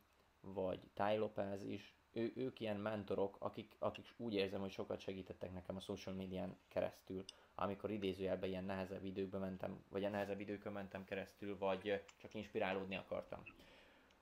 vagy 0.55 0.81
Ty 0.95 1.17
Lopez 1.17 1.62
is. 1.62 1.95
Ő, 2.12 2.33
ők 2.35 2.61
ilyen 2.61 2.77
mentorok, 2.77 3.37
akik, 3.39 3.77
akik 3.79 4.14
úgy 4.17 4.35
érzem, 4.35 4.61
hogy 4.61 4.71
sokat 4.71 5.01
segítettek 5.01 5.53
nekem 5.53 5.77
a 5.77 5.81
social 5.81 6.14
médián 6.14 6.57
keresztül, 6.69 7.25
amikor 7.55 7.91
idézőjelben 7.91 8.49
ilyen 8.49 8.64
nehezebb 8.64 9.05
időkben 9.05 9.41
mentem, 9.41 9.85
vagy 9.89 10.05
a 10.05 10.09
nehezebb 10.09 10.41
időkön 10.41 10.73
mentem 10.73 11.05
keresztül, 11.05 11.59
vagy 11.59 12.03
csak 12.17 12.35
inspirálódni 12.35 12.97
akartam. 12.97 13.43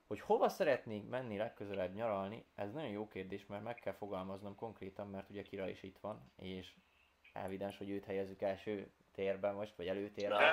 Hogy 0.07 0.21
hova 0.21 0.49
szeretnék 0.49 1.09
menni 1.09 1.37
legközelebb 1.37 1.95
nyaralni, 1.95 2.47
ez 2.55 2.73
nagyon 2.73 2.91
jó 2.91 3.09
kérdés, 3.09 3.47
mert 3.47 3.63
meg 3.63 3.75
kell 3.75 3.93
fogalmaznom 3.93 4.55
konkrétan, 4.55 5.09
mert 5.09 5.31
ugye 5.31 5.43
Kira 5.43 5.69
is 5.69 5.83
itt 5.83 5.99
van, 5.99 6.33
és 6.37 6.75
evidens, 7.33 7.79
hogy 7.79 7.91
őt 7.91 8.05
helyezzük 8.05 8.43
első 8.43 8.91
térben 9.13 9.55
most, 9.55 9.77
vagy 9.77 9.89
előtérben. 9.89 10.53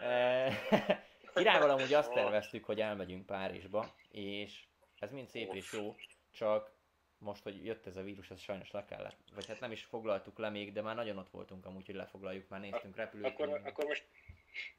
Eh, 0.00 0.56
Kirával 1.34 1.70
amúgy 1.70 1.94
azt 1.94 2.12
terveztük, 2.12 2.64
hogy 2.64 2.80
elmegyünk 2.80 3.26
Párizsba, 3.26 3.94
és 4.10 4.66
ez 4.98 5.12
mind 5.12 5.28
szép 5.28 5.54
és 5.54 5.72
jó, 5.72 5.94
csak 6.30 6.76
most, 7.18 7.42
hogy 7.42 7.64
jött 7.64 7.86
ez 7.86 7.96
a 7.96 8.02
vírus, 8.02 8.30
ez 8.30 8.40
sajnos 8.40 8.70
le 8.70 8.84
kellett. 8.84 9.18
Vagy 9.34 9.46
hát 9.46 9.60
nem 9.60 9.72
is 9.72 9.84
foglaltuk 9.84 10.38
le 10.38 10.50
még, 10.50 10.72
de 10.72 10.82
már 10.82 10.94
nagyon 10.94 11.18
ott 11.18 11.30
voltunk 11.30 11.66
amúgy, 11.66 11.86
hogy 11.86 11.94
lefoglaljuk, 11.94 12.48
már 12.48 12.60
néztünk 12.60 12.96
repülőt. 12.96 13.26
Akkor, 13.26 13.60
akkor 13.64 13.84
most 13.84 14.06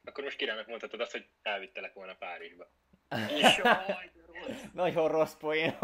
akkor 0.04 0.24
most 0.24 0.36
királynak 0.36 0.66
mondhatod 0.66 1.00
azt, 1.00 1.12
hogy 1.12 1.28
elvittelek 1.42 1.92
volna 1.92 2.14
Párizsba. 2.14 2.70
Rossz. 3.62 4.62
Nagyon 4.72 5.08
rossz 5.08 5.34
poén 5.34 5.74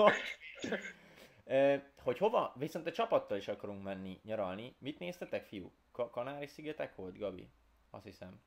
hogy 2.02 2.18
hova, 2.18 2.52
viszont 2.56 2.86
a 2.86 2.92
csapattal 2.92 3.36
is 3.36 3.48
akarunk 3.48 3.82
menni 3.82 4.20
nyaralni. 4.24 4.76
Mit 4.78 4.98
néztetek, 4.98 5.44
fiúk? 5.44 5.72
Ka- 5.92 6.10
Kanári-szigetek 6.10 6.94
volt, 6.94 7.18
Gabi? 7.18 7.48
Azt 7.90 8.04
hiszem. 8.04 8.40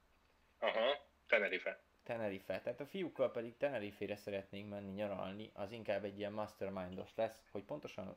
Aha, 0.59 1.07
Tenerife. 1.27 1.83
Tenerife. 2.03 2.61
Tehát 2.61 2.79
a 2.79 2.85
fiúkkal 2.85 3.31
pedig 3.31 3.57
Tenerife-re 3.57 4.15
szeretnénk 4.15 4.69
menni 4.69 4.91
nyaralni, 4.91 5.51
az 5.53 5.71
inkább 5.71 6.03
egy 6.03 6.17
ilyen 6.17 6.33
mastermindos 6.33 7.15
lesz, 7.15 7.47
hogy 7.51 7.63
pontosan 7.63 8.15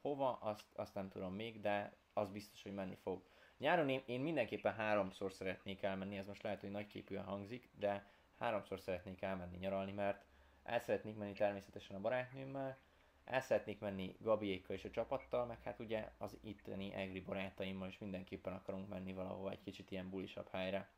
hova, 0.00 0.38
azt, 0.40 0.66
azt 0.74 0.94
nem 0.94 1.08
tudom 1.08 1.34
még, 1.34 1.60
de 1.60 1.92
az 2.12 2.30
biztos, 2.30 2.62
hogy 2.62 2.74
menni 2.74 2.96
fog. 3.02 3.22
Nyáron 3.58 3.88
én, 3.88 4.02
én 4.06 4.20
mindenképpen 4.20 4.74
háromszor 4.74 5.32
szeretnék 5.32 5.82
elmenni, 5.82 6.16
ez 6.16 6.26
most 6.26 6.42
lehet, 6.42 6.60
hogy 6.60 6.70
nagyképűen 6.70 7.24
hangzik, 7.24 7.68
de 7.78 8.06
háromszor 8.40 8.80
szeretnék 8.80 9.22
elmenni 9.22 9.56
nyaralni, 9.56 9.92
mert 9.92 10.24
el 10.62 10.78
szeretnék 10.78 11.16
menni 11.16 11.32
természetesen 11.32 11.96
a 11.96 12.00
barátnőmmel, 12.00 12.78
el 13.24 13.40
szeretnék 13.40 13.78
menni 13.78 14.16
Gabiékkal 14.18 14.76
és 14.76 14.84
a 14.84 14.90
csapattal, 14.90 15.46
meg 15.46 15.62
hát 15.62 15.78
ugye 15.78 16.08
az 16.18 16.36
itteni 16.44 16.94
egri 16.94 17.20
barátaimmal 17.20 17.88
is 17.88 17.98
mindenképpen 17.98 18.52
akarunk 18.52 18.88
menni 18.88 19.12
valahova 19.12 19.50
egy 19.50 19.62
kicsit 19.62 19.90
ilyen 19.90 20.10
bulisabb 20.10 20.48
helyre. 20.50 20.90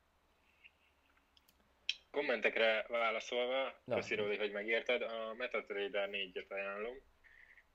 Kommentekre 2.10 2.84
válaszolva, 2.88 3.74
no. 3.84 3.94
köszi 3.94 4.14
Róli, 4.14 4.36
hogy 4.36 4.52
megérted, 4.52 5.02
a 5.02 5.34
MetaTrader 5.34 6.08
4-et 6.12 6.48
ajánlom, 6.48 6.96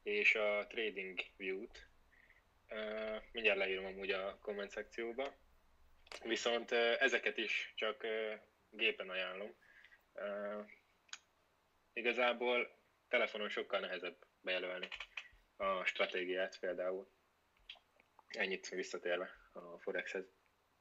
és 0.03 0.35
a 0.35 0.67
Trading 0.67 1.19
View-t. 1.37 1.87
Uh, 2.69 3.21
mindjárt 3.31 3.57
leírom 3.57 3.85
amúgy 3.85 4.11
a 4.11 4.37
komment 4.41 4.69
szekcióba. 4.69 5.33
Viszont 6.23 6.71
uh, 6.71 7.01
ezeket 7.01 7.37
is 7.37 7.73
csak 7.75 8.03
uh, 8.03 8.39
gépen 8.77 9.09
ajánlom. 9.09 9.55
Uh, 10.13 10.65
igazából 11.93 12.79
telefonon 13.07 13.49
sokkal 13.49 13.79
nehezebb 13.79 14.25
bejelölni 14.41 14.87
a 15.55 15.85
stratégiát 15.85 16.59
például. 16.59 17.11
Ennyit 18.27 18.69
visszatérve 18.69 19.29
a 19.51 19.79
Forexhez. 19.79 20.25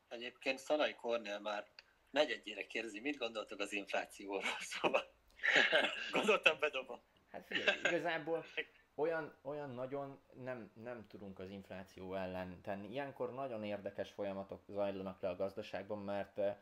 Egyébként 0.09 0.59
Szalai 0.59 0.95
Kornél 0.95 1.39
már 1.39 1.67
negyedjére 2.11 2.67
kérdezi, 2.67 3.01
mit 3.01 3.17
gondoltok 3.17 3.61
az 3.61 3.73
inflációról, 3.73 4.43
szóval 4.73 5.15
gondoltam 6.13 6.59
bedobom. 6.59 7.01
Hát 7.31 7.47
figyelj, 7.47 7.79
igazából 7.79 8.45
olyan, 8.95 9.39
olyan 9.43 9.71
nagyon 9.71 10.23
nem, 10.35 10.71
nem 10.75 11.07
tudunk 11.07 11.39
az 11.39 11.51
infláció 11.51 12.15
ellen 12.15 12.61
tenni. 12.63 12.89
Ilyenkor 12.89 13.33
nagyon 13.35 13.65
érdekes 13.65 14.11
folyamatok 14.11 14.65
zajlanak 14.69 15.21
le 15.21 15.29
a 15.29 15.37
gazdaságban, 15.37 15.99
mert 15.99 16.39
eh, 16.39 16.57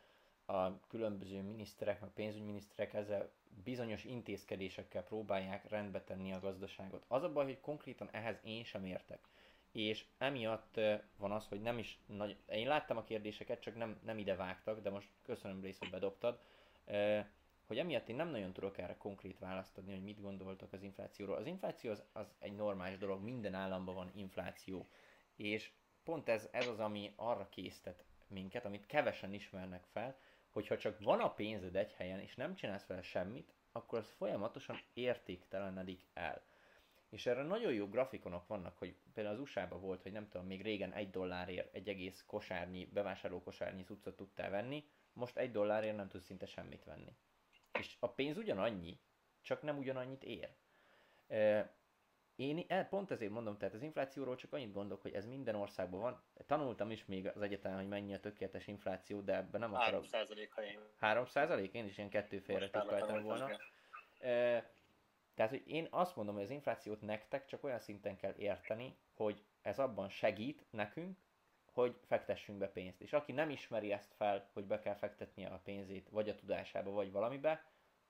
a 0.46 0.80
különböző 0.88 1.42
miniszterek, 1.42 2.00
meg 2.00 2.10
pénzügyminiszterek 2.10 2.94
ezzel 2.94 3.30
bizonyos 3.64 4.04
intézkedésekkel 4.04 5.02
próbálják 5.02 5.68
rendbe 5.68 6.02
tenni 6.02 6.32
a 6.32 6.40
gazdaságot. 6.40 7.04
Az 7.08 7.22
a 7.22 7.32
baj, 7.32 7.44
hogy 7.44 7.60
konkrétan 7.60 8.08
ehhez 8.12 8.40
én 8.42 8.64
sem 8.64 8.84
értek. 8.84 9.28
És 9.72 10.04
emiatt 10.18 10.80
van 11.16 11.32
az, 11.32 11.48
hogy 11.48 11.60
nem 11.60 11.78
is 11.78 11.98
nagy... 12.06 12.36
Én 12.48 12.68
láttam 12.68 12.96
a 12.96 13.04
kérdéseket, 13.04 13.60
csak 13.60 13.76
nem, 13.76 13.98
nem 14.04 14.18
ide 14.18 14.36
vágtak, 14.36 14.80
de 14.80 14.90
most 14.90 15.08
köszönöm 15.22 15.60
Rész, 15.62 15.78
hogy 15.78 15.90
bedobtad. 15.90 16.40
Hogy 17.66 17.78
emiatt 17.78 18.08
én 18.08 18.16
nem 18.16 18.28
nagyon 18.28 18.52
tudok 18.52 18.78
erre 18.78 18.96
konkrét 18.96 19.38
választ 19.38 19.78
adni, 19.78 19.92
hogy 19.92 20.02
mit 20.02 20.20
gondoltok 20.20 20.72
az 20.72 20.82
inflációról. 20.82 21.36
Az 21.36 21.46
infláció 21.46 21.90
az, 21.90 22.04
az 22.12 22.34
egy 22.38 22.54
normális 22.54 22.98
dolog, 22.98 23.22
minden 23.22 23.54
államban 23.54 23.94
van 23.94 24.10
infláció. 24.14 24.88
És 25.36 25.72
pont 26.04 26.28
ez, 26.28 26.48
ez 26.52 26.66
az, 26.66 26.80
ami 26.80 27.12
arra 27.16 27.48
késztet 27.48 28.04
minket, 28.28 28.64
amit 28.64 28.86
kevesen 28.86 29.32
ismernek 29.32 29.84
fel, 29.92 30.16
hogyha 30.54 30.78
csak 30.78 31.00
van 31.00 31.20
a 31.20 31.34
pénzed 31.34 31.76
egy 31.76 31.92
helyen, 31.92 32.20
és 32.20 32.34
nem 32.34 32.54
csinálsz 32.54 32.86
vele 32.86 33.02
semmit, 33.02 33.54
akkor 33.72 33.98
az 33.98 34.10
folyamatosan 34.10 34.80
értéktelenedik 34.92 36.06
el. 36.12 36.42
És 37.08 37.26
erre 37.26 37.42
nagyon 37.42 37.72
jó 37.72 37.88
grafikonok 37.88 38.46
vannak, 38.46 38.78
hogy 38.78 38.96
például 39.14 39.34
az 39.34 39.40
USA-ban 39.40 39.80
volt, 39.80 40.02
hogy 40.02 40.12
nem 40.12 40.28
tudom, 40.28 40.46
még 40.46 40.62
régen 40.62 40.92
egy 40.92 41.10
dollárért 41.10 41.74
egy 41.74 41.88
egész 41.88 42.24
kosárnyi, 42.26 42.84
bevásárló 42.84 43.42
kosárnyi 43.42 43.84
cuccot 43.84 44.16
tudtál 44.16 44.50
venni, 44.50 44.84
most 45.12 45.36
egy 45.36 45.50
dollárért 45.50 45.96
nem 45.96 46.08
tudsz 46.08 46.24
szinte 46.24 46.46
semmit 46.46 46.84
venni. 46.84 47.16
És 47.78 47.96
a 48.00 48.08
pénz 48.08 48.36
ugyanannyi, 48.36 49.00
csak 49.40 49.62
nem 49.62 49.78
ugyanannyit 49.78 50.24
ér. 50.24 50.54
Én 52.36 52.66
pont 52.88 53.10
ezért 53.10 53.30
mondom, 53.30 53.56
tehát 53.56 53.74
az 53.74 53.82
inflációról 53.82 54.36
csak 54.36 54.52
annyit 54.52 54.72
gondolok, 54.72 55.02
hogy 55.02 55.14
ez 55.14 55.26
minden 55.26 55.54
országban 55.54 56.00
van. 56.00 56.22
Tanultam 56.46 56.90
is 56.90 57.04
még 57.04 57.26
az 57.26 57.42
egyetemen, 57.42 57.78
hogy 57.78 57.88
mennyi 57.88 58.14
a 58.14 58.20
tökéletes 58.20 58.66
infláció, 58.66 59.20
de 59.20 59.36
ebben 59.36 59.60
nem 59.60 59.74
akarok... 59.74 60.04
3% 60.10 60.48
ha 60.50 60.64
én. 60.64 60.78
3 60.96 61.24
Én 61.72 61.84
is 61.84 61.98
ilyen 61.98 62.10
kettő 62.10 62.38
félre 62.38 62.70
tippeltem 62.70 63.22
volna. 63.22 63.50
E, 64.20 64.70
tehát, 65.34 65.50
hogy 65.50 65.62
én 65.66 65.88
azt 65.90 66.16
mondom, 66.16 66.34
hogy 66.34 66.44
az 66.44 66.50
inflációt 66.50 67.00
nektek 67.00 67.44
csak 67.44 67.64
olyan 67.64 67.78
szinten 67.78 68.16
kell 68.16 68.34
érteni, 68.36 68.96
hogy 69.14 69.44
ez 69.62 69.78
abban 69.78 70.08
segít 70.08 70.66
nekünk, 70.70 71.18
hogy 71.72 72.00
fektessünk 72.06 72.58
be 72.58 72.68
pénzt. 72.68 73.00
És 73.00 73.12
aki 73.12 73.32
nem 73.32 73.50
ismeri 73.50 73.92
ezt 73.92 74.14
fel, 74.14 74.50
hogy 74.52 74.64
be 74.64 74.78
kell 74.78 74.94
fektetnie 74.94 75.48
a 75.48 75.60
pénzét, 75.64 76.08
vagy 76.08 76.28
a 76.28 76.34
tudásába, 76.34 76.90
vagy 76.90 77.12
valamibe, 77.12 77.64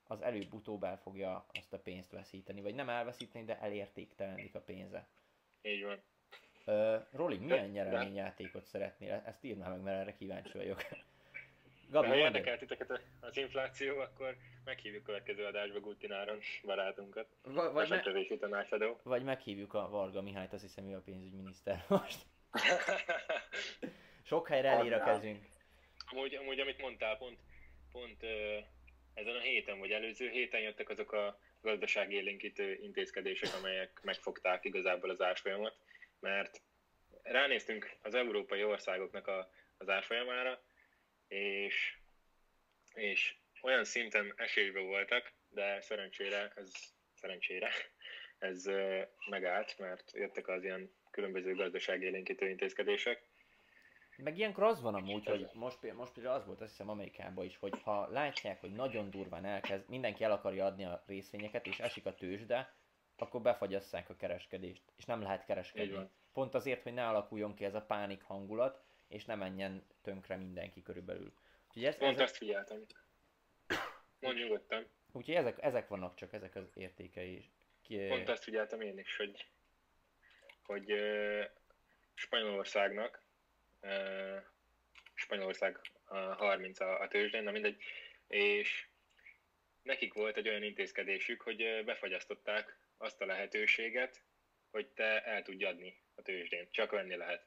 az 0.07 0.21
előbb-utóbb 0.21 0.83
el 0.83 0.97
fogja 0.97 1.45
azt 1.53 1.73
a 1.73 1.79
pénzt 1.79 2.11
veszíteni. 2.11 2.61
Vagy 2.61 2.75
nem 2.75 2.89
elveszíteni, 2.89 3.45
de 3.45 3.59
elértéktelenik 3.59 4.55
a 4.55 4.61
pénze. 4.61 5.07
Így 5.61 5.83
van. 5.83 6.01
Uh, 6.65 7.01
Roli, 7.11 7.37
milyen 7.37 7.69
nyereményjátékot 7.69 8.65
szeretnél? 8.65 9.23
Ezt 9.25 9.43
írd 9.43 9.57
meg, 9.57 9.81
mert 9.81 9.99
erre 9.99 10.13
kíváncsi 10.13 10.57
vagyok. 10.57 10.85
Gabi, 11.89 12.07
ha 12.07 12.15
érdekel 12.15 12.57
titeket 12.57 13.01
az 13.19 13.37
infláció, 13.37 13.99
akkor 13.99 14.37
meghívjuk 14.63 15.03
következő 15.03 15.45
adásba 15.45 15.79
Gutináron 15.79 16.39
barátunkat. 16.63 17.27
Va- 17.43 17.73
vagy, 17.73 17.89
me- 17.89 18.39
tanácsadó. 18.39 18.99
vagy 19.03 19.23
meghívjuk 19.23 19.73
a 19.73 19.89
Varga 19.89 20.21
Mihályt, 20.21 20.53
azt 20.53 20.61
hiszem 20.61 20.87
ő 20.87 20.95
a 20.95 21.01
pénzügyminiszter 21.01 21.85
most. 21.89 22.25
Sok 24.23 24.47
helyre 24.47 24.69
elír 24.69 24.93
a 24.93 25.03
kezünk. 25.03 25.45
Amúgy, 26.11 26.35
amúgy 26.35 26.59
amit 26.59 26.81
mondtál, 26.81 27.17
pont, 27.17 27.39
pont 27.91 28.23
ezen 29.15 29.35
a 29.35 29.39
héten, 29.39 29.79
vagy 29.79 29.91
előző 29.91 30.29
héten 30.29 30.61
jöttek 30.61 30.89
azok 30.89 31.11
a 31.11 31.39
gazdaságélénkítő 31.61 32.79
intézkedések, 32.81 33.49
amelyek 33.59 33.99
megfogták 34.03 34.65
igazából 34.65 35.09
az 35.09 35.21
árfolyamat, 35.21 35.75
mert 36.19 36.61
ránéztünk 37.21 37.89
az 38.01 38.13
európai 38.13 38.63
országoknak 38.63 39.27
a, 39.27 39.49
az 39.77 39.89
árfolyamára, 39.89 40.63
és, 41.27 41.97
és 42.93 43.35
olyan 43.61 43.83
szinten 43.83 44.33
esésbe 44.35 44.79
voltak, 44.79 45.31
de 45.49 45.81
szerencsére 45.81 46.51
ez, 46.55 46.71
szerencsére 47.13 47.71
ez 48.39 48.65
megállt, 49.29 49.79
mert 49.79 50.11
jöttek 50.13 50.47
az 50.47 50.63
ilyen 50.63 50.91
különböző 51.11 51.55
gazdaságélénkítő 51.55 52.49
intézkedések, 52.49 53.21
meg 54.17 54.37
ilyenkor 54.37 54.63
az 54.63 54.81
van 54.81 54.95
amúgy, 54.95 55.25
hogy 55.25 55.49
most, 55.53 55.93
most 55.93 56.13
például 56.13 56.35
az 56.35 56.45
volt 56.45 56.61
azt 56.61 56.69
hiszem 56.69 56.89
Amerikában 56.89 57.45
is, 57.45 57.57
hogy 57.57 57.81
ha 57.83 58.07
látják, 58.07 58.59
hogy 58.59 58.71
nagyon 58.71 59.09
durván 59.09 59.45
elkezd, 59.45 59.89
mindenki 59.89 60.23
el 60.23 60.31
akarja 60.31 60.65
adni 60.65 60.85
a 60.85 61.03
részvényeket, 61.07 61.65
és 61.65 61.79
esik 61.79 62.05
a 62.05 62.15
tőzsde, 62.15 62.75
akkor 63.17 63.41
befagyasszák 63.41 64.09
a 64.09 64.15
kereskedést, 64.15 64.83
és 64.95 65.05
nem 65.05 65.21
lehet 65.21 65.45
kereskedni. 65.45 66.09
Pont 66.33 66.53
azért, 66.53 66.83
hogy 66.83 66.93
ne 66.93 67.07
alakuljon 67.07 67.55
ki 67.55 67.65
ez 67.65 67.75
a 67.75 67.81
pánik 67.81 68.23
hangulat, 68.23 68.83
és 69.07 69.25
ne 69.25 69.35
menjen 69.35 69.85
tönkre 70.01 70.35
mindenki 70.35 70.81
körülbelül. 70.81 71.33
Úgyhogy 71.67 71.85
ez, 71.85 71.97
Pont 71.97 72.13
ezek... 72.13 72.25
ezt 72.25 72.37
figyeltem. 72.37 72.85
Mondj 74.19 74.41
nyugodtan. 74.41 74.87
Úgyhogy 75.11 75.35
ezek, 75.35 75.63
ezek 75.63 75.87
vannak 75.87 76.15
csak, 76.15 76.33
ezek 76.33 76.55
az 76.55 76.71
értékei. 76.73 77.49
Ki... 77.81 78.07
Pont 78.07 78.29
ezt 78.29 78.43
figyeltem 78.43 78.81
én 78.81 78.99
is, 78.99 79.15
hogy, 79.15 79.47
hogy 80.61 80.91
uh, 80.91 81.43
Spanyolországnak 82.13 83.24
Spanyolország 85.13 85.79
a 86.05 86.17
30 86.17 86.79
a, 86.79 87.01
a 87.01 87.07
tőzsdén, 87.07 87.43
na 87.43 87.51
mindegy, 87.51 87.81
és 88.27 88.87
nekik 89.81 90.13
volt 90.13 90.37
egy 90.37 90.47
olyan 90.47 90.63
intézkedésük, 90.63 91.41
hogy 91.41 91.83
befagyasztották 91.85 92.77
azt 92.97 93.21
a 93.21 93.25
lehetőséget, 93.25 94.21
hogy 94.71 94.87
te 94.87 95.23
el 95.23 95.41
tudj 95.41 95.63
adni 95.65 96.01
a 96.15 96.21
tőzsdén, 96.21 96.67
csak 96.71 96.91
venni 96.91 97.15
lehet. 97.15 97.45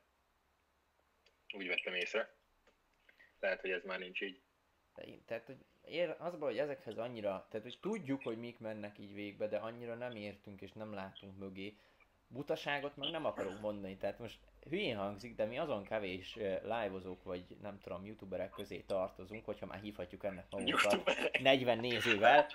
Úgy 1.53 1.66
vettem 1.66 1.95
észre. 1.95 2.35
Lehet, 3.41 3.61
hogy 3.61 3.70
ez 3.70 3.85
már 3.85 3.99
nincs 3.99 4.20
így. 4.20 4.41
Tehát, 5.26 5.47
hogy 5.47 5.57
ér, 5.85 6.14
az 6.18 6.37
baj, 6.37 6.51
hogy 6.51 6.59
ezekhez 6.59 6.99
annyira, 6.99 7.47
tehát 7.51 7.66
hogy 7.66 7.79
tudjuk, 7.81 8.22
hogy 8.22 8.39
mik 8.39 8.59
mennek 8.59 8.99
így 8.99 9.14
végbe, 9.14 9.49
de 9.49 9.57
annyira 9.57 9.95
nem 9.95 10.16
értünk 10.16 10.61
és 10.61 10.72
nem 10.72 10.95
látunk 10.95 11.39
mögé. 11.39 11.76
Butaságot 12.26 12.97
meg 12.97 13.11
nem 13.11 13.24
akarok 13.24 13.61
mondani, 13.61 13.97
tehát 13.97 14.18
most 14.18 14.39
hülyén 14.68 14.96
hangzik, 14.96 15.34
de 15.34 15.44
mi 15.44 15.59
azon 15.59 15.84
kevés 15.84 16.34
live-ozók, 16.62 17.22
vagy 17.22 17.44
nem 17.62 17.78
tudom, 17.80 18.04
youtuberek 18.04 18.50
közé 18.50 18.78
tartozunk, 18.78 19.44
hogyha 19.44 19.66
már 19.66 19.80
hívhatjuk 19.80 20.24
ennek 20.24 20.46
magunkat 20.50 21.02
40 21.40 21.78
nézővel, 21.78 22.46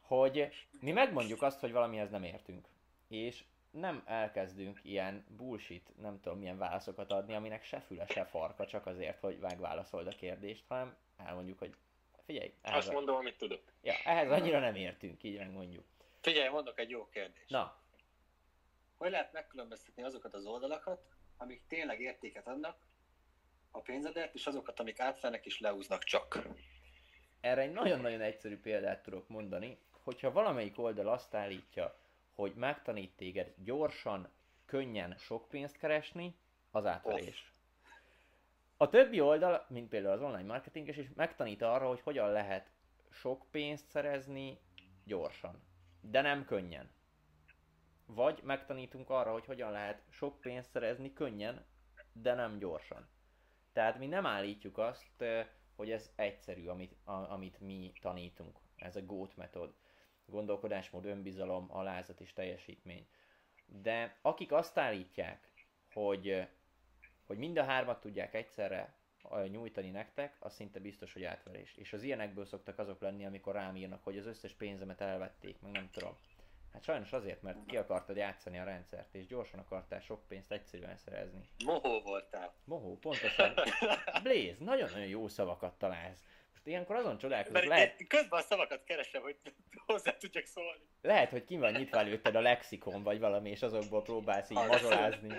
hogy 0.00 0.48
mi 0.80 0.92
megmondjuk 0.92 1.42
azt, 1.42 1.60
hogy 1.60 1.72
valamihez 1.72 2.10
nem 2.10 2.22
értünk. 2.22 2.66
És 3.08 3.44
nem 3.70 4.02
elkezdünk 4.06 4.80
ilyen 4.82 5.24
bullshit, 5.36 5.88
nem 6.00 6.20
tudom 6.20 6.38
milyen 6.38 6.58
válaszokat 6.58 7.12
adni, 7.12 7.34
aminek 7.34 7.64
se 7.64 7.80
füle, 7.80 8.06
se 8.06 8.24
farka, 8.24 8.66
csak 8.66 8.86
azért, 8.86 9.20
hogy 9.20 9.38
megválaszold 9.40 10.06
a 10.06 10.10
kérdést, 10.10 10.64
hanem 10.68 10.96
elmondjuk, 11.16 11.58
hogy 11.58 11.74
figyelj. 12.24 12.52
Azt 12.62 12.88
a... 12.88 12.92
mondom, 12.92 13.16
amit 13.16 13.38
tudok. 13.38 13.62
Ja, 13.82 13.94
ehhez 14.04 14.30
annyira 14.30 14.58
nem 14.58 14.74
értünk, 14.74 15.22
így 15.22 15.36
megmondjuk. 15.36 15.84
Figyelj, 16.20 16.48
mondok 16.48 16.78
egy 16.80 16.90
jó 16.90 17.08
kérdést. 17.08 17.50
Na, 17.50 17.76
hogy 18.96 19.10
lehet 19.10 19.32
megkülönböztetni 19.32 20.02
azokat 20.02 20.34
az 20.34 20.46
oldalakat, 20.46 21.04
amik 21.36 21.66
tényleg 21.66 22.00
értéket 22.00 22.46
adnak 22.46 22.76
a 23.70 23.80
pénzedért, 23.80 24.34
és 24.34 24.46
azokat, 24.46 24.80
amik 24.80 25.00
átfelnek 25.00 25.46
és 25.46 25.60
leúznak 25.60 26.02
csak? 26.02 26.48
Erre 27.40 27.60
egy 27.60 27.72
nagyon-nagyon 27.72 28.20
egyszerű 28.20 28.60
példát 28.60 29.02
tudok 29.02 29.28
mondani, 29.28 29.78
hogyha 29.90 30.32
valamelyik 30.32 30.78
oldal 30.78 31.08
azt 31.08 31.34
állítja, 31.34 31.98
hogy 32.34 32.54
megtanít 32.54 33.16
téged 33.16 33.54
gyorsan, 33.56 34.32
könnyen 34.64 35.16
sok 35.18 35.48
pénzt 35.48 35.76
keresni, 35.76 36.36
az 36.70 36.86
átverés. 36.86 37.52
A 38.76 38.88
többi 38.88 39.20
oldal, 39.20 39.66
mint 39.68 39.88
például 39.88 40.14
az 40.14 40.22
online 40.22 40.46
marketinges 40.46 40.96
is 40.96 41.06
megtanít 41.14 41.62
arra, 41.62 41.88
hogy 41.88 42.00
hogyan 42.00 42.32
lehet 42.32 42.70
sok 43.10 43.46
pénzt 43.50 43.88
szerezni 43.88 44.60
gyorsan, 45.04 45.62
de 46.00 46.20
nem 46.20 46.44
könnyen. 46.44 46.90
Vagy 48.06 48.40
megtanítunk 48.42 49.10
arra, 49.10 49.32
hogy 49.32 49.44
hogyan 49.44 49.70
lehet 49.70 50.02
sok 50.10 50.40
pénzt 50.40 50.70
szerezni 50.70 51.12
könnyen, 51.12 51.64
de 52.12 52.34
nem 52.34 52.58
gyorsan. 52.58 53.08
Tehát 53.72 53.98
mi 53.98 54.06
nem 54.06 54.26
állítjuk 54.26 54.78
azt, 54.78 55.24
hogy 55.76 55.90
ez 55.90 56.12
egyszerű, 56.14 56.66
amit, 56.66 56.96
a, 57.04 57.12
amit 57.12 57.60
mi 57.60 57.92
tanítunk. 58.00 58.58
Ez 58.76 58.96
a 58.96 59.04
GOAT 59.04 59.36
metod. 59.36 59.74
Gondolkodásmód, 60.26 61.04
önbizalom, 61.04 61.66
alázat 61.70 62.20
és 62.20 62.32
teljesítmény. 62.32 63.06
De 63.66 64.18
akik 64.22 64.52
azt 64.52 64.78
állítják, 64.78 65.52
hogy, 65.92 66.48
hogy 67.26 67.38
mind 67.38 67.58
a 67.58 67.64
hármat 67.64 68.00
tudják 68.00 68.34
egyszerre 68.34 68.94
nyújtani 69.48 69.90
nektek, 69.90 70.36
az 70.38 70.54
szinte 70.54 70.80
biztos, 70.80 71.12
hogy 71.12 71.24
átverés. 71.24 71.74
És 71.74 71.92
az 71.92 72.02
ilyenekből 72.02 72.44
szoktak 72.44 72.78
azok 72.78 73.00
lenni, 73.00 73.26
amikor 73.26 73.54
rám 73.54 73.76
írnak, 73.76 74.04
hogy 74.04 74.18
az 74.18 74.26
összes 74.26 74.52
pénzemet 74.52 75.00
elvették, 75.00 75.60
meg 75.60 75.72
nem 75.72 75.90
tudom. 75.90 76.16
Hát 76.72 76.84
sajnos 76.84 77.12
azért, 77.12 77.42
mert 77.42 77.58
ki 77.66 77.76
akartad 77.76 78.16
játszani 78.16 78.58
a 78.58 78.64
rendszert, 78.64 79.14
és 79.14 79.26
gyorsan 79.26 79.58
akartál 79.58 80.00
sok 80.00 80.26
pénzt 80.28 80.52
egyszerűen 80.52 80.96
szerezni. 80.96 81.48
Mohó 81.64 82.00
voltál. 82.00 82.54
Mohó, 82.64 82.98
pontosan. 82.98 83.54
Blaze, 84.22 84.56
nagyon-nagyon 84.58 85.06
jó 85.06 85.28
szavakat 85.28 85.78
találsz. 85.78 86.24
Most 86.52 86.66
ilyenkor 86.66 86.96
azon 86.96 87.18
csodálkozok, 87.18 87.64
lehet... 87.64 88.06
Közben 88.06 88.38
a 88.40 88.42
szavakat 88.42 88.84
keresem, 88.84 89.22
hogy 89.22 89.36
hozzá 89.86 90.16
tudjak 90.16 90.44
szólni. 90.44 90.84
Lehet, 91.02 91.30
hogy 91.30 91.44
ki 91.44 91.56
van 91.56 91.72
nyitva 91.72 91.98
előtted 91.98 92.34
a 92.34 92.40
lexikon, 92.40 93.02
vagy 93.02 93.20
valami, 93.20 93.50
és 93.50 93.62
azokból 93.62 94.02
próbálsz 94.02 94.50
így 94.50 94.66
mazolázni. 94.66 95.34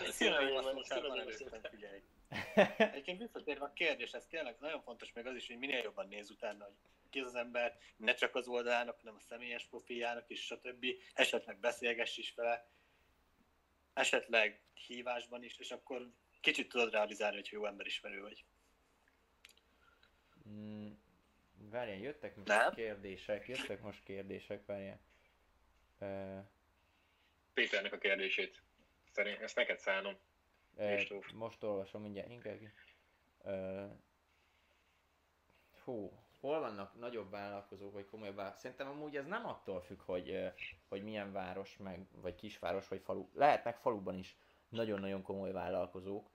Egyébként 2.78 3.20
visszatérve 3.20 3.66
a 3.66 3.74
kérdés, 3.74 4.12
ez 4.12 4.26
tényleg 4.30 4.56
nagyon 4.60 4.82
fontos 4.82 5.14
még 5.14 5.26
az 5.26 5.36
is, 5.36 5.48
hogy 5.48 5.58
minél 5.58 5.82
jobban 5.82 6.08
néz 6.08 6.30
utána, 6.30 6.64
hogy 6.64 6.74
ki 7.10 7.20
az 7.20 7.36
ember, 7.36 7.78
ne 7.95 8.14
csak 8.14 8.36
az 8.36 8.47
oldalának, 8.47 8.99
hanem 8.99 9.16
a 9.16 9.20
személyes 9.20 9.66
profiljának 9.66 10.30
is, 10.30 10.45
stb. 10.45 10.86
Esetleg 11.14 11.60
beszélgess 11.60 12.18
is 12.18 12.34
vele, 12.34 12.70
esetleg 13.93 14.62
hívásban 14.74 15.43
is, 15.43 15.58
és 15.58 15.72
akkor 15.72 16.12
kicsit 16.41 16.70
tudod 16.70 16.91
realizálni, 16.91 17.36
hogy 17.36 17.49
jó 17.51 17.66
emberismerő 17.66 18.22
vagy. 18.22 18.45
Mm, 20.49 20.91
várjál, 21.55 21.97
jöttek 21.97 22.36
most 22.36 22.47
Nem? 22.47 22.74
kérdések, 22.74 23.47
jöttek 23.47 23.82
most 23.82 24.03
kérdések, 24.03 24.66
várjál. 24.66 24.99
Uh... 25.99 26.45
Péternek 27.53 27.93
a 27.93 27.97
kérdését. 27.97 28.62
Szerint 29.12 29.41
ezt 29.41 29.55
neked 29.55 29.80
szállom. 29.80 30.18
Uh, 30.74 31.32
most 31.34 31.64
olvasom 31.64 32.01
mindjárt, 32.01 32.30
inkább. 32.30 32.60
Uh, 33.43 33.91
Hú, 35.88 36.27
hol 36.48 36.60
vannak 36.60 37.00
nagyobb 37.00 37.30
vállalkozók, 37.32 37.93
vagy 37.93 38.06
komolyabb 38.06 38.36
vállalkozók? 38.36 38.64
Szerintem 38.64 38.88
amúgy 38.88 39.16
ez 39.16 39.26
nem 39.26 39.45
attól 39.45 39.82
függ, 39.82 40.00
hogy, 40.02 40.52
hogy 40.89 41.04
milyen 41.04 41.32
város, 41.32 41.78
meg, 41.78 42.08
vagy 42.22 42.36
kisváros, 42.36 42.88
vagy 42.88 43.02
falu. 43.04 43.28
Lehetnek 43.34 43.78
faluban 43.78 44.18
is 44.18 44.38
nagyon-nagyon 44.70 45.22
komoly 45.22 45.52
vállalkozók. 45.52 46.30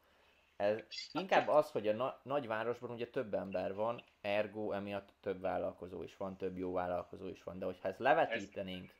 Ez 0.56 0.78
inkább 1.12 1.48
az, 1.48 1.70
hogy 1.70 1.88
a 1.88 1.92
na- 1.92 2.20
nagyvárosban 2.22 2.90
ugye 2.90 3.08
több 3.08 3.34
ember 3.34 3.74
van, 3.74 4.04
ergo 4.20 4.72
emiatt 4.72 5.12
több 5.20 5.40
vállalkozó 5.40 6.02
is 6.02 6.16
van, 6.16 6.36
több 6.36 6.56
jó 6.56 6.72
vállalkozó 6.72 7.28
is 7.28 7.42
van, 7.42 7.58
de 7.58 7.64
hogyha 7.64 7.88
ezt 7.88 7.98
levetítenénk 7.98 8.94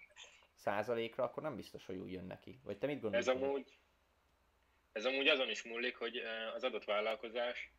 százalékra, 0.55 1.25
akkor 1.25 1.43
nem 1.43 1.57
biztos, 1.57 1.87
hogy 1.87 1.97
úgy 1.97 2.13
jön 2.13 2.27
neki. 2.27 2.61
Vagy 2.65 2.79
te 2.79 2.87
mit 2.87 3.01
gondolsz? 3.01 3.27
Ez 3.27 3.35
amúgy, 3.35 3.79
ez 4.93 5.05
amúgy 5.05 5.29
azon 5.29 5.49
is 5.49 5.63
múlik, 5.63 5.97
hogy 5.97 6.17
az 6.55 6.65
adott 6.65 6.85
vállalkozás 6.85 7.73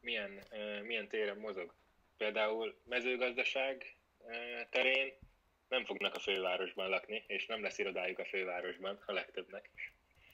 milyen, 0.00 0.46
milyen 0.82 1.08
téren 1.08 1.36
mozog. 1.36 1.74
Például 2.16 2.80
mezőgazdaság 2.84 3.96
terén 4.70 5.12
nem 5.68 5.84
fognak 5.84 6.14
a 6.14 6.20
fővárosban 6.20 6.88
lakni, 6.88 7.24
és 7.26 7.46
nem 7.46 7.62
lesz 7.62 7.78
irodájuk 7.78 8.18
a 8.18 8.24
fővárosban 8.24 9.02
a 9.06 9.12
legtöbbnek. 9.12 9.70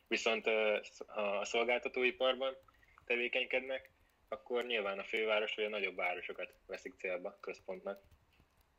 Viszont 0.09 0.45
ha 1.07 1.39
a 1.39 1.45
szolgáltatóiparban 1.45 2.57
tevékenykednek, 3.05 3.91
akkor 4.29 4.67
nyilván 4.67 4.99
a 4.99 5.05
főváros 5.05 5.55
vagy 5.55 5.65
a 5.65 5.69
nagyobb 5.69 5.97
városokat 5.97 6.55
veszik 6.67 6.95
célba 6.99 7.39
központnak. 7.41 8.03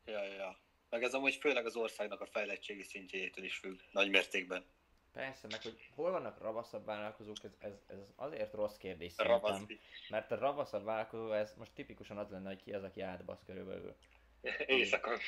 Ja, 0.04 0.24
ja, 0.24 0.34
ja. 0.34 0.60
Meg 0.90 1.02
ez 1.02 1.14
amúgy 1.14 1.34
főleg 1.34 1.66
az 1.66 1.76
országnak 1.76 2.20
a 2.20 2.26
fejlettségi 2.26 2.82
szintjétől 2.82 3.44
is 3.44 3.56
függ, 3.56 3.78
nagy 3.90 4.10
mértékben. 4.10 4.64
Persze, 5.12 5.46
meg 5.50 5.62
hogy 5.62 5.90
hol 5.94 6.10
vannak 6.10 6.40
ravaszabb 6.40 6.84
vállalkozók, 6.84 7.36
ez, 7.42 7.50
ez, 7.58 7.72
ez 7.86 7.98
azért 8.16 8.54
rossz 8.54 8.76
kérdés 8.76 9.12
szerintem. 9.12 9.66
Mert 10.08 10.30
a 10.30 10.38
ravaszabb 10.38 10.84
vállalkozó, 10.84 11.32
ez 11.32 11.54
most 11.56 11.72
tipikusan 11.74 12.18
az 12.18 12.30
lenne, 12.30 12.48
hogy 12.48 12.62
ki 12.62 12.72
az, 12.72 12.82
aki 12.82 13.00
átbasz 13.00 13.42
körülbelül. 13.46 13.96
Éjszakon. 14.66 15.18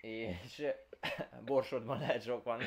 És 0.00 0.66
borsodban 1.46 1.98
lehet 1.98 2.22
sok 2.22 2.44
van, 2.44 2.58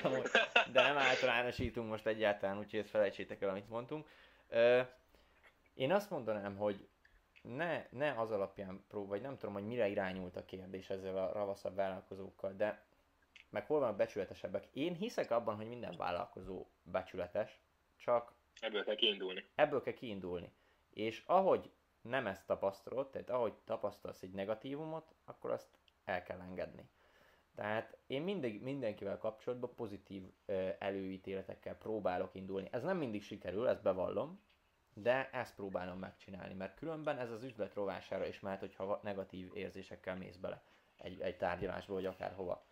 de 0.72 0.82
nem 0.82 0.98
általánosítunk 0.98 1.90
most 1.90 2.06
egyáltalán, 2.06 2.58
úgyhogy 2.58 2.80
ezt 2.80 2.90
felejtsétek 2.90 3.42
el, 3.42 3.50
amit 3.50 3.70
mondtunk. 3.70 4.08
Én 5.74 5.92
azt 5.92 6.10
mondanám, 6.10 6.56
hogy 6.56 6.88
ne, 7.42 7.86
ne 7.90 8.20
az 8.20 8.32
alapján 8.32 8.84
prób, 8.88 9.08
vagy 9.08 9.22
nem 9.22 9.38
tudom, 9.38 9.54
hogy 9.54 9.66
mire 9.66 9.88
irányult 9.88 10.36
a 10.36 10.46
kérdés 10.46 10.90
ezzel 10.90 11.18
a 11.18 11.32
ravaszabb 11.32 11.76
vállalkozókkal, 11.76 12.54
de 12.54 12.84
meg 13.52 13.66
hol 13.66 13.80
van 13.80 13.90
a 13.90 13.96
becsületesebbek. 13.96 14.68
Én 14.74 14.96
hiszek 14.96 15.32
abban, 15.32 15.56
hogy 15.56 15.68
minden 15.68 15.98
vállalkozó 15.98 16.66
becsületes, 16.84 17.60
csak... 17.96 18.34
Ebből 18.60 18.84
kell 18.84 18.96
kiindulni. 18.96 19.46
Ebből 19.56 19.82
kell 19.82 19.94
kiindulni. 19.94 20.52
És 20.90 21.24
ahogy 21.26 21.72
nem 22.02 22.28
ezt 22.28 22.46
tapasztalod, 22.46 23.10
tehát 23.10 23.30
ahogy 23.30 23.54
tapasztalsz 23.64 24.22
egy 24.22 24.32
negatívumot, 24.32 25.14
akkor 25.26 25.52
azt 25.52 25.68
el 26.06 26.24
kell 26.24 26.40
engedni. 26.40 26.90
Tehát 27.56 27.98
én 28.08 28.22
mindig, 28.22 28.62
mindenkivel 28.62 29.18
kapcsolatban 29.18 29.76
pozitív 29.76 30.24
ö, 30.46 30.70
előítéletekkel 30.80 31.76
próbálok 31.76 32.36
indulni. 32.36 32.68
Ez 32.72 32.84
nem 32.84 32.98
mindig 32.98 33.24
sikerül, 33.24 33.68
ezt 33.68 33.82
bevallom, 33.82 34.42
de 34.94 35.30
ezt 35.30 35.56
próbálom 35.56 36.00
megcsinálni, 36.00 36.54
mert 36.54 36.76
különben 36.76 37.18
ez 37.18 37.32
az 37.32 37.44
üzlet 37.44 37.74
rovására 37.74 38.28
is 38.28 38.40
mehet, 38.40 38.60
hogyha 38.60 39.00
negatív 39.04 39.56
érzésekkel 39.56 40.16
mész 40.18 40.36
bele 40.36 40.64
egy, 40.98 41.22
egy 41.22 41.38
tárgyalásba, 41.38 41.94
vagy 41.94 42.06
akárhova. 42.06 42.66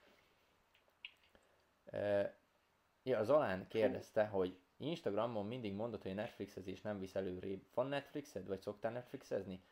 Ja, 3.04 3.18
az 3.18 3.30
Alán 3.30 3.68
kérdezte, 3.68 4.26
hogy 4.26 4.58
Instagramon 4.78 5.46
mindig 5.46 5.74
mondod, 5.74 6.02
hogy 6.02 6.14
Netflixezés 6.14 6.82
nem 6.82 7.00
visz 7.00 7.16
előrébb. 7.16 7.64
Van 7.74 7.88
Netflixed, 7.88 8.48
vagy 8.48 8.62
szoktál 8.62 8.92
Netflixezni? 8.92 9.64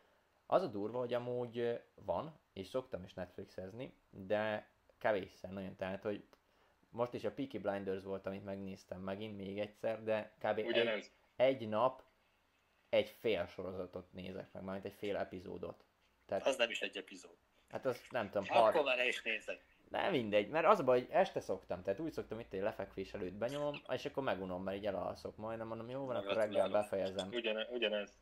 Az 0.46 0.62
a 0.62 0.68
durva, 0.68 1.00
hogy 1.00 1.14
amúgy 1.14 1.82
van, 1.96 2.40
és 2.54 2.68
szoktam 2.68 3.04
is 3.04 3.14
Netflixezni, 3.14 3.94
de 4.10 4.70
kevésszer 4.98 5.52
nagyon, 5.52 5.76
tehát, 5.76 6.04
hogy 6.04 6.24
most 6.90 7.14
is 7.14 7.24
a 7.24 7.32
Peaky 7.32 7.58
Blinders 7.58 8.04
volt, 8.04 8.26
amit 8.26 8.44
megnéztem 8.44 9.02
megint 9.02 9.38
még 9.38 9.60
egyszer, 9.60 10.04
de 10.04 10.36
kb. 10.40 10.58
egy, 10.58 11.12
egy 11.36 11.68
nap 11.68 12.04
egy 12.90 13.10
fél 13.10 13.48
sorozatot 13.48 14.14
nézek 14.14 14.52
meg, 14.52 14.64
majd 14.64 14.86
egy 14.86 14.94
fél 14.94 15.18
epizódot. 15.18 15.86
Tehát, 16.26 16.46
az 16.46 16.58
nem 16.58 16.70
is 16.70 16.82
egy 16.82 16.98
epizód. 16.98 17.38
Hát 17.70 17.86
az 17.86 18.02
nem 18.10 18.30
tudom. 18.30 18.46
Akkor 18.50 18.84
már 18.84 19.08
is 19.08 19.22
nézed. 19.22 19.62
Nem 19.90 20.12
mindegy, 20.12 20.50
mert 20.50 20.66
az 20.66 20.80
a 20.80 20.84
baj, 20.84 21.00
hogy 21.00 21.10
este 21.12 21.40
szoktam, 21.40 21.84
tehát 21.84 22.00
úgy 22.00 22.12
szoktam 22.12 22.40
itt 22.40 22.54
egy 22.54 22.62
lefekvés 22.62 23.14
előtt 23.14 23.34
benyomom, 23.34 23.76
és 23.90 24.06
akkor 24.06 24.24
megunom, 24.24 24.64
mert 24.64 24.78
így 24.78 24.86
elalszok 24.86 25.38
majdnem, 25.38 25.68
mondom, 25.68 25.90
jó 25.90 26.06
van, 26.06 26.16
akkor 26.16 26.34
reggel 26.34 26.70
befejezem. 26.70 27.30
Ugyan, 27.32 27.66
ugyanez. 27.72 28.18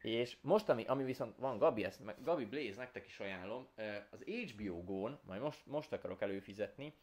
És 0.00 0.36
most, 0.40 0.68
ami, 0.68 0.84
ami 0.84 1.04
viszont 1.04 1.36
van, 1.36 1.58
Gabi, 1.58 1.84
ezt, 1.84 2.04
meg, 2.04 2.22
Gabi 2.22 2.44
Blaze, 2.44 2.76
nektek 2.76 3.06
is 3.06 3.20
ajánlom, 3.20 3.68
az 4.10 4.22
HBO 4.22 4.84
Go-n, 4.84 5.18
majd 5.22 5.40
most, 5.40 5.66
most 5.66 5.92
akarok 5.92 6.22
előfizetni, 6.22 6.94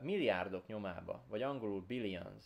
milliárdok 0.00 0.66
nyomába, 0.66 1.24
vagy 1.28 1.42
angolul 1.42 1.80
billions, 1.80 2.44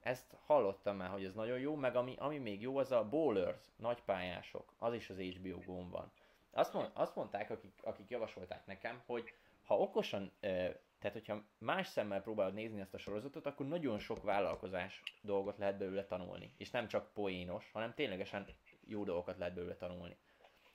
ezt 0.00 0.36
hallottam 0.46 0.96
már, 0.96 1.10
hogy 1.10 1.24
ez 1.24 1.34
nagyon 1.34 1.58
jó, 1.58 1.74
meg 1.74 1.96
ami, 1.96 2.14
ami 2.18 2.38
még 2.38 2.60
jó, 2.60 2.76
az 2.76 2.92
a 2.92 3.08
bowlers, 3.08 3.72
nagypályások, 3.76 4.72
az 4.78 4.94
is 4.94 5.10
az 5.10 5.18
HBO 5.18 5.58
Go-n 5.58 5.90
van. 5.90 6.12
Azt, 6.50 6.72
mond, 6.72 6.90
azt 6.92 7.16
mondták, 7.16 7.50
akik, 7.50 7.80
akik 7.82 8.10
javasolták 8.10 8.66
nekem, 8.66 9.02
hogy 9.06 9.34
ha 9.64 9.78
okosan, 9.78 10.32
tehát 10.40 11.12
hogyha 11.12 11.44
más 11.58 11.88
szemmel 11.88 12.22
próbálod 12.22 12.54
nézni 12.54 12.80
ezt 12.80 12.94
a 12.94 12.98
sorozatot, 12.98 13.46
akkor 13.46 13.66
nagyon 13.66 13.98
sok 13.98 14.22
vállalkozás 14.22 15.02
dolgot 15.20 15.58
lehet 15.58 15.78
belőle 15.78 16.06
tanulni. 16.06 16.54
És 16.58 16.70
nem 16.70 16.88
csak 16.88 17.12
poénos, 17.12 17.70
hanem 17.72 17.94
ténylegesen 17.94 18.46
jó 18.84 19.04
dolgokat 19.04 19.38
lehet 19.38 19.54
belőle 19.54 19.76
tanulni. 19.76 20.16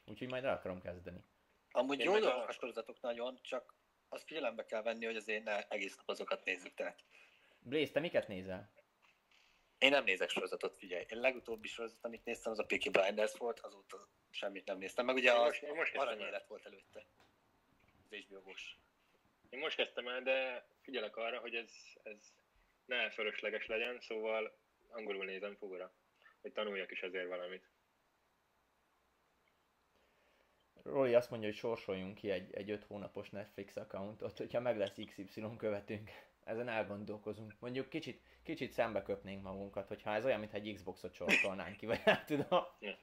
Úgyhogy 0.06 0.30
majd 0.30 0.44
el 0.44 0.54
akarom 0.54 0.82
kezdeni. 0.82 1.24
Amúgy 1.72 2.00
jó 2.00 2.20
dolgok 2.20 2.48
a 2.48 2.52
sorozatok 2.52 3.02
nagyon, 3.02 3.40
csak 3.42 3.74
azt 4.10 4.24
figyelembe 4.28 4.66
kell 4.66 4.82
venni, 4.82 5.06
hogy 5.06 5.16
azért 5.16 5.44
ne 5.44 5.68
egész 5.68 5.96
nap 5.96 6.10
azokat 6.10 6.46
nézzük, 6.46 6.74
tehát. 6.74 7.04
Blaze, 7.60 7.92
te 7.92 8.00
miket 8.00 8.28
nézel? 8.28 8.72
Én 9.78 9.90
nem 9.90 10.04
nézek 10.04 10.30
sorozatot, 10.30 10.78
figyelj. 10.78 11.06
Én 11.10 11.20
legutóbbi 11.20 11.68
sorozat, 11.68 12.06
amit 12.06 12.26
néztem, 12.26 12.52
az 12.52 12.60
a 12.60 12.66
Peaky 12.66 12.90
Blinders 12.90 13.38
volt, 13.38 13.60
azóta 13.60 14.08
semmit 14.30 14.66
nem 14.66 14.78
néztem. 14.78 15.06
Meg 15.06 15.16
ugye 15.16 15.34
az 15.34 15.60
aranyélet 15.94 16.48
volt 16.48 16.66
előtte. 16.66 17.06
Az 18.10 18.18
hbo 18.30 18.54
Én 19.50 19.60
most 19.60 19.76
kezdtem 19.76 20.08
el, 20.08 20.22
de 20.22 20.68
figyelek 20.82 21.16
arra, 21.16 21.40
hogy 21.40 21.56
ez, 21.56 21.72
ez 22.04 22.34
ne 22.86 23.10
fölösleges 23.10 23.66
legyen, 23.66 24.00
szóval 24.00 24.58
angolul 24.90 25.26
nézem 25.26 25.56
fúra, 25.56 25.94
hogy 26.42 26.52
tanuljak 26.52 26.92
is 26.92 27.02
azért 27.02 27.28
valamit. 27.28 27.70
Roli 30.84 31.14
azt 31.14 31.30
mondja, 31.30 31.48
hogy 31.48 31.58
sorsoljunk 31.58 32.16
ki 32.16 32.30
egy, 32.30 32.54
egy 32.54 32.70
5 32.70 32.84
hónapos 32.84 33.30
Netflix 33.30 33.76
accountot, 33.76 34.38
hogyha 34.38 34.60
meg 34.60 34.78
lesz 34.78 35.00
XY 35.06 35.44
követünk 35.58 36.10
ezen 36.44 36.68
elgondolkozunk. 36.68 37.54
Mondjuk 37.60 37.90
kicsit, 37.90 38.22
kicsit 38.44 38.72
szembe 38.72 39.02
köpnénk 39.02 39.44
magunkat, 39.44 39.88
hogyha 39.88 40.14
ez 40.14 40.26
olyan, 40.26 40.40
mintha 40.40 40.58
egy 40.58 40.74
Xboxot 40.74 41.14
sorsolnánk 41.14 41.78
ki, 41.78 41.86
vagy 41.86 42.02
nem 42.06 42.26
tudom. 42.26 42.64
Ja. 42.80 42.98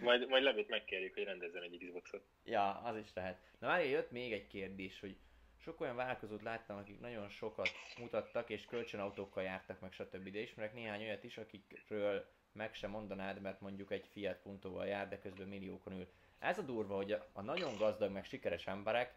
Majd, 0.00 0.28
majd 0.28 0.42
Levit 0.42 0.68
megkérjük, 0.68 1.14
hogy 1.14 1.24
rendezzen 1.24 1.62
egy 1.62 1.78
Xboxot. 1.78 2.24
Ja, 2.44 2.80
az 2.80 2.96
is 2.96 3.12
lehet. 3.14 3.38
Na 3.58 3.66
már 3.66 3.84
jött 3.84 4.10
még 4.10 4.32
egy 4.32 4.46
kérdés, 4.46 5.00
hogy 5.00 5.16
sok 5.58 5.80
olyan 5.80 5.96
vállalkozót 5.96 6.42
láttam, 6.42 6.76
akik 6.76 7.00
nagyon 7.00 7.28
sokat 7.28 7.70
mutattak, 7.98 8.50
és 8.50 8.64
kölcsönautókkal 8.64 9.42
jártak 9.42 9.80
meg, 9.80 9.92
stb. 9.92 10.28
De 10.28 10.38
ismerek 10.38 10.74
néhány 10.74 11.02
olyat 11.02 11.24
is, 11.24 11.38
akikről 11.38 12.26
meg 12.52 12.74
sem 12.74 12.90
mondanád, 12.90 13.40
mert 13.40 13.60
mondjuk 13.60 13.90
egy 13.90 14.06
Fiat 14.06 14.42
Puntóval 14.42 14.86
jár, 14.86 15.08
de 15.08 15.18
közben 15.18 15.48
milliókon 15.48 15.92
ül. 15.92 16.08
Ez 16.38 16.58
a 16.58 16.62
durva, 16.62 16.96
hogy 16.96 17.16
a 17.32 17.42
nagyon 17.42 17.76
gazdag, 17.76 18.12
meg 18.12 18.24
sikeres 18.24 18.66
emberek 18.66 19.14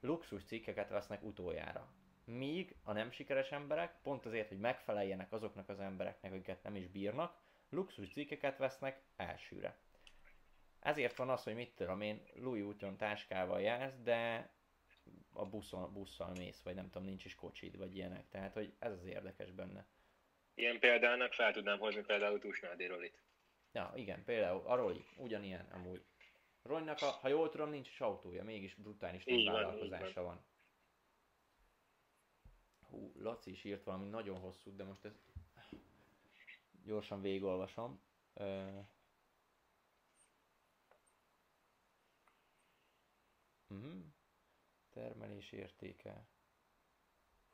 luxus 0.00 0.44
cikkeket 0.44 0.88
vesznek 0.88 1.22
utoljára 1.22 1.92
míg 2.28 2.74
a 2.82 2.92
nem 2.92 3.10
sikeres 3.10 3.50
emberek, 3.50 3.94
pont 4.02 4.26
azért, 4.26 4.48
hogy 4.48 4.58
megfeleljenek 4.58 5.32
azoknak 5.32 5.68
az 5.68 5.80
embereknek, 5.80 6.32
akiket 6.32 6.62
nem 6.62 6.76
is 6.76 6.86
bírnak, 6.86 7.36
luxus 7.70 8.12
cikkeket 8.12 8.58
vesznek 8.58 9.02
elsőre. 9.16 9.76
Ezért 10.80 11.16
van 11.16 11.30
az, 11.30 11.42
hogy 11.42 11.54
mit 11.54 11.74
tudom 11.74 12.00
én, 12.00 12.22
Louis 12.34 12.62
úton 12.62 12.96
táskával 12.96 13.60
jársz, 13.60 13.98
de 14.02 14.50
a 15.32 15.46
buszon, 15.46 15.92
busszal 15.92 16.32
mész, 16.36 16.62
vagy 16.62 16.74
nem 16.74 16.90
tudom, 16.90 17.06
nincs 17.06 17.24
is 17.24 17.34
kocsid, 17.34 17.76
vagy 17.76 17.94
ilyenek. 17.94 18.28
Tehát, 18.28 18.52
hogy 18.52 18.72
ez 18.78 18.92
az 18.92 19.04
érdekes 19.04 19.52
benne. 19.52 19.86
Ilyen 20.54 20.78
példának 20.78 21.32
fel 21.32 21.52
tudnám 21.52 21.78
hozni 21.78 22.02
például 22.02 22.38
Tusnádi 22.38 22.86
Rolit. 22.86 23.22
Ja, 23.72 23.92
igen, 23.94 24.24
például 24.24 24.66
a 24.66 24.74
Roli, 24.74 25.04
ugyanilyen 25.16 25.68
amúgy. 25.72 26.04
Rolynak, 26.62 27.00
a, 27.00 27.06
ha 27.06 27.28
jól 27.28 27.48
tudom, 27.48 27.70
nincs 27.70 27.88
is 27.88 28.00
autója, 28.00 28.44
mégis 28.44 28.74
brutális 28.74 29.24
nagy 29.24 29.44
vállalkozása 29.44 30.22
van. 30.22 30.24
van. 30.24 30.44
Hú, 32.80 33.12
Laci 33.16 33.50
is 33.50 33.64
írt 33.64 33.84
valami 33.84 34.08
nagyon 34.08 34.38
hosszú, 34.38 34.76
de 34.76 34.84
most 34.84 35.04
ez 35.04 35.12
gyorsan 36.84 37.20
végigolvasom. 37.20 38.00
Uh... 38.34 38.86
Uh-huh. 43.68 43.92
Termelés 44.90 45.52
értéke. 45.52 46.26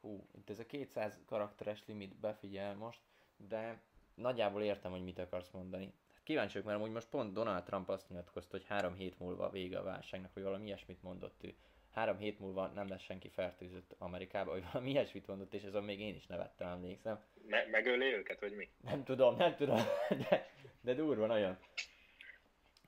Hú, 0.01 0.29
itt 0.33 0.51
ez 0.51 0.59
a 0.59 0.67
200 0.67 1.21
karakteres 1.27 1.83
limit 1.87 2.17
befigyel 2.17 2.75
most, 2.75 3.01
de 3.37 3.83
nagyjából 4.15 4.63
értem, 4.63 4.91
hogy 4.91 5.05
mit 5.05 5.19
akarsz 5.19 5.51
mondani. 5.51 5.95
Hát 6.15 6.23
kíváncsi 6.23 6.53
vagyok, 6.53 6.67
mert 6.67 6.79
amúgy 6.79 6.93
most 6.93 7.09
pont 7.09 7.33
Donald 7.33 7.65
Trump 7.65 7.89
azt 7.89 8.09
nyilatkozta, 8.09 8.57
hogy 8.57 8.67
három 8.67 8.95
hét 8.95 9.19
múlva 9.19 9.51
vége 9.51 9.79
a 9.79 9.83
válságnak, 9.83 10.35
vagy 10.35 10.43
valami 10.43 10.67
ilyesmit 10.67 11.03
mondott 11.03 11.45
ő. 11.45 11.55
Három 11.91 12.19
hét 12.19 12.39
múlva 12.39 12.67
nem 12.67 12.89
lesz 12.89 13.03
senki 13.03 13.29
fertőzött 13.29 13.95
Amerikába, 13.99 14.51
vagy 14.51 14.65
valami 14.73 14.91
ilyesmit 14.91 15.27
mondott, 15.27 15.55
és 15.55 15.65
azon 15.65 15.85
még 15.85 16.01
én 16.01 16.15
is 16.15 16.27
nevettem, 16.27 16.69
emlékszem. 16.69 17.25
Me- 17.47 17.71
megöli 17.71 18.13
őket, 18.13 18.41
vagy 18.41 18.57
mi? 18.57 18.69
Nem 18.81 19.05
tudom, 19.05 19.37
nem 19.37 19.55
tudom, 19.55 19.81
de, 20.29 20.51
de 20.81 20.95
durva 20.95 21.27
nagyon. 21.27 21.59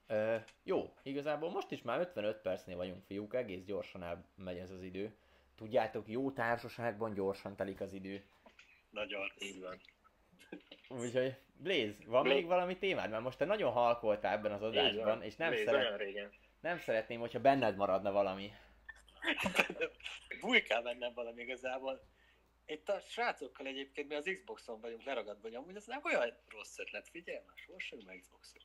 Ö, 0.06 0.36
jó, 0.62 0.94
igazából 1.02 1.50
most 1.50 1.70
is 1.70 1.82
már 1.82 2.00
55 2.00 2.40
percnél 2.40 2.76
vagyunk, 2.76 3.04
fiúk, 3.06 3.34
egész 3.34 3.64
gyorsan 3.64 4.02
elmegy 4.02 4.58
ez 4.58 4.70
az 4.70 4.82
idő. 4.82 5.16
Tudjátok, 5.56 6.08
jó 6.08 6.30
társaságban 6.30 7.14
gyorsan 7.14 7.56
telik 7.56 7.80
az 7.80 7.92
idő. 7.92 8.24
Nagyon. 8.90 9.32
Így 9.38 9.60
van. 9.60 9.80
Úgyhogy, 10.88 11.36
Blaze, 11.56 12.02
van 12.06 12.22
Blaze. 12.22 12.38
még 12.38 12.46
valami 12.46 12.78
témád? 12.78 13.10
Mert 13.10 13.22
most 13.22 13.38
te 13.38 13.44
nagyon 13.44 13.72
halkoltál 13.72 14.32
ebben 14.32 14.52
az 14.52 14.62
adásban, 14.62 15.04
van. 15.04 15.22
és 15.22 15.36
nem, 15.36 15.50
Nézd, 15.50 15.64
szeret, 15.64 15.98
régen. 15.98 16.32
nem 16.60 16.78
szeretném, 16.78 17.20
hogyha 17.20 17.40
benned 17.40 17.76
maradna 17.76 18.12
valami. 18.12 18.52
Bújkál 20.40 20.82
bennem 20.82 21.12
valami 21.14 21.42
igazából. 21.42 22.00
Itt 22.66 22.88
a 22.88 23.00
srácokkal 23.00 23.66
egyébként 23.66 24.08
mi 24.08 24.14
az 24.14 24.30
Xboxon 24.34 24.80
vagyunk 24.80 25.02
leragadva, 25.04 25.42
hogy 25.42 25.54
amúgy 25.54 25.76
ez 25.76 25.86
nem 25.86 26.00
olyan 26.04 26.36
rossz 26.48 26.78
ötlet, 26.78 27.08
figyelj 27.08 27.38
már, 27.46 27.56
sorsolj 27.56 28.02
meg 28.06 28.18
Xboxot. 28.18 28.62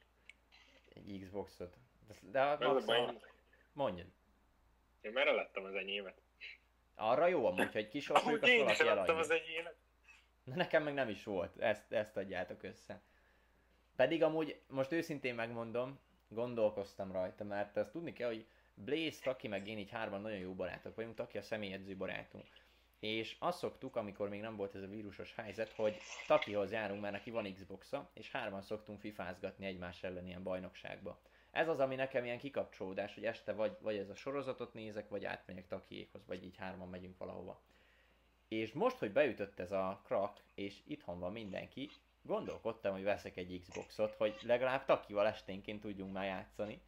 Egy 0.94 1.20
Xboxot. 1.22 1.78
De, 2.22 2.56
de 2.58 2.66
a 2.66 2.76
a 2.76 2.86
baj, 2.86 3.18
mondjad. 3.74 4.08
én 5.02 5.12
már 5.12 5.28
eladtam 5.28 5.64
az 5.66 5.74
enyémet. 5.74 6.22
Arra 6.96 7.28
jó 7.28 7.46
amúgy, 7.46 7.72
hogy 7.72 7.88
kisorsoljuk, 7.88 8.44
azt 8.44 8.58
valaki 8.58 8.88
eladja. 8.88 9.16
az 9.16 9.30
enyémet. 9.30 9.76
Na 10.44 10.56
nekem 10.56 10.84
meg 10.84 10.94
nem 10.94 11.10
is 11.10 11.24
volt, 11.24 11.58
ezt, 11.58 11.92
ezt 11.92 12.18
adjátok 12.18 12.64
össze. 12.64 13.02
Pedig 13.96 14.24
amúgy, 14.24 14.62
most 14.68 14.92
őszintén 14.92 15.36
megmondom, 15.36 16.00
gondolkoztam 16.28 17.12
rajta, 17.12 17.44
mert 17.44 17.78
ezt 17.78 17.92
tudni 17.92 18.14
kell, 18.14 18.28
hogy 18.28 18.48
Blaze, 18.74 19.22
Taki 19.24 19.48
meg 19.48 19.68
én 19.68 19.78
így 19.78 19.89
hárman 19.89 20.22
nagyon 20.22 20.38
jó 20.38 20.54
barátok 20.54 20.96
vagyunk, 20.96 21.16
Taki 21.16 21.38
a 21.38 21.42
személyedző 21.42 21.96
barátunk. 21.96 22.46
És 23.02 23.36
azt 23.39 23.58
szoktuk, 23.58 23.95
amikor 23.95 24.30
még 24.30 24.41
nem 24.41 24.56
volt 24.56 24.76
ez 24.76 24.82
a 24.82 24.88
vírusos 24.88 25.36
helyzet, 25.36 25.72
hogy 25.72 25.97
Takihoz 26.28 26.72
járunk, 26.72 27.02
mert 27.02 27.14
neki 27.14 27.32
van 27.32 27.54
Xboxa, 27.54 28.10
és 28.14 28.32
hárman 28.32 28.62
szoktunk 28.62 28.99
fifázgatni 28.99 29.66
egymás 29.66 30.04
ellen 30.04 30.28
ilyen 30.28 30.43
bajnokságba. 30.43 31.20
Ez 31.52 31.68
az, 31.68 31.80
ami 31.80 31.95
nekem 31.95 32.26
ilyen 32.26 32.38
kikapcsolódás, 32.38 33.14
hogy 33.14 33.26
este 33.26 33.54
vagy, 33.54 33.78
vagy 33.80 33.97
ez 33.97 34.10
a 34.10 34.16
sorozatot 34.16 34.74
nézek, 34.74 35.10
vagy 35.10 35.26
átmegyek 35.26 35.68
Takiékhoz, 35.68 36.26
vagy 36.26 36.43
így 36.43 36.58
hárman 36.58 36.89
megyünk 36.89 37.18
valahova. 37.18 37.62
És 38.47 38.72
most, 38.72 38.97
hogy 38.97 39.12
beütött 39.12 39.60
ez 39.60 39.72
a 39.72 40.02
krak, 40.04 40.41
és 40.56 40.80
itthon 40.88 41.20
van 41.20 41.32
mindenki, 41.32 41.89
gondolkodtam, 42.22 42.93
hogy 42.93 43.04
veszek 43.04 43.38
egy 43.38 43.62
Xboxot, 43.62 44.14
hogy 44.14 44.36
legalább 44.41 44.86
takival 44.86 45.28
esténként 45.28 45.82
tudjunk 45.82 46.14
már 46.14 46.26
játszani. 46.26 46.82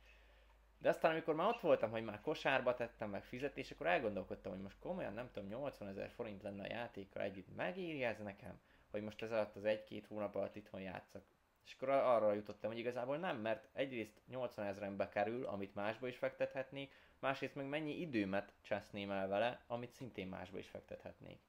De 0.83 0.89
aztán, 0.89 1.11
amikor 1.11 1.35
már 1.35 1.47
ott 1.47 1.59
voltam, 1.59 1.91
hogy 1.91 2.03
már 2.03 2.21
kosárba 2.21 2.73
tettem 2.73 3.09
meg 3.09 3.23
fizetés, 3.23 3.71
akkor 3.71 3.87
elgondolkodtam, 3.87 4.51
hogy 4.51 4.61
most 4.61 4.79
komolyan 4.79 5.13
nem 5.13 5.31
tudom, 5.31 5.49
80 5.49 5.87
ezer 5.87 6.09
forint 6.09 6.41
lenne 6.41 6.63
a 6.63 6.71
játékkal 6.71 7.21
együtt. 7.21 7.55
Megéri 7.55 8.03
ez 8.03 8.19
nekem, 8.19 8.59
hogy 8.91 9.01
most 9.01 9.21
ez 9.21 9.31
alatt 9.31 9.55
az 9.55 9.65
egy-két 9.65 10.05
hónap 10.05 10.35
alatt 10.35 10.55
itthon 10.55 10.81
játszak. 10.81 11.23
És 11.65 11.73
akkor 11.73 11.89
arra 11.89 12.33
jutottam, 12.33 12.69
hogy 12.69 12.79
igazából 12.79 13.17
nem, 13.17 13.37
mert 13.37 13.67
egyrészt 13.73 14.21
80 14.27 14.65
ezeren 14.65 14.97
bekerül, 14.97 15.45
amit 15.45 15.75
másba 15.75 16.07
is 16.07 16.17
fektethetnék, 16.17 16.95
másrészt 17.19 17.55
meg 17.55 17.65
mennyi 17.65 17.99
időmet 17.99 18.53
cseszném 18.61 19.11
el 19.11 19.27
vele, 19.27 19.63
amit 19.67 19.93
szintén 19.93 20.27
másba 20.27 20.57
is 20.57 20.67
fektethetnék. 20.67 21.39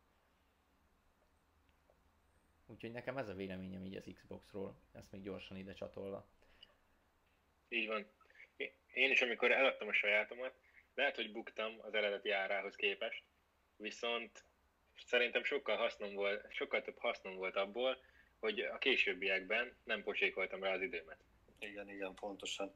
Úgyhogy 2.67 2.93
nekem 2.93 3.17
ez 3.19 3.29
a 3.29 3.35
véleményem 3.35 3.85
így 3.85 3.97
az 3.97 4.11
Xboxról, 4.15 4.75
ezt 4.93 5.13
még 5.13 5.23
gyorsan 5.23 5.57
ide 5.57 5.73
csatolva. 5.73 6.27
Így 7.69 7.87
van. 7.87 8.07
Én 8.93 9.11
is, 9.11 9.23
amikor 9.23 9.53
eladtam 9.53 9.89
a 9.89 9.93
sajátomat, 9.93 10.55
lehet, 10.95 11.17
hogy 11.17 11.33
buktam 11.33 11.79
az 11.81 11.95
eredeti 11.95 12.31
árához 12.31 12.77
képest, 12.77 13.23
viszont 13.77 14.45
szerintem 15.07 15.45
sokkal, 15.45 15.77
hasznom 15.77 16.15
volt, 16.15 16.53
sokkal 16.53 16.83
több 16.83 16.99
hasznom 16.99 17.35
volt 17.35 17.57
abból, 17.57 17.99
hogy 18.41 18.61
a 18.61 18.79
későbbiekben 18.79 19.77
nem 19.85 20.03
pocsékoltam 20.03 20.63
rá 20.63 20.73
az 20.73 20.81
időmet. 20.81 21.19
Igen, 21.59 21.89
igen, 21.89 22.15
pontosan. 22.15 22.75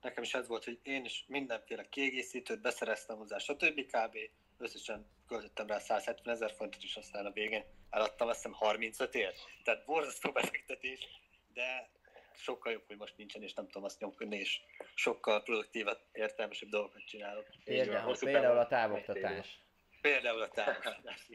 Nekem 0.00 0.22
is 0.22 0.34
ez 0.34 0.46
volt, 0.46 0.64
hogy 0.64 0.78
én 0.82 1.04
is 1.04 1.24
mindenféle 1.28 1.88
kiegészítőt 1.88 2.60
beszereztem 2.60 3.16
hozzá, 3.16 3.38
stb. 3.38 3.80
kb. 3.80 4.18
Összesen 4.58 5.06
költöttem 5.26 5.66
rá 5.66 5.78
170 5.78 6.34
ezer 6.34 6.52
fontot, 6.52 6.82
és 6.82 6.96
aztán 6.96 7.26
a 7.26 7.30
végén 7.30 7.64
eladtam 7.90 8.28
azt 8.28 8.36
hiszem 8.36 8.52
35 8.52 9.14
ért. 9.14 9.38
Tehát 9.64 9.84
borzasztó 9.84 10.32
befektetés, 10.32 11.08
de 11.52 11.90
sokkal 12.36 12.72
jobb, 12.72 12.86
hogy 12.86 12.96
most 12.96 13.16
nincsen, 13.16 13.42
és 13.42 13.54
nem 13.54 13.66
tudom 13.66 13.84
azt 13.84 14.00
nyomkodni, 14.00 14.36
és 14.36 14.60
sokkal 14.94 15.42
produktívabb, 15.42 15.98
értelmesebb 16.12 16.68
dolgokat 16.68 17.04
csinálok. 17.04 17.46
Például, 17.64 18.16
például 18.18 18.58
a 18.58 18.66
távoktatás. 18.66 19.60
Például 20.00 20.42
a 20.42 20.48
támogatás. 20.64 21.28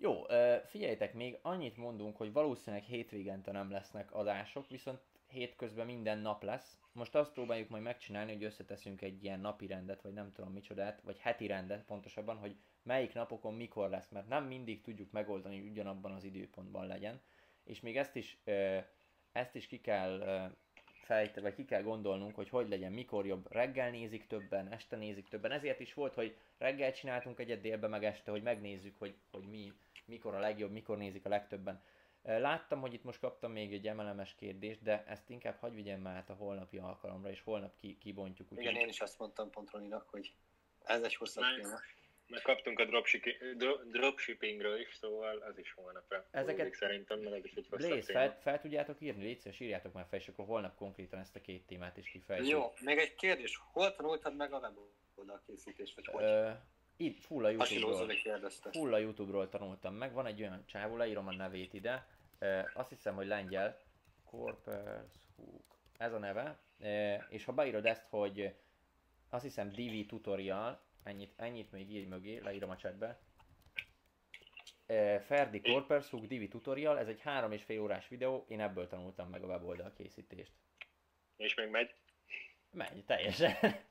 Jó, 0.00 0.26
figyeljetek, 0.66 1.14
még 1.14 1.38
annyit 1.42 1.76
mondunk, 1.76 2.16
hogy 2.16 2.32
valószínűleg 2.32 2.84
hétvégente 2.84 3.52
nem 3.52 3.70
lesznek 3.70 4.12
adások, 4.12 4.68
viszont 4.68 5.00
hétközben 5.28 5.86
minden 5.86 6.18
nap 6.18 6.42
lesz. 6.42 6.78
Most 6.92 7.14
azt 7.14 7.32
próbáljuk 7.32 7.68
majd 7.68 7.82
megcsinálni, 7.82 8.32
hogy 8.32 8.44
összeteszünk 8.44 9.02
egy 9.02 9.24
ilyen 9.24 9.40
napi 9.40 9.66
rendet, 9.66 10.02
vagy 10.02 10.12
nem 10.12 10.32
tudom 10.32 10.52
micsodát, 10.52 11.00
vagy 11.00 11.18
heti 11.18 11.46
rendet 11.46 11.84
pontosabban, 11.84 12.36
hogy 12.36 12.56
melyik 12.82 13.14
napokon 13.14 13.54
mikor 13.54 13.90
lesz, 13.90 14.08
mert 14.08 14.28
nem 14.28 14.44
mindig 14.44 14.80
tudjuk 14.80 15.10
megoldani, 15.10 15.58
hogy 15.60 15.70
ugyanabban 15.70 16.12
az 16.12 16.24
időpontban 16.24 16.86
legyen. 16.86 17.20
És 17.64 17.80
még 17.80 17.96
ezt 17.96 18.16
is, 18.16 18.38
ö, 18.44 18.78
ezt 19.38 19.54
is 19.54 19.66
ki 19.66 19.80
kell 19.80 20.50
fejt, 21.08 21.40
vagy 21.40 21.54
ki 21.54 21.64
kell 21.64 21.82
gondolnunk, 21.82 22.34
hogy 22.34 22.48
hogy 22.48 22.68
legyen, 22.68 22.92
mikor 22.92 23.26
jobb. 23.26 23.52
Reggel 23.52 23.90
nézik 23.90 24.26
többen, 24.26 24.72
este 24.72 24.96
nézik 24.96 25.28
többen. 25.28 25.50
Ezért 25.50 25.80
is 25.80 25.94
volt, 25.94 26.14
hogy 26.14 26.36
reggel 26.58 26.92
csináltunk 26.92 27.38
egyet 27.38 27.60
délbe, 27.60 27.86
meg 27.86 28.04
este, 28.04 28.30
hogy 28.30 28.42
megnézzük, 28.42 28.98
hogy, 28.98 29.14
hogy 29.30 29.44
mi, 29.48 29.72
mikor 30.04 30.34
a 30.34 30.38
legjobb, 30.40 30.70
mikor 30.70 30.96
nézik 30.96 31.24
a 31.24 31.28
legtöbben. 31.28 31.82
Láttam, 32.22 32.80
hogy 32.80 32.92
itt 32.92 33.04
most 33.04 33.20
kaptam 33.20 33.52
még 33.52 33.72
egy 33.72 33.86
emelemes 33.86 34.34
kérdést, 34.34 34.82
de 34.82 35.04
ezt 35.06 35.30
inkább 35.30 35.56
hagyj 35.58 35.74
vigyem 35.74 36.00
már 36.00 36.16
át 36.16 36.30
a 36.30 36.34
holnapi 36.34 36.78
alkalomra, 36.78 37.30
és 37.30 37.40
holnap 37.40 37.76
ki, 37.76 37.98
kibontjuk. 37.98 38.48
Igen, 38.56 38.74
én 38.74 38.88
is 38.88 39.00
azt 39.00 39.18
mondtam 39.18 39.50
pont 39.50 39.70
Roninak, 39.70 40.08
hogy 40.08 40.34
ez 40.84 41.02
egy 41.02 41.14
hosszabb 41.14 41.44
téma. 41.56 41.78
Meg 42.28 42.42
kaptunk 42.42 42.78
a 42.78 42.84
dropshipping- 42.84 43.56
dro- 43.56 43.90
dropshippingről 43.90 44.80
is, 44.80 44.94
szóval 44.94 45.36
az 45.38 45.58
is 45.58 45.72
holnapra. 45.72 46.16
Ezeket- 46.30 46.48
Ezeket... 46.60 46.74
Szerintem, 46.74 47.18
mert 47.20 47.36
ez 47.36 47.44
is 47.44 47.52
egy 47.54 47.68
Blaze, 47.68 48.12
fel, 48.12 48.38
fel, 48.40 48.60
tudjátok 48.60 49.00
írni? 49.00 49.22
Légy 49.22 49.40
szíves, 49.40 49.60
írjátok 49.60 49.92
már 49.92 50.06
fel, 50.10 50.18
és 50.18 50.28
akkor 50.28 50.46
holnap 50.46 50.74
konkrétan 50.76 51.18
ezt 51.20 51.36
a 51.36 51.40
két 51.40 51.66
témát 51.66 51.96
is 51.96 52.08
kifejtjük. 52.10 52.48
Jó, 52.50 52.72
még 52.80 52.98
egy 52.98 53.14
kérdés. 53.14 53.60
Hol 53.72 53.94
tanultad 53.94 54.36
meg 54.36 54.52
a 54.52 54.58
weboldal 54.58 55.42
készítést, 55.46 55.94
vagy 55.94 56.06
hogy? 56.06 56.22
Ö, 56.24 56.50
itt, 56.96 57.18
full 57.24 57.44
a 57.44 57.48
Youtube-ról. 57.48 58.12
Full 58.72 58.92
a 58.92 58.98
Youtube-ról 58.98 59.48
tanultam 59.48 59.94
meg, 59.94 60.12
van 60.12 60.26
egy 60.26 60.40
olyan 60.40 60.64
csávó, 60.66 60.96
leírom 60.96 61.26
a 61.26 61.32
nevét 61.34 61.74
ide, 61.74 62.06
Ö, 62.38 62.60
azt 62.74 62.88
hiszem, 62.88 63.14
hogy 63.14 63.26
lengyel, 63.26 63.80
Corpers 64.24 65.14
Hook, 65.36 65.78
ez 65.98 66.12
a 66.12 66.18
neve, 66.18 66.58
Ö, 66.80 67.14
és 67.28 67.44
ha 67.44 67.52
beírod 67.52 67.86
ezt, 67.86 68.06
hogy 68.08 68.54
azt 69.30 69.42
hiszem 69.44 69.68
DV 69.70 70.06
tutorial, 70.06 70.80
ennyit, 71.08 71.32
ennyit 71.36 71.70
még 71.72 71.90
írj 71.90 72.04
mögé, 72.04 72.38
leírom 72.38 72.70
a 72.70 72.76
chatbe, 72.76 73.20
Ferdi 75.26 75.60
Corpers 75.60 76.10
Hook 76.10 76.24
DV 76.24 76.48
tutorial, 76.48 76.98
ez 76.98 77.08
egy 77.08 77.20
három 77.20 77.52
és 77.52 77.62
fél 77.62 77.80
órás 77.80 78.08
videó, 78.08 78.44
én 78.48 78.60
ebből 78.60 78.86
tanultam 78.86 79.28
meg 79.28 79.42
a 79.42 79.46
weboldal 79.46 79.92
készítést. 79.96 80.52
És 81.36 81.54
még 81.54 81.68
megy. 81.68 81.94
Megy, 82.70 83.04
teljesen. 83.04 83.56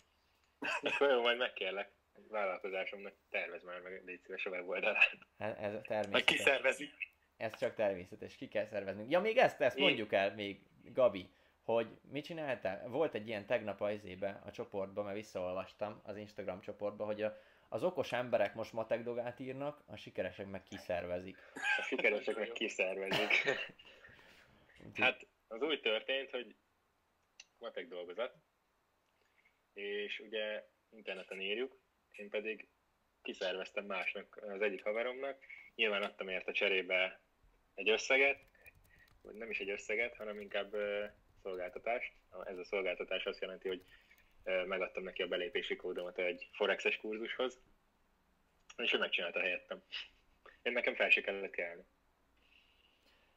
Akkor 0.82 1.10
jó, 1.10 1.22
majd 1.22 1.38
megkérlek. 1.38 1.92
Vállalkozásomnak 2.30 3.14
tervez 3.30 3.64
már 3.64 3.82
meg, 3.82 4.02
légy 4.06 4.22
szíves 4.22 4.46
a 4.46 4.50
weboldalát. 4.50 5.18
Hát 5.38 5.60
ez 5.60 5.74
Meg 5.74 5.82
természetes. 5.82 6.24
kiszervezi. 6.36 6.90
Ez 7.38 7.58
csak 7.58 7.76
természetes, 7.76 8.36
ki 8.36 8.48
kell 8.48 8.66
szerveznünk. 8.66 9.12
Ja, 9.12 9.20
még 9.20 9.38
ezt, 9.38 9.62
ezt 9.62 9.78
mondjuk 9.78 10.14
el 10.14 10.34
még, 10.36 10.62
Gabi, 10.84 11.30
hogy 11.74 11.88
mit 12.12 12.26
csináltál? 12.26 12.88
Volt 12.88 13.14
egy 13.14 13.28
ilyen 13.28 13.46
tegnap 13.46 13.82
a 13.82 13.92
izébe, 13.92 14.42
a 14.46 14.52
csoportban, 14.52 15.04
mert 15.04 15.16
visszaolvastam 15.16 16.02
az 16.04 16.18
Instagram 16.18 16.62
csoportba, 16.62 17.06
hogy 17.06 17.22
a, 17.22 17.38
az 17.70 17.84
okos 17.84 18.12
emberek 18.12 18.54
most 18.54 18.74
matekdogát 18.74 19.40
írnak, 19.40 19.84
a 19.86 19.96
sikeresek 19.96 20.48
meg 20.48 20.64
kiszervezik. 20.64 21.38
A 21.54 21.82
sikeresek 21.82 22.36
meg 22.36 22.52
kiszervezik. 22.52 23.32
Hát 24.94 25.28
az 25.48 25.62
úgy 25.62 25.82
történt, 25.82 26.30
hogy 26.30 26.56
matek 27.58 27.88
dolgozat, 27.88 28.36
és 29.74 30.20
ugye 30.20 30.68
interneten 30.90 31.42
írjuk, 31.42 31.80
én 32.12 32.30
pedig 32.30 32.68
kiszerveztem 33.22 33.86
másnak, 33.86 34.38
az 34.50 34.62
egyik 34.62 34.84
haveromnak, 34.84 35.44
nyilván 35.76 36.04
adtam 36.04 36.30
érte 36.30 36.52
cserébe 36.52 37.20
egy 37.76 37.90
összeget, 37.90 38.40
vagy 39.22 39.36
nem 39.36 39.50
is 39.50 39.60
egy 39.60 39.70
összeget, 39.70 40.16
hanem 40.16 40.42
inkább 40.42 40.76
szolgáltatást. 41.48 42.14
Ez 42.46 42.58
a 42.58 42.64
szolgáltatás 42.64 43.26
azt 43.26 43.42
jelenti, 43.42 43.68
hogy 43.68 43.84
megadtam 44.44 45.04
neki 45.04 45.22
a 45.22 45.28
belépési 45.28 45.76
kódomat 45.76 46.18
egy 46.18 46.50
Forexes 46.52 46.98
kurzushoz, 46.98 47.60
és 48.78 48.94
ő 48.94 48.98
megcsinálta 48.98 49.40
helyettem. 49.40 49.84
Én 50.62 50.72
nekem 50.72 50.96
fel 50.96 51.10
se 51.10 51.22
kellett 51.22 51.52
kelni. 51.52 51.84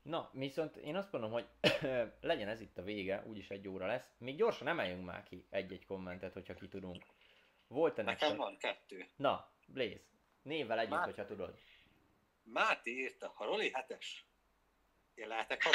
Na, 0.03 0.31
viszont 0.33 0.77
én 0.77 0.97
azt 0.97 1.13
mondom, 1.13 1.31
hogy 1.31 1.47
legyen 2.21 2.49
ez 2.49 2.61
itt 2.61 2.79
a 2.79 2.83
vége, 2.83 3.23
úgyis 3.27 3.49
egy 3.49 3.69
óra 3.69 3.87
lesz. 3.87 4.15
Még 4.19 4.37
gyorsan 4.37 4.69
emeljünk 4.69 5.05
már 5.05 5.23
ki 5.25 5.47
egy-egy 5.51 5.87
kommentet, 5.87 6.33
hogyha 6.33 6.55
ki 6.55 6.69
tudunk. 6.69 7.05
Volt-e 7.69 8.03
Nekem 8.03 8.29
nektek? 8.29 8.47
van 8.47 8.57
kettő. 8.59 9.07
Na, 9.17 9.53
Blaze, 9.67 10.01
névvel 10.43 10.79
együtt, 10.79 10.91
Már- 10.91 11.05
hogyha 11.05 11.27
tudod. 11.27 11.59
Máté 12.43 12.91
írta, 12.91 13.33
ha 13.35 13.45
Roli 13.45 13.71
hetes, 13.73 14.25
én 15.15 15.29
lehetek. 15.29 15.63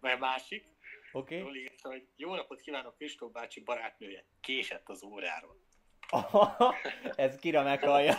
Vagy 0.00 0.18
másik, 0.18 0.72
Oké? 1.12 1.40
Roli 1.40 1.60
írta, 1.60 1.88
hogy 1.88 2.06
jó 2.16 2.34
napot 2.34 2.60
kívánok 2.60 2.96
Kristóf 2.96 3.32
bácsi 3.32 3.60
barátnője, 3.60 4.24
késett 4.40 4.88
az 4.88 5.02
óráról. 5.02 5.56
Ez 7.16 7.36
kira 7.36 7.62
meghallja. 7.62 8.14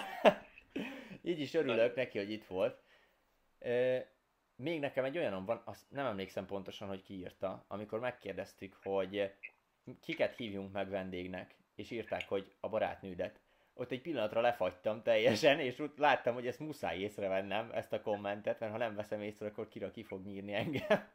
Így 1.21 1.39
is 1.39 1.53
örülök 1.53 1.95
neki, 1.95 2.17
hogy 2.17 2.31
itt 2.31 2.45
volt. 2.45 2.81
Még 4.55 4.79
nekem 4.79 5.03
egy 5.03 5.17
olyanom 5.17 5.45
van, 5.45 5.61
azt 5.65 5.91
nem 5.91 6.05
emlékszem 6.05 6.45
pontosan, 6.45 6.87
hogy 6.87 7.01
ki 7.01 7.13
írta, 7.13 7.65
amikor 7.67 7.99
megkérdeztük, 7.99 8.77
hogy 8.83 9.33
kiket 10.01 10.35
hívjunk 10.35 10.71
meg 10.71 10.89
vendégnek, 10.89 11.55
és 11.75 11.91
írták, 11.91 12.27
hogy 12.27 12.53
a 12.59 12.69
barátnődet. 12.69 13.39
Ott 13.73 13.91
egy 13.91 14.01
pillanatra 14.01 14.41
lefagytam 14.41 15.01
teljesen, 15.01 15.59
és 15.59 15.79
úgy 15.79 15.91
láttam, 15.97 16.33
hogy 16.33 16.47
ezt 16.47 16.59
muszáj 16.59 16.99
észrevennem, 16.99 17.71
ezt 17.71 17.93
a 17.93 18.01
kommentet, 18.01 18.59
mert 18.59 18.71
ha 18.71 18.77
nem 18.77 18.95
veszem 18.95 19.21
észre, 19.21 19.47
akkor 19.47 19.67
kira 19.67 19.91
ki 19.91 20.03
fog 20.03 20.25
nyírni 20.25 20.53
engem. 20.53 21.11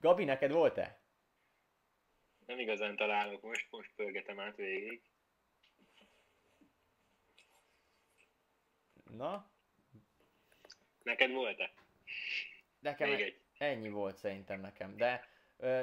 Gabi, 0.00 0.24
neked 0.24 0.50
volt-e? 0.50 1.00
Nem 2.46 2.58
igazán 2.58 2.96
találok 2.96 3.42
most, 3.42 3.66
most 3.70 3.90
pörgetem 3.96 4.40
át 4.40 4.56
végig. 4.56 5.02
Na, 9.10 9.50
Neked 11.02 11.30
volt-e? 11.30 11.72
nekem 12.78 13.08
Még 13.08 13.20
egy. 13.20 13.40
ennyi 13.58 13.88
volt 13.88 14.16
szerintem 14.16 14.60
nekem, 14.60 14.96
de 14.96 15.28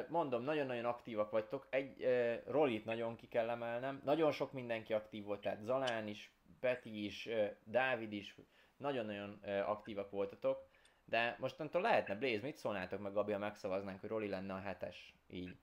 mondom, 0.08 0.44
nagyon-nagyon 0.44 0.86
aktívak 0.86 1.32
vagytok. 1.32 1.68
Egy 1.70 2.04
ö, 2.04 2.36
Rolit 2.46 2.86
nagyon 2.86 3.16
ki 3.16 3.28
kell 3.28 3.50
emelnem. 3.50 4.02
Nagyon 4.04 4.32
sok 4.32 4.52
mindenki 4.52 4.94
aktív 4.94 5.24
volt, 5.24 5.42
tehát 5.42 5.62
Zalán 5.62 6.08
is, 6.08 6.32
Peti 6.60 7.04
is, 7.06 7.26
ö, 7.26 7.46
Dávid 7.64 8.12
is, 8.12 8.36
nagyon-nagyon 8.78 9.40
ö, 9.44 9.60
aktívak 9.60 10.12
voltatok. 10.12 10.69
De 11.10 11.36
mostantól 11.40 11.82
lehetne, 11.82 12.16
Blaze, 12.16 12.42
mit 12.42 12.58
szólnátok 12.58 13.00
meg, 13.00 13.14
Gabi, 13.14 13.32
ha 13.32 13.38
megszavaznánk, 13.38 14.00
hogy 14.00 14.10
Roli 14.10 14.28
lenne 14.28 14.54
a 14.54 14.60
hetes, 14.60 15.14
így 15.30 15.56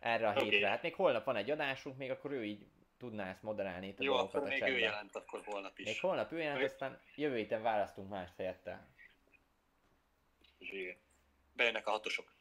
erre 0.00 0.28
a 0.28 0.36
Oké. 0.36 0.48
hétre. 0.48 0.68
Hát 0.68 0.82
még 0.82 0.94
holnap 0.94 1.24
van 1.24 1.36
egy 1.36 1.50
adásunk, 1.50 1.96
még 1.96 2.10
akkor 2.10 2.30
ő 2.30 2.44
így 2.44 2.66
tudná 2.98 3.28
ezt 3.30 3.42
moderálni 3.42 3.86
itt 3.86 3.98
a 4.00 4.02
Jó, 4.02 4.14
akkor 4.14 4.40
a 4.40 4.42
még 4.42 4.52
ő 4.52 4.58
chatben. 4.58 4.78
jelent, 4.78 5.16
akkor 5.16 5.40
holnap 5.44 5.76
Még 5.76 5.86
is. 5.86 6.00
holnap 6.00 6.32
ő 6.32 6.38
jelent, 6.38 6.56
Még- 6.58 6.66
aztán 6.66 7.00
jövő 7.14 7.36
héten 7.36 7.62
választunk 7.62 8.08
más 8.08 8.30
helyette. 8.36 8.86
Zsír. 10.60 10.96
Bejönnek 11.52 11.86
a 11.86 11.90
hatosok. 11.90 12.34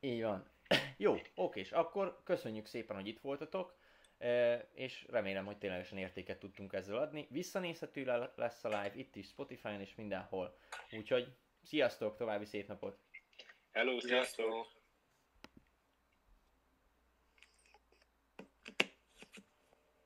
Így 0.00 0.22
van. 0.22 0.50
Jó, 0.96 1.16
oké, 1.34 1.60
és 1.60 1.72
akkor 1.72 2.20
köszönjük 2.24 2.66
szépen, 2.66 2.96
hogy 2.96 3.06
itt 3.06 3.20
voltatok, 3.20 3.76
és 4.72 5.06
remélem, 5.10 5.44
hogy 5.44 5.58
ténylegesen 5.58 5.98
értéket 5.98 6.38
tudtunk 6.38 6.72
ezzel 6.72 6.96
adni. 6.96 7.26
Visszanézhető 7.30 8.04
le- 8.04 8.32
lesz 8.36 8.64
a 8.64 8.68
live 8.68 8.92
itt 8.94 9.16
is, 9.16 9.26
Spotify-on 9.26 9.80
és 9.80 9.94
mindenhol. 9.94 10.58
Úgyhogy 10.90 11.36
sziasztok, 11.62 12.16
további 12.16 12.44
szép 12.44 12.68
napot! 12.68 12.98
Hello, 13.72 14.00
sziasztok! 14.00 14.44
Sziasztok! 14.44 14.77